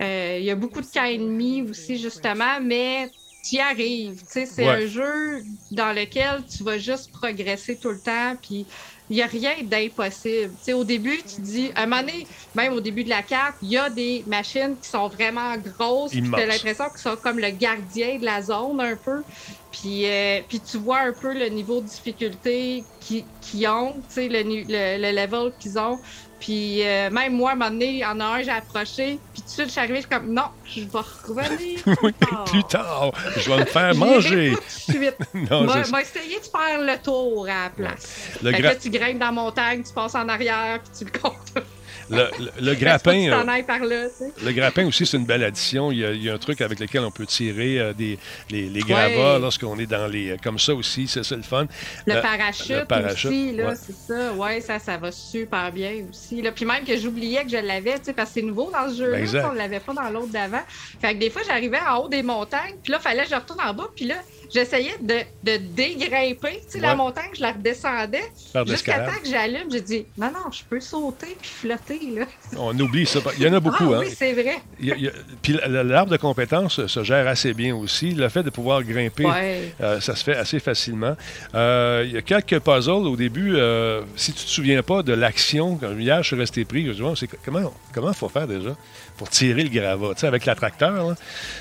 [0.03, 4.19] Euh, Il y a beaucoup de cas ennemis aussi, justement, mais tu y arrives.
[4.21, 4.85] Tu sais, C'est Ouais.
[4.85, 8.37] un jeu dans lequel tu vas juste progresser tout le temps.
[8.43, 8.69] Puis
[9.09, 10.55] il n'y a rien d'impossible.
[10.57, 13.23] Tu sais, au début, tu dis, à un moment donné, même au début de la
[13.23, 16.21] carte, il y a des machines qui sont vraiment grosses.
[16.35, 19.25] Tu as l'impression qu'ils sont comme le gardien de la zone un peu.
[19.73, 24.15] Puis, euh, puis tu vois un peu le niveau de difficulté qui- qu'ils ont, tu
[24.15, 25.99] sais, le, ni- le, le level qu'ils ont.
[26.39, 29.19] Puis euh, même moi, à un moment donné, il y en a un, j'ai approché.
[29.33, 30.89] Puis tout de suite, je suis arrivée, je suis comme, non, je vais
[31.27, 31.81] revenir.
[32.03, 32.13] oui,
[32.47, 34.51] plus tard, je vais me faire manger.
[34.51, 35.17] pas tout de suite.
[35.51, 35.91] non, Moi, c'est ça.
[35.91, 38.31] moi, essayer de faire le tour à la place.
[38.43, 40.93] Le Fait que gra- là, tu grimpes dans la montagne, tu passes en arrière, puis
[40.99, 41.65] tu le comptes.
[42.11, 42.29] Le,
[42.61, 43.13] le- grappin.
[43.13, 44.33] que tu t'en euh, ailles par là, tu sais.
[44.45, 45.93] Le grappin aussi, c'est une belle addition.
[45.93, 48.19] Il y, a, il y a un truc avec lequel on peut tirer euh, des,
[48.51, 49.39] les, les gravats Ouais.
[49.41, 50.37] lorsqu'on est dans les.
[50.43, 51.67] Comme ça aussi, c'est ça le fun.
[52.07, 53.75] Le Euh, parachute, le parachute, aussi, là, ouais.
[53.77, 54.33] c'est ça.
[54.35, 56.43] Ouais, ça, ça va super bien aussi.
[56.43, 56.53] Là.
[56.53, 58.97] Puis même que j'oubliais que je l'avais, tu sais, parce que c'est nouveau dans ce
[58.99, 60.63] jeu-là, Ben, on l'avait pas dans l'autre d'avant.
[61.01, 63.61] Fait que des fois, j'arrivais en haut des montagnes, puis là, fallait que je retourne
[63.61, 64.17] en bas, puis là,
[64.53, 68.23] j'essayais de, de dégrimper, tu sais, la montagne, je la redescendais.
[68.67, 72.25] Jusqu'à temps que j'allume, j'ai dit, non, non, je peux sauter puis flotter, là.
[72.57, 73.21] On oublie ça.
[73.39, 73.93] Il y en a beaucoup.
[73.93, 74.01] ah, hein.
[74.05, 74.57] oui, c'est vrai.
[74.81, 75.13] Il y a- il y a-
[75.43, 78.11] Puis l'arbre de compétences se gère assez bien aussi.
[78.13, 79.75] Le fait de pouvoir grimper, Ouais.
[79.81, 81.17] euh, ça se fait assez facilement.
[81.55, 83.57] Euh, il y a quelques puzzles au début.
[83.57, 86.93] euh, si tu te souviens pas de l'action, hier, je suis resté pris.
[86.95, 88.77] Je me c'est co- comment comment faut faire déjà?
[89.23, 91.11] Pour tirer le gravat, tu sais, avec l'attracteur.
[91.11, 91.15] là?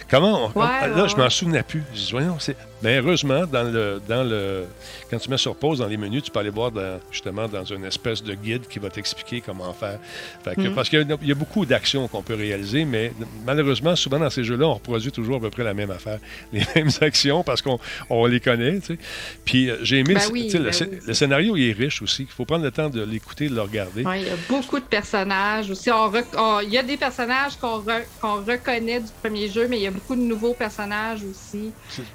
[0.09, 1.83] Comment on- Ouais, Là, ouais, je m'en souvenais plus.
[1.93, 2.55] Je dis, voyons, c'est.
[2.81, 4.63] Mais heureusement, dans le, dans le,
[5.11, 7.63] quand tu mets sur pause dans les menus, tu peux aller voir dans- justement dans
[7.63, 9.99] une espèce de guide qui va t'expliquer comment faire.
[10.43, 10.73] Fait que- Mm.
[10.73, 13.13] Parce qu'il y a- il y, a beaucoup d'actions qu'on peut réaliser, mais
[13.45, 16.17] malheureusement, souvent dans ces jeux-là, on reproduit toujours à peu près la même affaire,
[16.53, 17.79] les mêmes actions parce qu'on
[18.09, 18.79] on les connaît.
[18.79, 18.97] tu sais.
[19.45, 22.23] Puis euh, j'ai aimé Ben oui, le, ben oui, le scénario, il est riche aussi.
[22.23, 24.03] Il faut prendre le temps de l'écouter, de le regarder.
[24.03, 25.91] Ouais, il y a beaucoup de personnages aussi.
[25.91, 29.67] On rec- on- Il y a des personnages qu'on re- qu'on reconnaît du premier jeu,
[29.67, 31.71] mais il y a beaucoup de nouveaux personnages aussi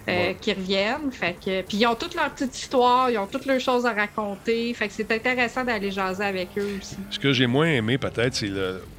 [0.08, 1.10] euh, qui reviennent.
[1.12, 1.62] Fait que...
[1.62, 4.72] Puis ils ont toutes leurs petites histoires, ils ont toutes leurs choses à raconter.
[4.74, 6.96] Fait que c'est intéressant d'aller jaser avec eux aussi.
[7.10, 8.50] Ce que j'ai moins aimé, peut-être, c'est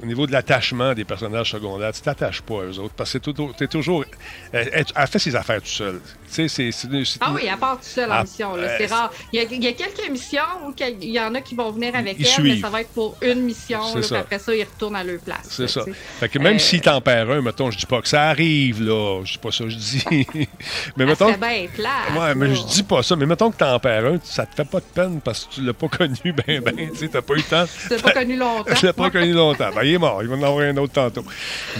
[0.02, 1.92] au niveau de l'attachement des personnages secondaires.
[1.92, 4.04] Tu t'attaches pas à eux autres parce que tu es toujours.
[4.52, 6.00] Elle, fait ses affaires tout seul.
[6.32, 6.88] Tu sais, c'est.
[7.20, 8.54] Ah oui, à part tout seul en Ah, mission.
[8.56, 9.10] euh, c'est rare.
[9.32, 11.70] Il y, a, il y a quelques missions où il y en a qui vont
[11.70, 13.80] venir avec Ils elle, mais ça va être pour une mission.
[13.92, 14.14] C'est là, ça.
[14.16, 15.48] puis après ça, ils retournent à leur place.
[15.50, 15.82] C'est ça.
[16.18, 18.82] Fait que même Euh, s'il t'en perd un, mettons, je dis pas que ça arrive,
[18.82, 19.20] là.
[19.24, 20.04] Je dis pas ça, je dis.
[20.96, 21.26] mais mettons.
[21.28, 22.18] serait bien plate.
[22.18, 23.14] Ouais, mais je dis pas ça.
[23.16, 25.60] Mais mettons que t'en perds un, ça te fait pas de peine parce que tu
[25.62, 26.74] l'as pas connu ben ben.
[26.92, 27.64] Tu sais, t'as pas eu le temps.
[27.82, 28.74] Tu l'as pas connu longtemps.
[28.78, 29.70] Tu l'as pas connu longtemps.
[29.74, 30.22] Ben, il est mort.
[30.22, 31.24] Il va en avoir un autre tantôt.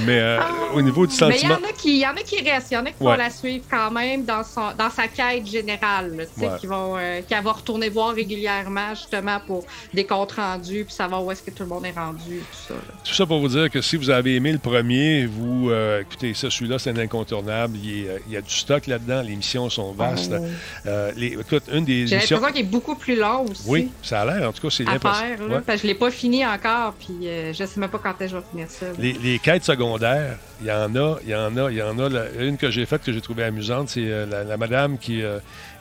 [0.06, 0.38] Mais euh,
[0.74, 1.54] au niveau du Mais il y sentiment.
[1.54, 3.10] en a qui, il y en a qui restent, il y en a qui Ouais.
[3.12, 6.58] vont la suivre quand même dans, son, dans sa quête générale, là, tu sais, Ouais.
[6.60, 11.24] qui vont, euh, qu'elle va retourner voir régulièrement justement pour des comptes rendus puis savoir
[11.24, 12.74] où est-ce que tout le monde est rendu, tout ça.
[12.74, 12.80] là.
[13.04, 16.34] Tout ça pour vous dire que si vous avez aimé le premier, vous euh, écoutez
[16.34, 17.76] ça, celui-là, c'est un incontournable.
[17.82, 19.22] Il, est, euh, il y a du stock là-dedans.
[19.22, 20.32] Les missions sont vastes.
[20.38, 20.44] Oh.
[20.86, 22.36] Euh, les, écoute, une des J'ai missions.
[22.36, 23.62] l'impression qu'il est beaucoup plus long aussi.
[23.66, 24.48] Oui, ça a l'air.
[24.48, 25.26] En tout cas, c'est À l'impression.
[25.48, 25.60] Ouais.
[25.66, 28.32] parce que je l'ai pas fini encore, puis euh, je sais même pas quand est-ce
[28.32, 28.86] que je vais finir ça.
[28.98, 31.98] Les, les quêtes secondaires, il y en a, il y en a, il y en
[31.98, 32.08] a.
[32.08, 35.22] La- une que j'ai faite que j'ai trouvée amusante, c'est euh, la, la madame qui,
[35.22, 35.38] euh,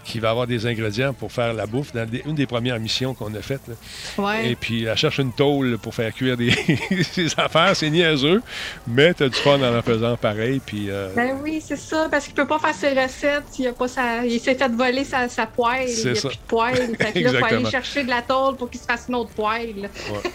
[0.08, 3.14] qui va avoir des ingrédients pour faire la bouffe dans des- une des premières missions
[3.14, 3.62] qu'on a faites.
[4.18, 4.52] Ouais.
[4.52, 6.52] Et puis, elle cherche une tôle pour faire cuire des,
[7.12, 7.76] ses affaires.
[7.76, 8.42] C'est niaiseux,
[8.88, 10.62] mais tu as du fun en en faisant pareil.
[10.66, 13.44] Puis, euh, Ben oui, c'est ça, parce qu'il peut pas faire ses recettes.
[13.60, 14.26] Il, a pas sa...
[14.26, 15.90] il s'est fait voler sa, sa poêle.
[15.90, 16.30] C'est Il n'y a ça.
[16.30, 16.96] plus de poêle.
[17.16, 19.76] Il faut aller chercher de la tôle pour qu'il se fasse une autre poêle.
[19.78, 20.32] Ouais.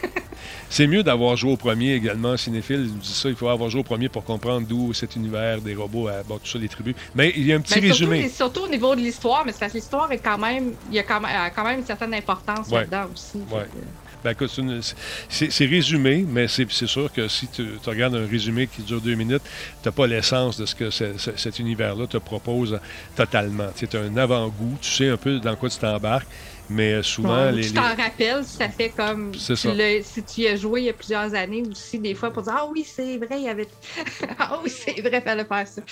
[0.70, 2.36] C'est mieux d'avoir joué au premier également.
[2.36, 3.28] Cinéphile nous dit ça.
[3.28, 6.39] Il faut avoir joué au premier pour comprendre d'où cet univers des robots, à, bon,
[6.39, 6.94] tout ça, les tribus.
[7.14, 8.23] Mais il y a un petit Ben, surtout, résumé.
[8.23, 10.73] les- surtout au niveau de l'histoire, mais c'est parce que l'histoire est quand même.
[10.90, 12.81] Il y a quand même, a quand même une certaine importance Ouais.
[12.81, 13.39] là-dedans aussi.
[13.55, 13.66] Ouais.
[14.24, 14.94] Ben, c'est
[15.28, 18.82] c'est c'est résumé, mais c'est c'est sûr que si tu, tu regardes un résumé qui
[18.82, 19.43] dure deux minutes,
[19.82, 22.78] tu n'as pas l'essence de ce que ce- ce- cet univers-là te propose
[23.16, 23.64] totalement.
[23.64, 26.28] As un avant-goût, tu sais un peu dans quoi tu t'embarques,
[26.73, 29.32] mais euh, souvent, Ouais, les, tu les- t'en rappelles, ça fait comme.
[29.35, 29.70] C'est ça.
[30.03, 32.55] Si tu y as joué il y a plusieurs années aussi, des fois, pour dire
[32.57, 33.69] Ah oui, c'est vrai, il y avait.
[34.39, 35.82] ah oui, c'est vrai, fallait faire ça.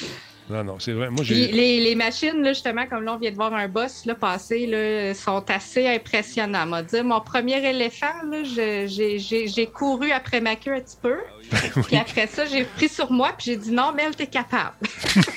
[0.51, 1.09] Non, non, c'est vrai.
[1.11, 4.05] Moi, Puis les, les machines, là, justement, comme là, on vient de voir un boss
[4.07, 6.67] là, passer, là, sont assez impressionnants.
[6.67, 11.17] M'a dit, mon premier éléphant, là, je- j'ai- couru après ma queue un petit peu.
[11.87, 14.75] Puis après ça, j'ai pris sur moi, puis j'ai dit non, Mel, t'es capable.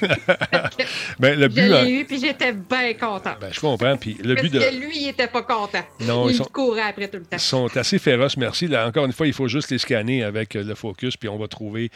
[1.20, 1.62] Ben, le Je but.
[1.72, 3.32] euh, l'ai eu, puis j'étais bien content.
[3.40, 3.96] ben, je comprends.
[3.98, 4.60] Puis le Parce but de.
[4.60, 5.80] que lui, il était pas content.
[6.02, 7.38] Non, ils il sont- courait après tout le temps.
[7.38, 8.68] Ils sont assez féroces, merci.
[8.68, 11.38] Là, encore une fois, il faut juste les scanner avec euh, le focus, puis on
[11.38, 11.90] va trouver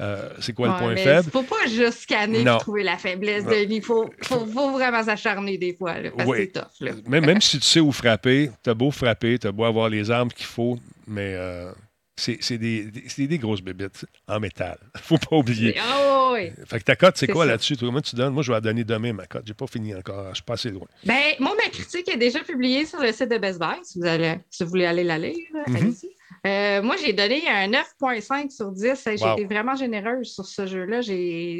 [0.00, 1.30] euh, c'est quoi le point mais faible.
[1.30, 2.58] Faut pas juste scanner Non.
[2.62, 3.76] Trouver la faiblesse de lui.
[3.76, 5.98] Il faut, faut, faut vraiment s'acharner des fois.
[6.00, 6.38] Là, parce que Oui.
[6.40, 6.80] c'est tough.
[6.80, 6.92] Là.
[7.06, 10.30] Même, même si tu sais où frapper, t'as beau frapper, t'as beau avoir les armes
[10.30, 11.72] qu'il faut, mais euh,
[12.16, 14.78] c'est des, des- grosses bébites en métal.
[14.96, 15.76] faut pas oublier.
[15.80, 16.50] Ah oui.
[16.66, 17.76] Fait que ta cote, c'est quoi là-dessus?
[17.76, 18.32] Comment tu donnes?
[18.32, 19.42] Moi, je vais la donner demain, ma cote.
[19.46, 20.28] J'ai pas fini encore.
[20.30, 20.86] Je suis pas assez loin.
[21.04, 23.76] Ben, moi, ma critique est déjà publiée sur le site de Best Buy.
[23.82, 25.36] Si vous, allez, si vous voulez aller la lire,
[25.66, 25.76] Mhm.
[25.76, 26.10] allez-y.
[26.44, 29.02] Euh, moi, j'ai donné un 9.5 sur 10.
[29.16, 29.32] J'ai Wow.
[29.34, 31.00] été vraiment généreuse sur ce jeu-là.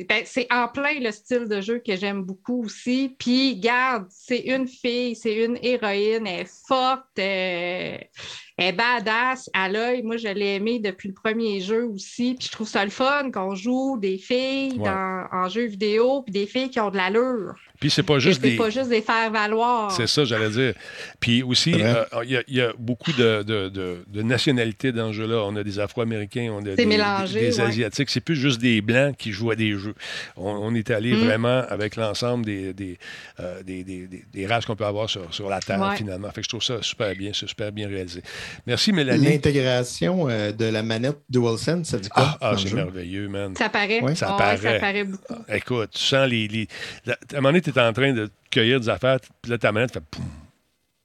[0.09, 3.15] Ben, c'est en plein le style de jeu que j'aime beaucoup aussi.
[3.17, 8.09] Puis, garde, c'est une fille, c'est une héroïne, elle est forte, elle
[8.59, 10.03] elle est badass à l'œil.
[10.03, 12.35] Moi, je l'ai aimée depuis le premier jeu aussi.
[12.39, 14.85] Puis, je trouve ça le fun qu'on joue des filles Ouais.
[14.89, 17.55] dans- en jeu vidéo, puis des filles qui ont de l'allure.
[17.81, 18.57] Puis c'est pas juste C'est des.
[18.57, 19.91] pas juste des faire valoir.
[19.91, 20.75] C'est ça, j'allais dire.
[21.19, 24.93] Puis aussi, euh, il y, a- il y a beaucoup de, de- de- de nationalités
[24.93, 25.43] dans ce jeu-là.
[25.45, 27.67] On a des Afro-Américains, on a des, mélangé, des- des ouais.
[27.67, 28.11] Asiatiques.
[28.11, 29.95] C'est plus juste des Blancs qui jouent à des jeux.
[30.37, 31.25] On, on est allé Mm.
[31.25, 32.99] vraiment avec l'ensemble des, des,
[33.41, 35.97] euh, des, des- des- des races qu'on peut avoir sur, sur la Terre, Ouais.
[35.97, 36.29] finalement.
[36.31, 38.23] Fait que je trouve ça super bien, c'est super bien réalisé.
[38.67, 39.25] Merci, Mélanie.
[39.25, 42.37] L'intégration euh, de la manette DualSense, ça dit quoi?
[42.41, 43.55] Ah, ah, c'est merveilleux, man.
[43.57, 44.01] Ça paraît.
[44.15, 44.57] Ça paraît.
[44.57, 45.35] ça paraît beaucoup.
[45.49, 46.49] Écoute, tu sens les.
[46.49, 46.69] les-
[47.07, 49.73] à un moment donné, tu es en train de cueillir des affaires, puis là, ta
[49.73, 50.25] manette fait poum.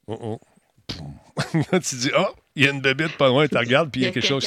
[0.07, 0.39] Oh, oh.
[0.87, 1.13] poum.
[1.71, 4.03] Là, tu dis, oh, il y a une bébête pas loin, tu regardes, puis il
[4.05, 4.45] y a quelque chose.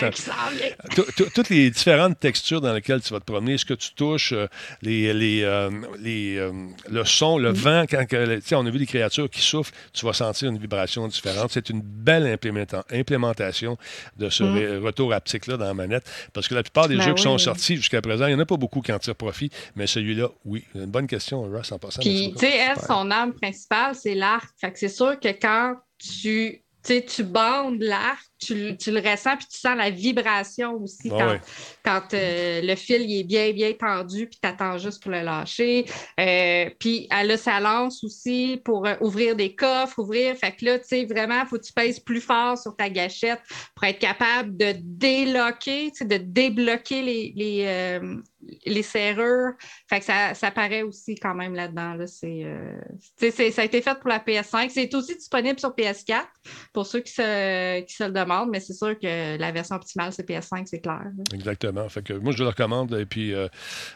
[1.35, 4.47] Toutes les différentes textures dans lesquelles tu vas te promener, ce que tu touches, euh,
[4.82, 5.70] les, les, euh,
[6.01, 6.53] les, euh,
[6.89, 8.05] le son, le vent, quand
[8.53, 11.51] on a vu des créatures qui souffrent, tu vas sentir une vibration différente.
[11.53, 13.78] C'est une belle implémenta- implémentation
[14.16, 17.15] de ce ré- retour haptique-là dans la manette, parce que la plupart des Ben jeux
[17.15, 19.51] qui sont sortis jusqu'à présent, il n'y en a pas beaucoup qui en tirent profit,
[19.77, 20.65] mais celui-là, oui.
[20.74, 22.01] Une bonne question, Russ, en passant.
[22.03, 24.49] Puis, tu sais, son arme principale, c'est l'arc.
[24.61, 28.90] Fait que c'est sûr que quand tu, tu sais, tu bandes l'arc, tu, le- tu
[28.90, 31.40] le ressens, puis tu sens la vibration aussi Ah quand, ouais.
[31.85, 35.20] quand euh, le fil il est bien, bien tendu, puis tu attends juste pour le
[35.20, 35.85] lâcher.
[36.19, 40.36] Euh, puis elle a sa lance aussi pour euh, ouvrir des coffres, ouvrir.
[40.36, 42.89] Fait que là, tu sais, vraiment, il faut que tu pèses plus fort sur ta
[42.89, 43.40] gâchette
[43.74, 48.16] pour être capable de déloquer, tu sais, de débloquer les, les, euh,
[48.65, 49.53] les serrures.
[49.89, 51.95] Fait que ça, ça paraît aussi quand même là-dedans.
[51.95, 52.07] Là.
[52.07, 54.71] C'est, euh, ça a été fait pour la PS5.
[54.71, 56.23] C'est aussi disponible sur PS4
[56.73, 60.12] pour ceux qui se, qui se le demandent, mais c'est sûr que la version optimale,
[60.12, 61.01] c'est PS5, c'est clair.
[61.05, 61.25] là.
[61.35, 61.89] Exactement.
[61.89, 62.95] Fait que moi, je le recommande.
[62.95, 63.49] Et puis, euh,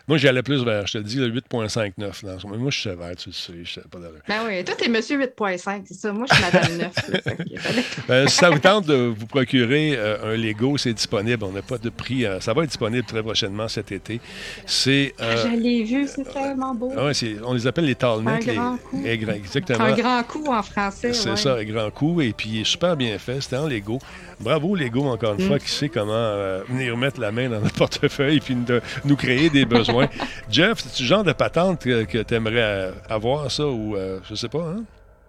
[0.08, 2.24] moi, j'allais plus vers, je te le dis, le 8.59.
[2.24, 2.58] dans ce moment.
[2.60, 3.52] Moi, je suis sévère, tu le sais.
[3.64, 3.98] Je pas.
[4.28, 6.12] Ben oui, toi, t'es monsieur 8.5, c'est ça.
[6.12, 7.08] Moi, je suis madame 9.
[7.08, 7.20] là.
[7.22, 11.44] Fait que- Ben, si ça vous tente de vous procurer euh, un Lego, c'est disponible.
[11.44, 12.24] On n'a pas de prix.
[12.26, 14.20] euh, ça va être disponible très prochainement cet été.
[14.66, 15.14] C'est.
[15.20, 16.92] euh, Je l'ai vu, c'est tellement beau.
[16.96, 17.12] ah ouais,
[17.44, 18.46] on les appelle les tallnecks.
[18.48, 19.02] Un les- grand coup.
[19.04, 19.84] les grands- exactement.
[19.84, 21.12] Un grand coup en français.
[21.12, 21.36] C'est ouais.
[21.36, 22.20] ça, un grand coup.
[22.20, 23.40] Et puis, il est super bien fait.
[23.40, 23.98] C'était en Lego.
[24.40, 25.48] Bravo, Lego, encore une Mm.
[25.48, 28.80] fois, qui sait comment euh, venir mettre la main dans notre portefeuille et puis de
[29.04, 30.08] nous créer des besoins.
[30.50, 34.48] Jeff, c'est le genre de patente que, tu aimerais avoir, ça, ou euh, je sais
[34.48, 34.84] pas, hein?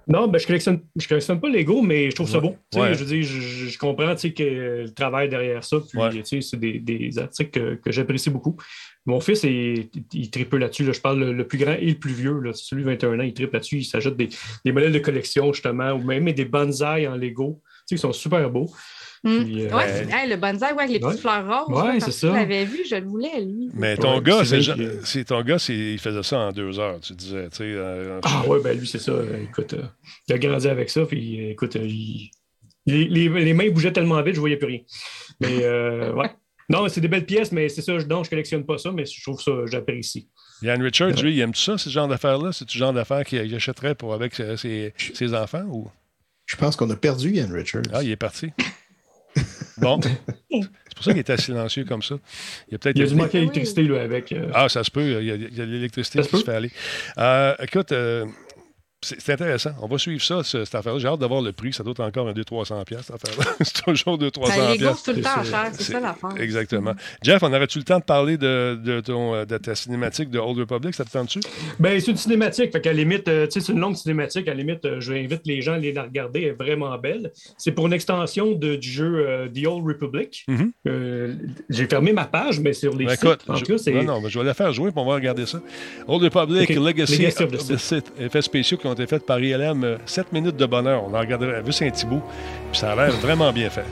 [0.08, 2.56] Non, ben, je collectionne, je collectionne pas Lego, mais je trouve ça Ouais.
[2.74, 2.80] beau.
[2.80, 2.94] Ouais.
[2.94, 7.18] Je dire, je, comprends que le travail derrière ça, puis tu sais, c'est des, des
[7.18, 8.56] articles que, que j'apprécie beaucoup.
[9.08, 10.84] Mon fils, il, il tripe là-dessus.
[10.84, 10.92] là.
[10.92, 12.40] Je parle le, le plus grand et le plus vieux.
[12.40, 12.52] Là.
[12.54, 13.78] Celui de 21 ans, il tripe là-dessus.
[13.78, 14.30] Il s'ajoute des,
[14.66, 17.62] des modèles de collection, justement, ou même des bonsaïs en Lego.
[17.64, 18.70] Tu sais, ils sont super beaux.
[19.24, 19.44] Mm.
[19.44, 21.84] Puis, euh, Ouais, c'est- hey, le bonsaï ouais, avec les petites fleurs roses.
[21.84, 22.28] Ouais, c'est ça.
[22.30, 23.70] Je l'avais vu, je le voulais, lui.
[23.76, 27.00] Mais ton Ouais, gars, c'est que- ton gars, c'est, il faisait ça en deux heures,
[27.00, 27.48] tu disais.
[27.50, 29.14] tu sais, euh, Ah ouais, ben lui, c'est ça.
[29.44, 29.84] Écoute, euh,
[30.28, 32.30] il a grandi avec ça, puis euh, écoute, euh, il-
[32.88, 34.80] les, les- les mains bougeaient tellement vite, je voyais plus rien.
[35.42, 36.30] Mais euh, ouais.
[36.70, 39.06] Non, c'est des belles pièces, mais c'est ça, je, non, je collectionne pas ça, mais
[39.06, 40.28] je trouve ça, j'apprécie.
[40.62, 42.52] Yann Richards, lui, il aime ça, ce genre d'affaires-là?
[42.54, 45.64] C'est ce genre d'affaires qu'il achèterait pour avec ses, ses- ses enfants?
[45.70, 45.88] Ou...
[46.46, 47.84] Je pense qu'on a perdu Ian Richards.
[47.94, 48.52] Ah, il est parti.
[49.78, 50.00] Bon.
[50.02, 52.16] C'est pour ça qu'il était silencieux comme ça.
[52.72, 54.32] Il, a peut-être Il y a du été- manque d'électricité là, avec.
[54.32, 55.22] euh, Ah, ça se peut.
[55.22, 56.72] Il y a, il y a de l'électricité Ça qui se se fait aller.
[57.18, 58.26] Euh, écoute, euh,
[59.18, 59.72] C'est intéressant.
[59.82, 61.00] On va suivre ça, ce- cette affaire-là.
[61.00, 61.72] J'ai hâte d'avoir le prix.
[61.74, 63.56] Ça doit être encore un 200-300$, piastres, cette affaire-là.
[63.62, 64.48] c'est toujours 200-300$.
[64.58, 66.42] Ben, les tout le temps cher, c'est ça l'affaire.
[66.42, 66.94] Exactement.
[67.24, 70.58] Jeff, on aurait-tu le temps de parler de, de, ton, de ta cinématique de Old
[70.60, 70.94] Republic?
[70.96, 71.40] Ça te tente-tu?
[71.80, 72.72] Ben, c'est une cinématique.
[72.72, 74.48] Fait qu'à la limite, euh, tu sais, c'est une longue cinématique.
[74.48, 76.42] À la limite, euh, je invite les gens à aller la regarder.
[76.42, 77.32] Elle est vraiment belle.
[77.58, 80.46] C'est pour une extension de- du jeu euh, The Old Republic.
[80.88, 81.34] Euh,
[81.70, 84.22] J'ai fermé ma page, mais sur les Ben, sites, écoute, en je, cas, non, non,
[84.22, 85.60] mais je vais la faire jouer, puis on va regarder ça.
[86.08, 86.70] Old Republic.
[86.70, 90.00] Legacy, Legacy of the of the Sith, effets spéciaux qui ont été faits par ILM,
[90.06, 91.04] 7 minutes de bonheur.
[91.08, 92.22] On a regardé, vu Saint-Thibault,
[92.72, 93.86] puis ça a l'air vraiment bien fait.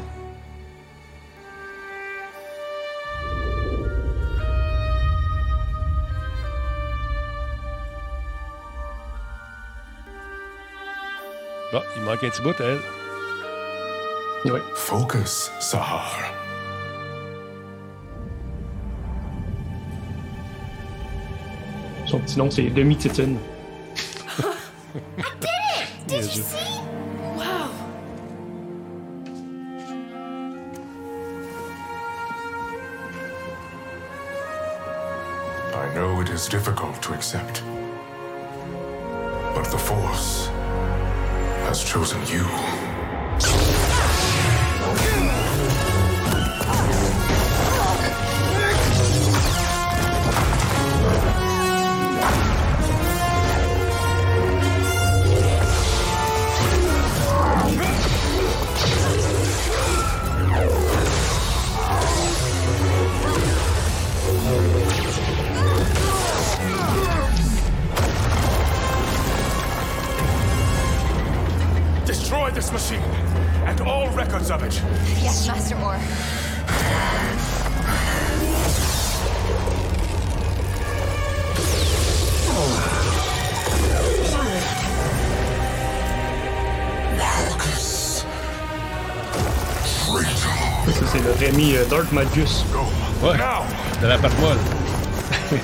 [11.73, 12.80] Bon, il manque un petit bout elle.
[14.45, 14.59] Oui.
[14.75, 16.19] Focus, Sahar.
[22.05, 23.39] Son petit nom, c'est Demi-Titine.
[24.95, 24.99] I
[25.40, 26.07] did it!
[26.07, 26.80] Did you see?
[27.36, 27.72] Wow.
[35.74, 37.64] I know it is difficult to accept.
[39.56, 40.48] But the Force
[41.65, 43.82] has chosen you.
[72.53, 73.01] This machine
[73.65, 74.73] and all records of it.
[75.21, 75.99] Yes, Master Moore.
[90.85, 92.65] Ça, c'est le Rémi euh, Dark Malgus.
[93.21, 93.38] Ouais.
[94.01, 94.57] De la patte molle.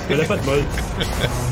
[0.08, 0.64] de la patte molle.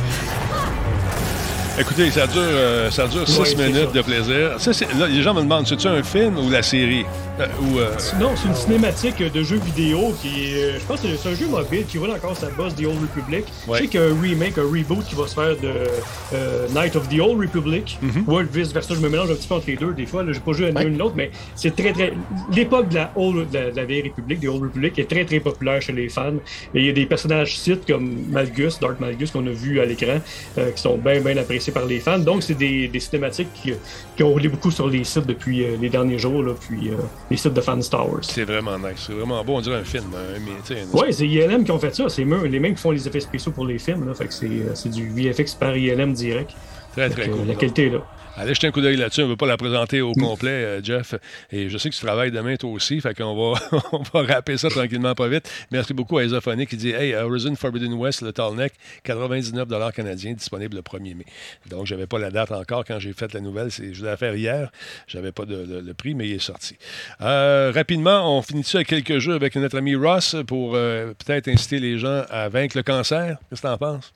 [1.81, 4.55] Écoutez, ça dure, euh, ça dure six Ouais, minutes de plaisir.
[4.59, 7.05] Ça, là, les gens me demandent, c'est-tu un film ou la série?
[7.39, 7.91] Euh, ou, euh,
[8.21, 10.55] Non, c'est une cinématique de jeu vidéo qui est.
[10.57, 12.99] euh, Je pense que c'est un jeu mobile qui roule encore sa bosse The Old
[13.01, 13.45] Republic.
[13.69, 13.79] Ouais.
[13.79, 16.97] Je sais qu'il y a un remake, un reboot qui va se faire de Night
[16.97, 17.97] of the Old Republic.
[18.27, 20.25] Ou vice versa, je me mélange un petit peu entre les deux des fois.
[20.33, 22.13] J'ai pas joué à l'un ni l'autre, mais c'est très très.
[22.53, 25.25] L'époque de la Old, de la, de la vieille République, The Old Republic, est très
[25.25, 26.33] très populaire chez les fans.
[26.75, 29.85] Et il y a des personnages sites comme Malgus, Dark Malgus qu'on a vu à
[29.85, 30.19] l'écran,
[30.57, 32.19] qui sont bien bien appréciés par les fans.
[32.19, 33.73] Donc c'est des, des cinématiques qui,
[34.17, 36.95] qui ont roulé beaucoup sur les sites depuis euh, les derniers jours, là, puis euh,
[37.31, 38.21] les sites de Fan Star Wars.
[38.23, 39.05] c'est vraiment nice.
[39.07, 39.55] C'est vraiment beau.
[39.55, 40.05] On dirait un film.
[40.15, 40.39] hein,
[40.71, 42.09] mais, Ouais, c'est ILM qui ont fait ça.
[42.09, 44.07] C'est les mêmes qui font les effets spéciaux pour les films.
[44.07, 44.15] Là.
[44.15, 46.53] Fait que c'est, euh, c'est du VFX par ILM direct.
[46.93, 47.47] Très, très que, cool.
[47.47, 48.05] La qualité est là.
[48.41, 49.23] Allez jeter un coup d'œil là-dessus.
[49.23, 51.15] On ne veut pas la présenter au complet, euh, Jeff.
[51.51, 53.01] Et je sais que tu travailles demain, toi aussi.
[53.01, 53.61] Fait qu'on va,
[53.93, 55.51] on va ça tranquillement, pas vite.
[55.73, 60.77] Merci beaucoup à Esophonic qui dit Hey, Horizon Forbidden West, le Tallneck, 99 canadiens, disponible
[60.77, 61.25] le 1er mai.
[61.69, 63.73] Donc, je n'avais pas la date encore quand j'ai fait la nouvelle.
[63.73, 64.71] C'est, je l'ai fait hier.
[65.09, 66.77] Je n'avais pas le prix, mais il est sorti.
[67.21, 71.49] Euh, rapidement, on finit ça avec quelques jeux avec notre ami Ross pour euh, peut-être
[71.49, 73.39] inciter les gens à vaincre le cancer.
[73.51, 74.13] Qu'est-ce que tu en penses?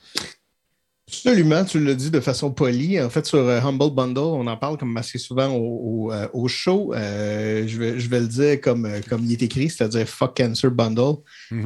[1.15, 3.01] Absolument, tu l'as dit de façon polie.
[3.01, 6.27] En fait, sur euh, Humble Bundle, on en parle comme assez souvent au, au, euh,
[6.33, 6.95] au show.
[6.95, 10.71] Euh, je, vais, je vais le dire comme, comme il est écrit, c'est-à-dire Fuck Cancer
[10.71, 11.17] Bundle.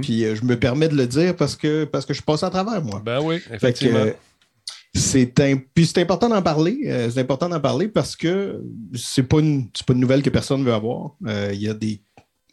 [0.02, 2.50] Puis euh, je me permets de le dire parce que, parce que je passe à
[2.50, 3.00] travers, moi.
[3.04, 4.04] Ben oui, effectivement.
[4.94, 6.80] c'est un- Puis c'est important d'en parler.
[6.86, 8.60] euh, c'est important d'en parler parce que
[8.94, 11.12] c'est pas une pas une nouvelle que personne veut avoir.
[11.26, 12.00] Euh, Il y a des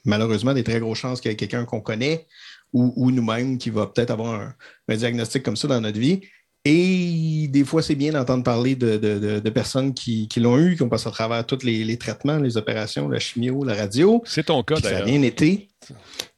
[0.05, 2.27] malheureusement des très grosses chances qu'il y ait quelqu'un qu'on connaît
[2.73, 4.53] ou, ou nous-mêmes qui va peut-être avoir un,
[4.89, 6.21] un diagnostic comme ça dans notre vie.
[6.65, 10.57] Et des fois, c'est bien d'entendre parler de, de- de- de personnes qui, qui l'ont
[10.57, 13.75] eu, qui ont passé à travers tous les, les traitements, les opérations, la chimio, la
[13.75, 14.21] radio.
[14.25, 15.07] C'est ton cas, Puis Ça a d'ailleurs.
[15.07, 15.67] bien été,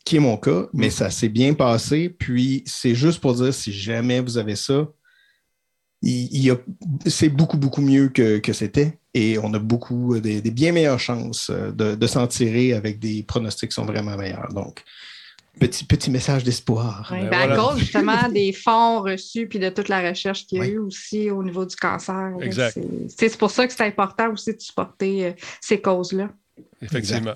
[0.03, 2.09] qui est mon cas, mais ça s'est bien passé.
[2.09, 4.87] Puis c'est juste pour dire, si jamais vous avez ça,
[6.01, 6.55] il,
[7.05, 8.97] c'est beaucoup, beaucoup mieux que, que c'était.
[9.13, 12.73] Et on a beaucoup, euh, des, des bien meilleures chances euh, de, de s'en tirer
[12.73, 14.51] avec des pronostics qui sont vraiment meilleurs.
[14.53, 14.83] Donc,
[15.59, 17.09] petit, petit message d'espoir.
[17.11, 20.61] Ouais, ben, À cause justement des fonds reçus puis de toute la recherche qu'il y
[20.61, 22.31] a eu aussi au niveau du cancer.
[22.41, 22.77] Exact.
[23.09, 26.29] c'est- C'est pour ça que c'est important aussi de supporter euh, ces causes-là.
[26.81, 27.33] Effectivement.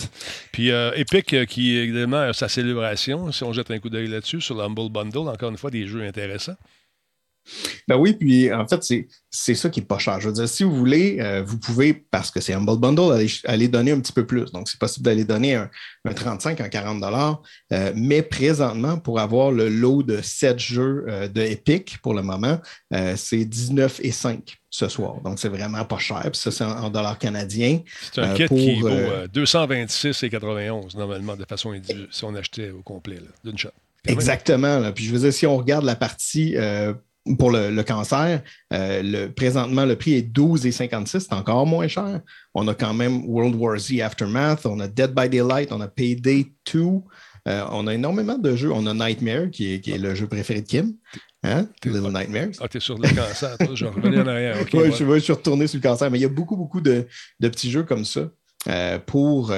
[0.52, 4.08] Puis euh, Epic, euh, qui évidemment a sa célébration, si on jette un coup d'œil
[4.08, 6.56] là-dessus, sur l'Humble Bundle, encore une fois, des jeux intéressants.
[7.88, 8.84] Ben oui, puis en fait,
[9.30, 10.20] c'est, ça qui est pas cher.
[10.20, 13.28] Je veux dire, si vous voulez, euh, vous pouvez, parce que c'est Humble Bundle, aller,
[13.46, 14.52] aller donner un petit peu plus.
[14.52, 15.70] Donc, c'est possible d'aller donner un,
[16.06, 17.04] un 35, un 40
[17.72, 22.22] euh, mais présentement, pour avoir le lot de 7 jeux euh, de Epic pour le
[22.22, 22.60] moment,
[22.94, 25.22] euh, c'est 19 et 5 ce soir.
[25.22, 26.22] Donc, c'est vraiment pas cher.
[26.24, 27.80] Puis ça, c'est en, en dollars canadiens.
[28.14, 32.36] C'est un kit pour, qui vaut euh, euh, 226,91 normalement, de façon individuelle, si on
[32.36, 33.70] achetait au complet, d'une shot.
[34.06, 34.80] Exactement.
[34.80, 34.92] là.
[34.92, 36.94] Puis je veux dire, si on regarde la partie euh,
[37.38, 38.42] pour le, le cancer,
[38.74, 42.22] euh, le, présentement, le prix est 12,56, c'est encore moins cher.
[42.54, 45.88] On a quand même World War Z Aftermath, on a Dead by Daylight, on a
[45.88, 46.80] Payday 2,
[47.48, 48.72] euh, on a énormément de jeux.
[48.72, 50.94] On a Nightmare, qui est, qui est le jeu préféré de Kim.
[51.44, 51.68] Hein?
[51.86, 52.50] Little Nightmares.
[52.60, 54.58] Ah, t'es sur le cancer, toi, je revenais en arrière.
[54.62, 54.92] OK, Ouais, ouais.
[54.92, 57.08] je, ouais, je suis retourné sur le cancer, mais il y a beaucoup, beaucoup de,
[57.40, 58.30] de petits jeux comme ça
[58.68, 59.52] euh, pour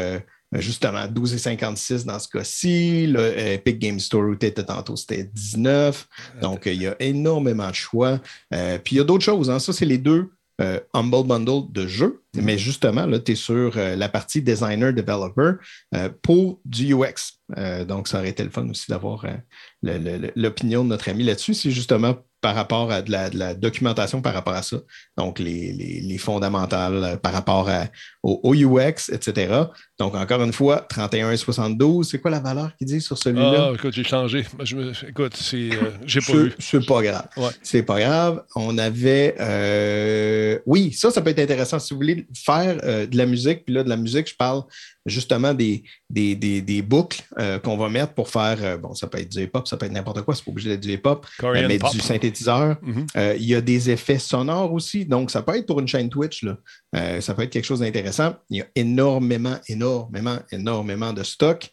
[0.53, 3.07] justement 12,56 dans ce cas-ci.
[3.07, 6.07] Le euh, Epic Game Store où tu étais tantôt, c'était 19.
[6.41, 8.19] Donc, euh, il y a énormément de choix.
[8.53, 9.49] Euh, puis, il y a d'autres choses.
[9.49, 9.59] hein.
[9.59, 12.21] Ça, c'est les deux euh, Humble Bundle de jeux.
[12.35, 15.53] Mais justement, là, tu es sur euh, la partie Designer Developer
[15.95, 17.39] euh, pour du UX.
[17.57, 21.53] Euh, donc, ça aurait été le fun aussi d'avoir euh, l'opinion de notre ami là-dessus.
[21.53, 24.77] C'est justement par rapport à de la, de la documentation par rapport à ça.
[25.17, 27.85] Donc, les, les- les fondamentales euh, par rapport à-
[28.23, 29.53] au, au UX, etc.
[29.99, 32.03] Donc, encore une fois, 31,72.
[32.03, 33.69] C'est quoi la valeur qu'il dit sur celui-là?
[33.69, 34.45] Ah, écoute, j'ai changé.
[34.63, 36.53] Je me- Écoute, c'est, euh, j'ai pas vu.
[36.59, 37.27] C'est pas grave.
[37.37, 37.49] Ouais.
[37.61, 38.43] C'est pas grave.
[38.55, 39.35] On avait.
[39.39, 41.79] euh, Oui, ça, ça peut être intéressant.
[41.79, 44.63] Si vous voulez faire euh, de la musique, puis là, de la musique, je parle
[45.05, 48.57] justement des, des, des, des boucles euh, qu'on va mettre pour faire.
[48.63, 50.69] euh, bon, ça peut être du hip-hop, ça peut être n'importe quoi, c'est pas obligé
[50.69, 51.91] d'être du hip-hop, euh, mais pop.
[51.91, 52.77] du synthétiseur.
[52.81, 53.05] Mhm.
[53.17, 55.05] Euh, il y a des effets sonores aussi.
[55.05, 56.43] Donc, ça peut être pour une chaîne Twitch.
[56.43, 56.57] Là.
[57.21, 58.35] Ça peut être quelque chose d'intéressant.
[58.49, 61.69] Il y a énormément, énormément, énormément de stock.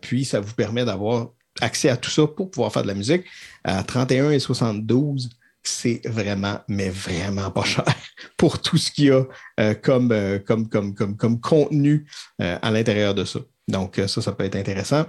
[0.00, 1.28] Puis, ça vous permet d'avoir
[1.60, 3.24] accès à tout ça pour pouvoir faire de la musique.
[3.62, 5.30] À 31 et 72,
[5.64, 7.84] c'est vraiment, mais vraiment pas cher
[8.36, 9.24] pour tout ce qu'il y a
[9.60, 12.06] euh, comme, euh, comme, comme, comme, comme contenu
[12.40, 13.40] euh, à l'intérieur de ça.
[13.66, 15.06] Donc, ça, ça peut être intéressant.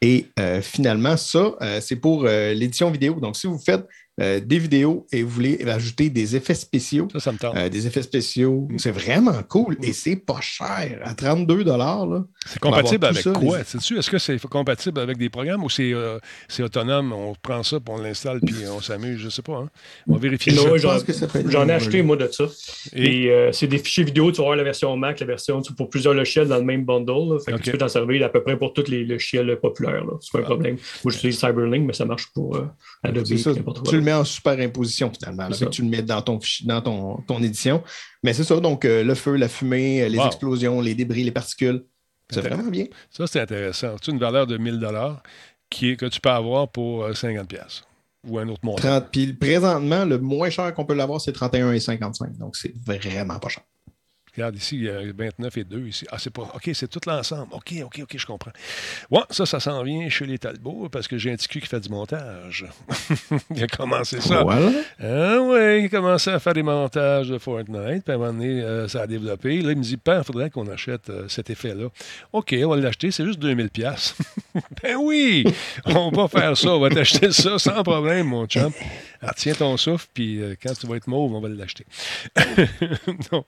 [0.00, 0.28] Et
[0.62, 3.20] finalement, ça, c'est pour l'édition vidéo.
[3.20, 3.86] Donc, si vous faites
[4.20, 7.08] euh, des vidéos et vous voulez ajouter des effets spéciaux,
[7.56, 11.00] euh, des effets spéciaux, c'est vraiment cool et c'est pas cher.
[11.04, 13.58] À 32 là, C'est compatible avec ça, quoi?
[13.58, 13.98] les-?
[13.98, 16.18] Est-ce que c'est compatible avec des programmes ou c'est euh,
[16.48, 17.12] c'est autonome?
[17.12, 19.56] On prend ça, puis on l'installe, puis on s'amuse, je sais pas.
[19.58, 19.70] hein?
[20.08, 20.76] On va vérifier ça.
[20.76, 20.98] j'en
[21.48, 22.44] j'en ai acheté, moi, de ça.
[22.94, 24.30] Et- Et, euh, c'est des fichiers vidéo.
[24.30, 27.32] Tu vas avoir la version Mac, la version pour plusieurs logiciels dans le même bundle.
[27.34, 27.38] là.
[27.44, 27.62] Fait que Ok.
[27.62, 30.04] tu peux t'en servir à peu près pour tous les logiciels populaires.
[30.20, 30.76] C'est pas un problème.
[31.04, 32.66] Moi, j'utilise Cyberlink, mais ça marche pour euh,
[33.02, 33.90] Adobe, C'est ça, n'importe quoi.
[34.10, 35.48] Mets en superimposition finalement.
[35.48, 35.56] là.
[35.56, 37.82] Que tu le mets dans ton dans ton, ton édition.
[38.22, 40.26] Mais c'est ça, donc euh, le feu, la fumée, euh, les Wow.
[40.26, 41.84] explosions, les débris, les particules.
[42.30, 42.86] C'est vraiment bien.
[43.10, 43.96] Ça, c'est intéressant.
[44.02, 44.80] C'est une valeur de 1000
[45.68, 47.82] qui est, que tu peux avoir pour euh, 50 pièces
[48.28, 48.82] ou un autre montant.
[48.82, 52.36] 30, puis présentement, le moins cher qu'on peut l'avoir, c'est 31,55.
[52.38, 53.64] Donc, c'est vraiment pas cher.
[54.36, 56.06] Regarde ici, il y a 29 et 2 ici.
[56.10, 56.42] Ah, c'est pas.
[56.54, 57.48] OK, c'est tout l'ensemble.
[57.52, 58.52] OK, OK, OK, je comprends.
[59.10, 61.66] Ouais, ça, ça s'en vient chez les Talbots parce que j'ai un petit cul qui
[61.66, 62.66] fait du montage.
[63.54, 64.42] il a commencé ça.
[64.42, 64.70] Voilà.
[65.02, 68.04] Ah oui, il a commencé à faire des montages de Fortnite.
[68.04, 69.60] Puis à un moment donné, euh, ça a développé.
[69.62, 71.88] Là, il me dit, Père, il faudrait qu'on achète euh, cet effet-là.
[72.32, 74.14] OK, on va l'acheter, c'est juste 2000 pièces.
[74.82, 75.44] ben oui,
[75.84, 76.70] on va faire ça.
[76.70, 78.72] On va t'acheter ça sans problème, mon chum.
[79.22, 81.84] Alors, tiens ton souffle, puis euh, quand tu vas être mauve, on va l'acheter.
[83.32, 83.44] non.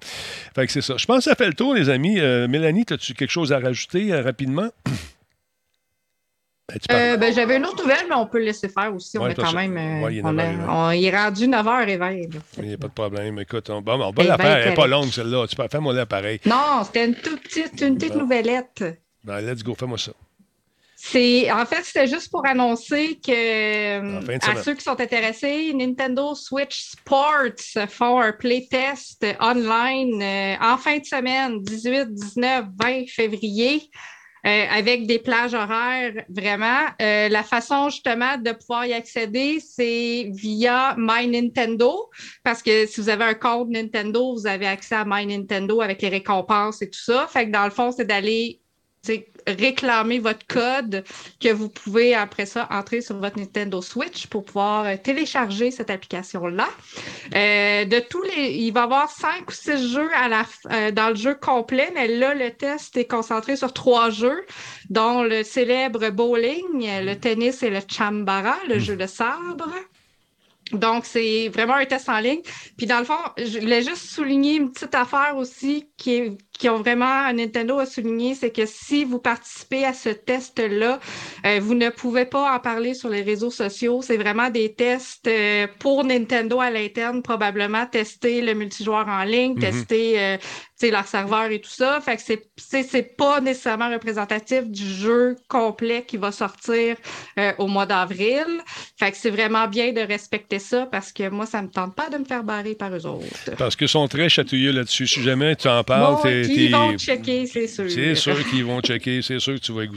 [0.55, 0.97] Fait que c'est ça.
[0.99, 2.21] Je pense que ça fait le tour, les amis.
[2.21, 4.69] Euh, Mélanie, as-tu quelque chose à rajouter euh, rapidement?
[6.69, 6.79] Ben.
[6.97, 9.19] Euh, ben, J'avais une autre nouvelle, mais on peut le laisser faire aussi.
[9.19, 9.77] on Ouais, parce- quand même.
[9.77, 10.67] euh, ouais, il est on, a- 9h20.
[10.69, 12.29] on- il est rendu 9h20.
[12.59, 13.39] Il n'y a pas de problème.
[13.41, 14.57] Écoute, on, bon, on va la faire.
[14.59, 15.47] Elle n'est pas longue, celle-là.
[15.49, 16.41] Tu peux fais-moi la pareil.
[16.47, 18.21] Non, c'était une toute petite, une petite Bon.
[18.21, 18.85] nouvellette.
[19.25, 20.13] Ben, let's go, fais-moi ça.
[21.05, 26.37] C'est en fait c'était juste pour annoncer que de à ceux qui sont intéressés, Nintendo
[26.37, 33.91] Switch Sports font un playtest online euh, en fin de semaine, 18, 19, 20 février.
[34.47, 36.87] euh, avec des plages horaires, vraiment.
[37.01, 42.11] Euh, la façon justement de pouvoir y accéder, c'est via My Nintendo,
[42.45, 46.01] parce que si vous avez un compte Nintendo, vous avez accès à My Nintendo avec
[46.01, 47.27] les récompenses et tout ça.
[47.29, 48.63] Fait que dans le fond, c'est d'aller
[49.47, 51.05] réclamer votre code
[51.41, 55.91] que vous pouvez après ça entrer sur votre Nintendo Switch pour pouvoir euh, télécharger cette
[55.91, 56.69] application-là.
[57.35, 60.91] Euh, de tous les, il va y avoir cinq ou six jeux à la, euh,
[60.91, 64.45] dans le jeu complet, mais là, le test est concentré sur trois jeux,
[64.91, 69.69] dont le célèbre bowling, le tennis et le chambara, le jeu de sabre.
[70.73, 72.41] Donc, c'est vraiment un test en ligne.
[72.77, 76.69] Puis, dans le fond, je voulais juste souligner une petite affaire aussi qui est, qui
[76.69, 81.01] ont vraiment, Nintendo a souligné, c'est que si vous participez à ce test-là,
[81.45, 84.01] euh, vous ne pouvez pas en parler sur les réseaux sociaux.
[84.01, 89.55] C'est vraiment des tests euh, pour Nintendo à l'interne, probablement tester le multijoueur en ligne,
[89.55, 89.59] Mhm.
[89.61, 90.37] tester euh,
[90.91, 92.01] leur serveur et tout ça.
[92.01, 96.97] Fait que c'est- pas nécessairement représentatif du jeu complet qui va sortir
[97.39, 98.45] euh, au mois d'avril.
[98.99, 102.09] Fait que c'est vraiment bien de respecter ça parce que moi, ça me tente pas
[102.11, 103.51] de me faire barrer par eux autres.
[103.59, 105.07] Parce qu'ils sont très chatouilleux là-dessus.
[105.07, 106.23] Si jamais tu en parles, Bon,
[106.55, 107.91] ils vont checker, c'est sûr.
[107.91, 109.89] C'est sûr qu'ils vont checker, c'est sûr que tu vas Hey,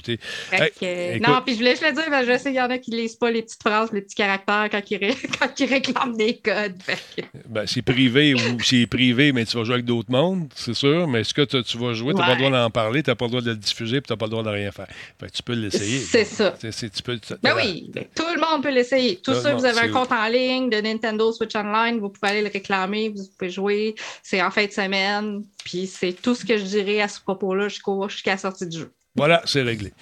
[0.79, 2.69] que, écoute, non, puis je voulais juste le dire, que je sais qu'il y en
[2.69, 5.65] a qui lisent pas les petites phrases, les petits caractères quand ils, ré- quand ils
[5.69, 6.77] réclament des codes.
[7.15, 10.73] Que- ben, c'est privé ou c'est privé, mais tu vas jouer avec d'autres mondes, c'est
[10.73, 11.07] sûr.
[11.07, 13.15] Mais est-ce que tu vas jouer, tu n'as pas le droit d'en parler, tu n'as
[13.15, 14.87] pas le droit de le diffuser, puis tu n'as pas le droit de rien faire.
[15.19, 15.99] Fait que tu peux l'essayer.
[15.99, 16.55] C'est ça.
[16.59, 19.17] C'est- c'est- tu peux, Ben oui, ben, tout le monde peut l'essayer.
[19.17, 22.41] Tout monde, vous avez un compte en ligne de Nintendo Switch Online, vous pouvez aller
[22.41, 23.95] le réclamer, vous pouvez jouer.
[24.23, 25.43] C'est en fin de semaine.
[25.65, 28.93] Puis c'est tout ce que je dirais à ce propos-là jusqu'à la sortie du jeu.
[29.15, 29.93] Voilà, c'est réglé.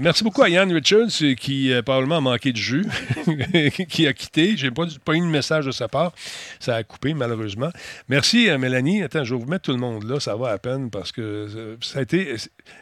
[0.00, 2.86] Merci beaucoup à Yann Richards euh, qui euh, probablement a manqué de jus,
[3.88, 4.56] qui a quitté.
[4.56, 6.12] J'ai pas, pas eu de message de sa part.
[6.58, 7.70] Ça a coupé, malheureusement.
[8.08, 9.02] Merci, euh, Mélanie.
[9.02, 10.20] Attends, je vais vous mettre tout le monde là.
[10.20, 12.34] Ça va à peine parce que euh, ça a été.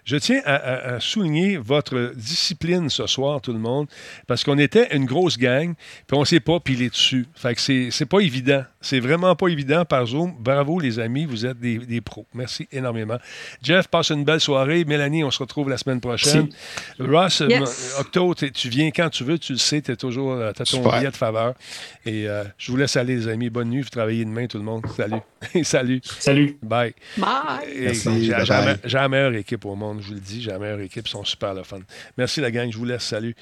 [0.05, 3.87] Je tiens à, à- à souligner votre discipline ce soir, tout le monde,
[4.27, 5.75] parce qu'on était une grosse gang,
[6.07, 7.27] puis on ne s'est pas pilé dessus.
[7.35, 7.61] Fait que
[7.91, 8.65] c'est pas évident.
[8.81, 10.35] C'est vraiment pas évident par Zoom.
[10.39, 11.25] Bravo, les amis.
[11.25, 12.27] Vous êtes des pros.
[12.35, 13.19] Merci énormément.
[13.63, 14.85] Jeff, passe une belle soirée.
[14.89, 16.49] Mélanie, on se retrouve la semaine prochaine.
[16.99, 17.95] Ross, Yes.
[17.97, 20.65] m- Octo, tu viens quand tu veux, tu le sais, tu as toujours euh, t'as
[20.65, 20.99] ton Super.
[20.99, 21.55] billet de faveur.
[22.05, 23.51] Et euh, je vous laisse aller, les amis.
[23.51, 23.83] Bonne nuit.
[23.83, 24.85] Vous travaillez demain, tout le monde.
[24.97, 25.21] Salut.
[25.65, 26.01] Salut.
[26.05, 26.59] Salut.
[26.63, 26.95] Bye.
[27.17, 27.95] Bye.
[27.95, 30.43] J'ai la meilleure équipe au monde, je vous le dis.
[30.43, 31.79] J'ai la meilleure équipe, ils sont super le fun.
[32.17, 33.03] Merci la gang, je vous laisse.
[33.05, 33.35] Salut.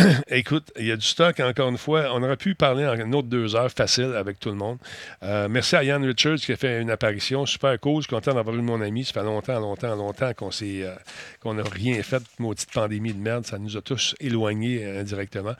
[0.28, 2.12] Écoute, il y a du stock, encore une fois.
[2.12, 4.78] On aurait pu parler en une autre deux heures facile avec tout le monde.
[5.22, 8.02] Euh, merci à Yann Richards qui a fait une apparition super cool.
[8.02, 9.04] Je suis content d'avoir eu mon ami.
[9.04, 10.96] Ça fait longtemps, longtemps, longtemps qu'on euh,
[11.40, 12.22] qu'on n'a rien fait.
[12.38, 15.54] Maudite pandémie de merde, ça nous a tous éloignés euh, indirectement.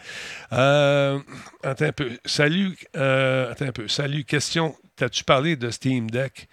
[0.50, 2.10] Attends un peu.
[2.24, 2.76] Salut.
[2.94, 3.88] attends un peu.
[3.88, 4.24] Salut.
[4.24, 4.74] Question.
[4.96, 6.48] T'as-tu parlé de Steam Deck?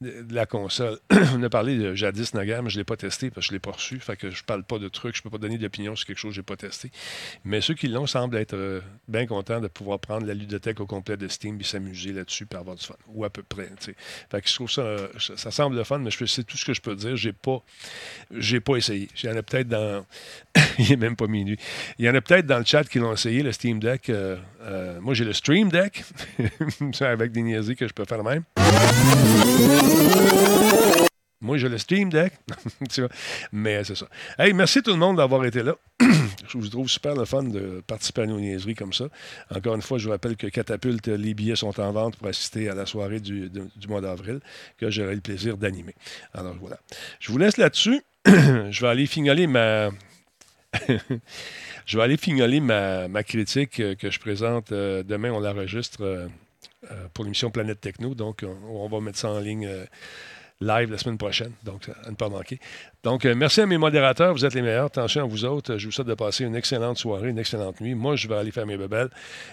[0.00, 0.98] De la console.
[1.34, 3.52] On a parlé de jadis Nagar, mais je ne l'ai pas testé parce que je
[3.52, 3.98] ne l'ai pas reçu.
[3.98, 6.18] Fait que je parle pas de trucs, je ne peux pas donner d'opinion sur quelque
[6.18, 6.90] chose que je n'ai pas testé.
[7.44, 10.86] Mais ceux qui l'ont semblent être euh, bien contents de pouvoir prendre la ludothèque au
[10.86, 12.94] complet de Steam et s'amuser là-dessus et avoir du fun.
[13.08, 13.68] Ou à peu près.
[13.80, 16.64] Fait que je trouve ça, euh, ça, ça semble le fun, mais c'est tout ce
[16.64, 17.16] que je peux dire.
[17.16, 17.62] J'ai pas,
[18.30, 19.08] j'ai pas essayé.
[19.22, 20.06] Il y en a peut-être dans.
[20.78, 21.58] Il n'est même pas minuit.
[21.98, 24.10] Il y en a peut-être dans le chat qui l'ont essayé, le Steam Deck.
[24.10, 24.36] Euh,
[25.00, 26.04] moi, j'ai le Stream Deck.
[27.00, 28.44] Avec des niaiseries que je peux faire même.
[31.40, 32.32] Moi, j'ai le Steam Deck.
[33.52, 34.06] Mais c'est ça.
[34.38, 35.76] Hey, merci tout le monde d'avoir été là.
[36.00, 39.06] je vous trouve super le fun de participer à nos niaiseries comme ça.
[39.54, 42.68] Encore une fois, je vous rappelle que Catapulte, les billets sont en vente pour assister
[42.68, 43.50] à la soirée du,
[43.88, 44.40] mois d'avril
[44.76, 45.94] que j'aurai le plaisir d'animer.
[46.34, 46.78] Alors voilà.
[47.20, 48.02] Je vous laisse là-dessus.
[48.26, 49.90] je vais aller fignoler ma.
[51.86, 55.30] je vais aller fignoler ma, ma critique que je présente euh, demain.
[55.30, 56.28] On l'enregistre euh,
[57.14, 58.14] pour l'émission Planète Techno.
[58.14, 59.84] Donc, on, on va mettre ça en ligne euh,
[60.60, 61.52] live la semaine prochaine.
[61.62, 62.58] Donc, à ne pas manquer.
[63.04, 64.32] Donc, euh, merci à mes modérateurs.
[64.32, 64.86] Vous êtes les meilleurs.
[64.86, 65.76] Attention à vous autres.
[65.76, 67.94] Je vous souhaite de passer une excellente soirée, une excellente nuit.
[67.94, 69.10] Moi, je vais aller faire mes bebelles.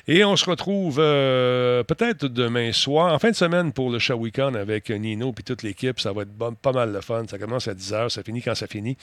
[0.07, 4.15] Et on se retrouve euh, peut-être demain soir, en fin de semaine, pour le show
[4.15, 5.99] week-end avec Nino et toute l'équipe.
[5.99, 7.25] Ça va être pas mal de fun.
[7.29, 8.97] Ça commence à 10h, ça finit quand ça finit.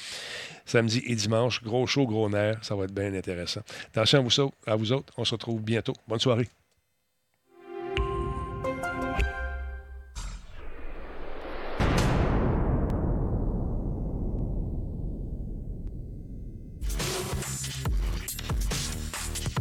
[0.66, 2.58] Samedi et dimanche, gros show, gros nerf.
[2.62, 3.60] Ça va être bien intéressant.
[3.94, 4.26] Attention
[4.66, 5.12] à vous autres.
[5.16, 5.94] On se retrouve bientôt.
[6.08, 6.48] Bonne soirée.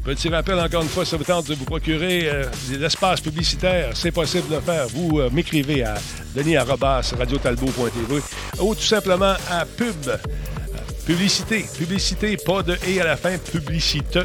[0.03, 3.91] Petit rappel encore une fois, ça vous tente de vous procurer euh, de l'espace publicitaire,
[3.93, 4.87] c'est possible de le faire.
[4.87, 5.93] Vous euh, m'écrivez à
[6.35, 8.21] denis.radiotalbo.tv
[8.59, 9.95] ou tout simplement à pub.
[11.11, 14.21] Publicité, publicité, pas de et à la fin, publicité.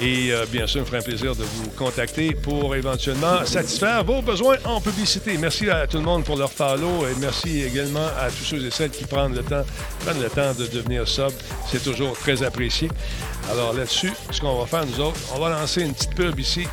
[0.00, 4.04] Et euh, bien sûr, il me ferait un plaisir de vous contacter pour éventuellement satisfaire
[4.04, 5.36] vos besoins en publicité.
[5.38, 8.70] Merci à tout le monde pour leur follow et merci également à tous ceux et
[8.70, 9.64] celles qui prennent le temps,
[10.04, 11.32] prennent le temps de devenir sub.
[11.68, 12.88] C'est toujours très apprécié.
[13.50, 16.64] Alors là-dessus, ce qu'on va faire, nous autres, on va lancer une petite pub ici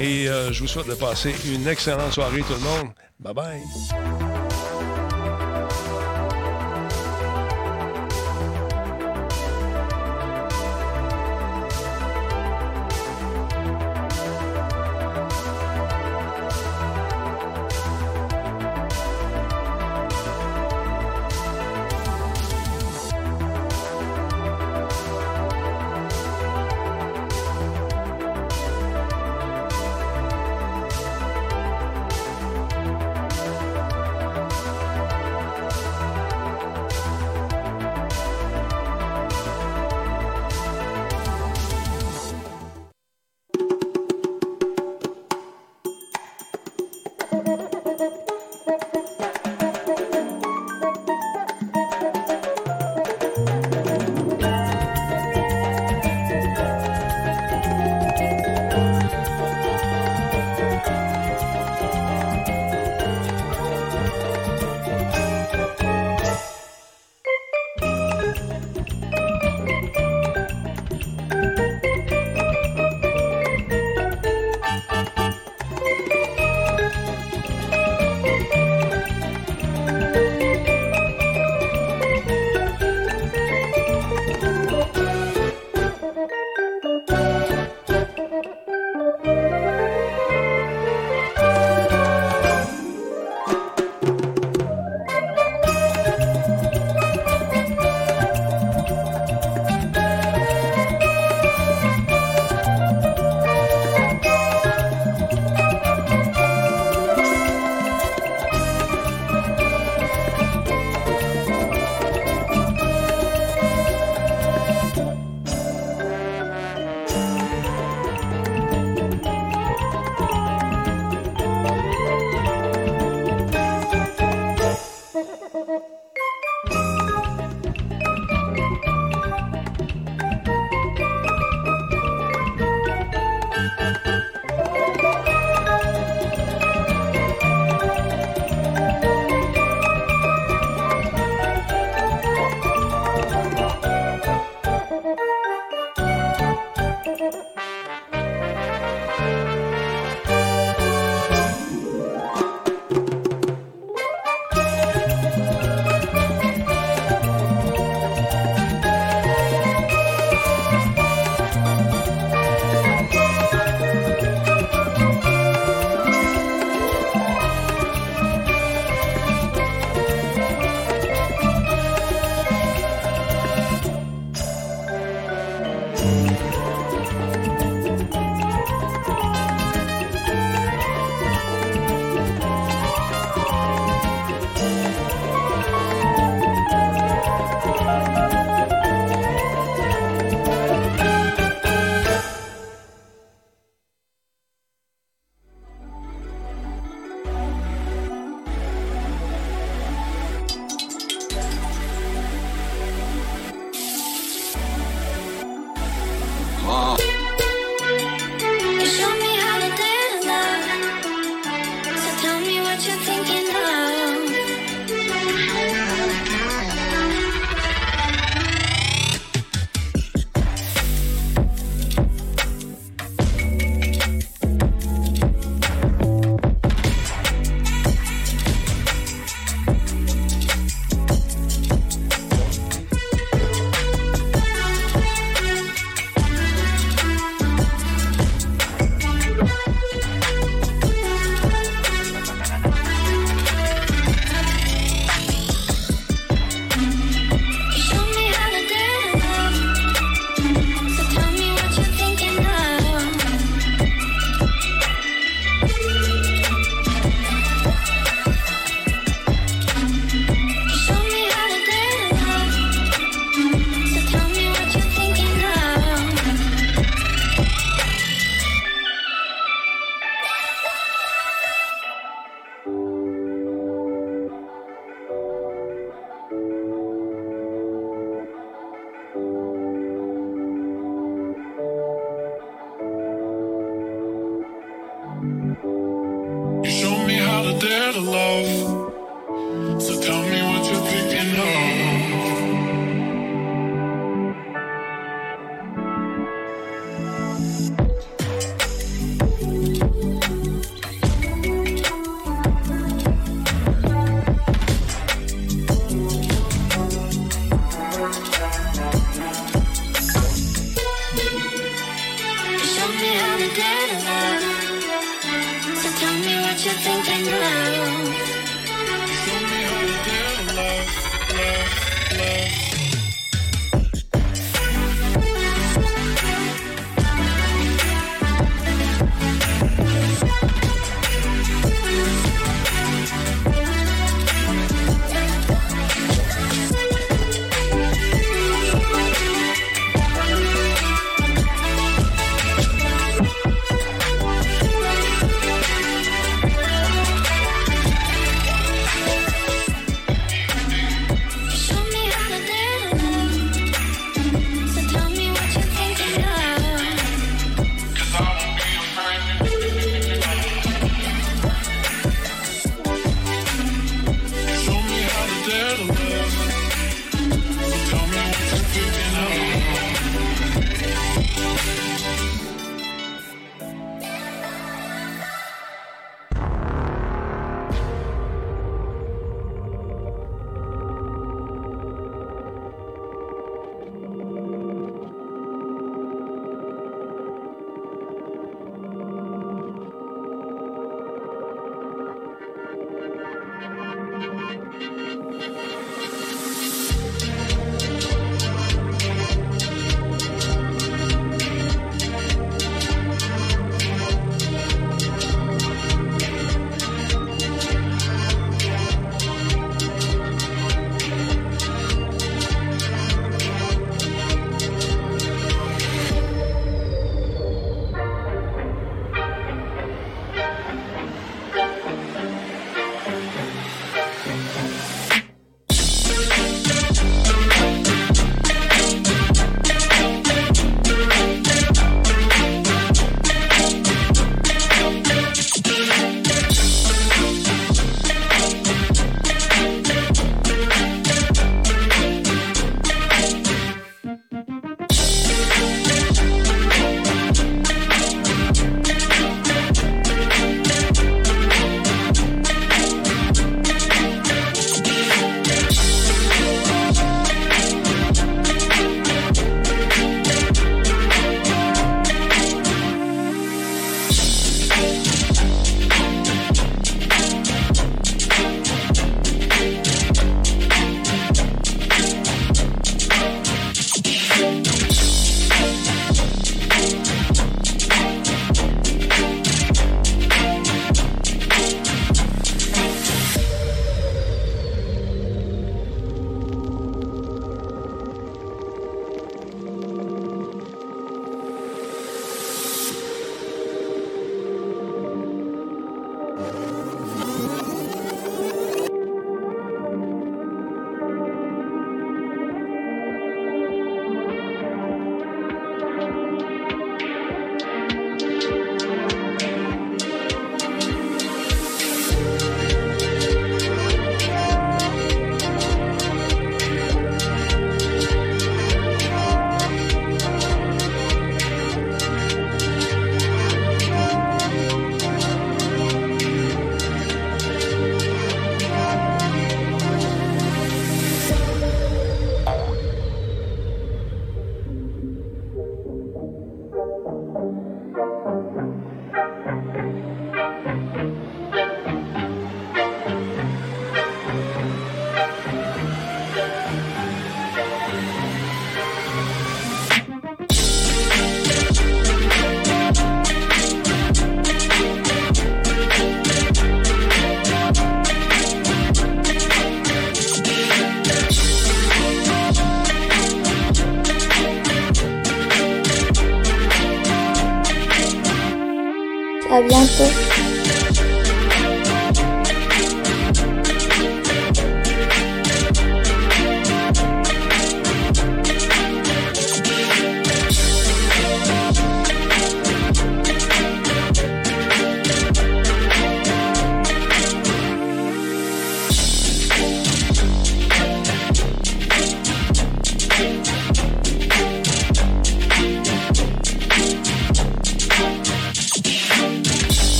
[0.00, 2.88] et euh, je vous souhaite de passer une excellente soirée tout le monde.
[3.20, 4.35] Bye bye.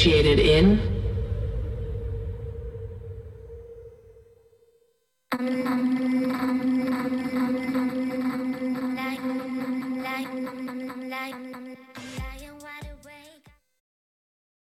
[0.00, 0.89] Initiated in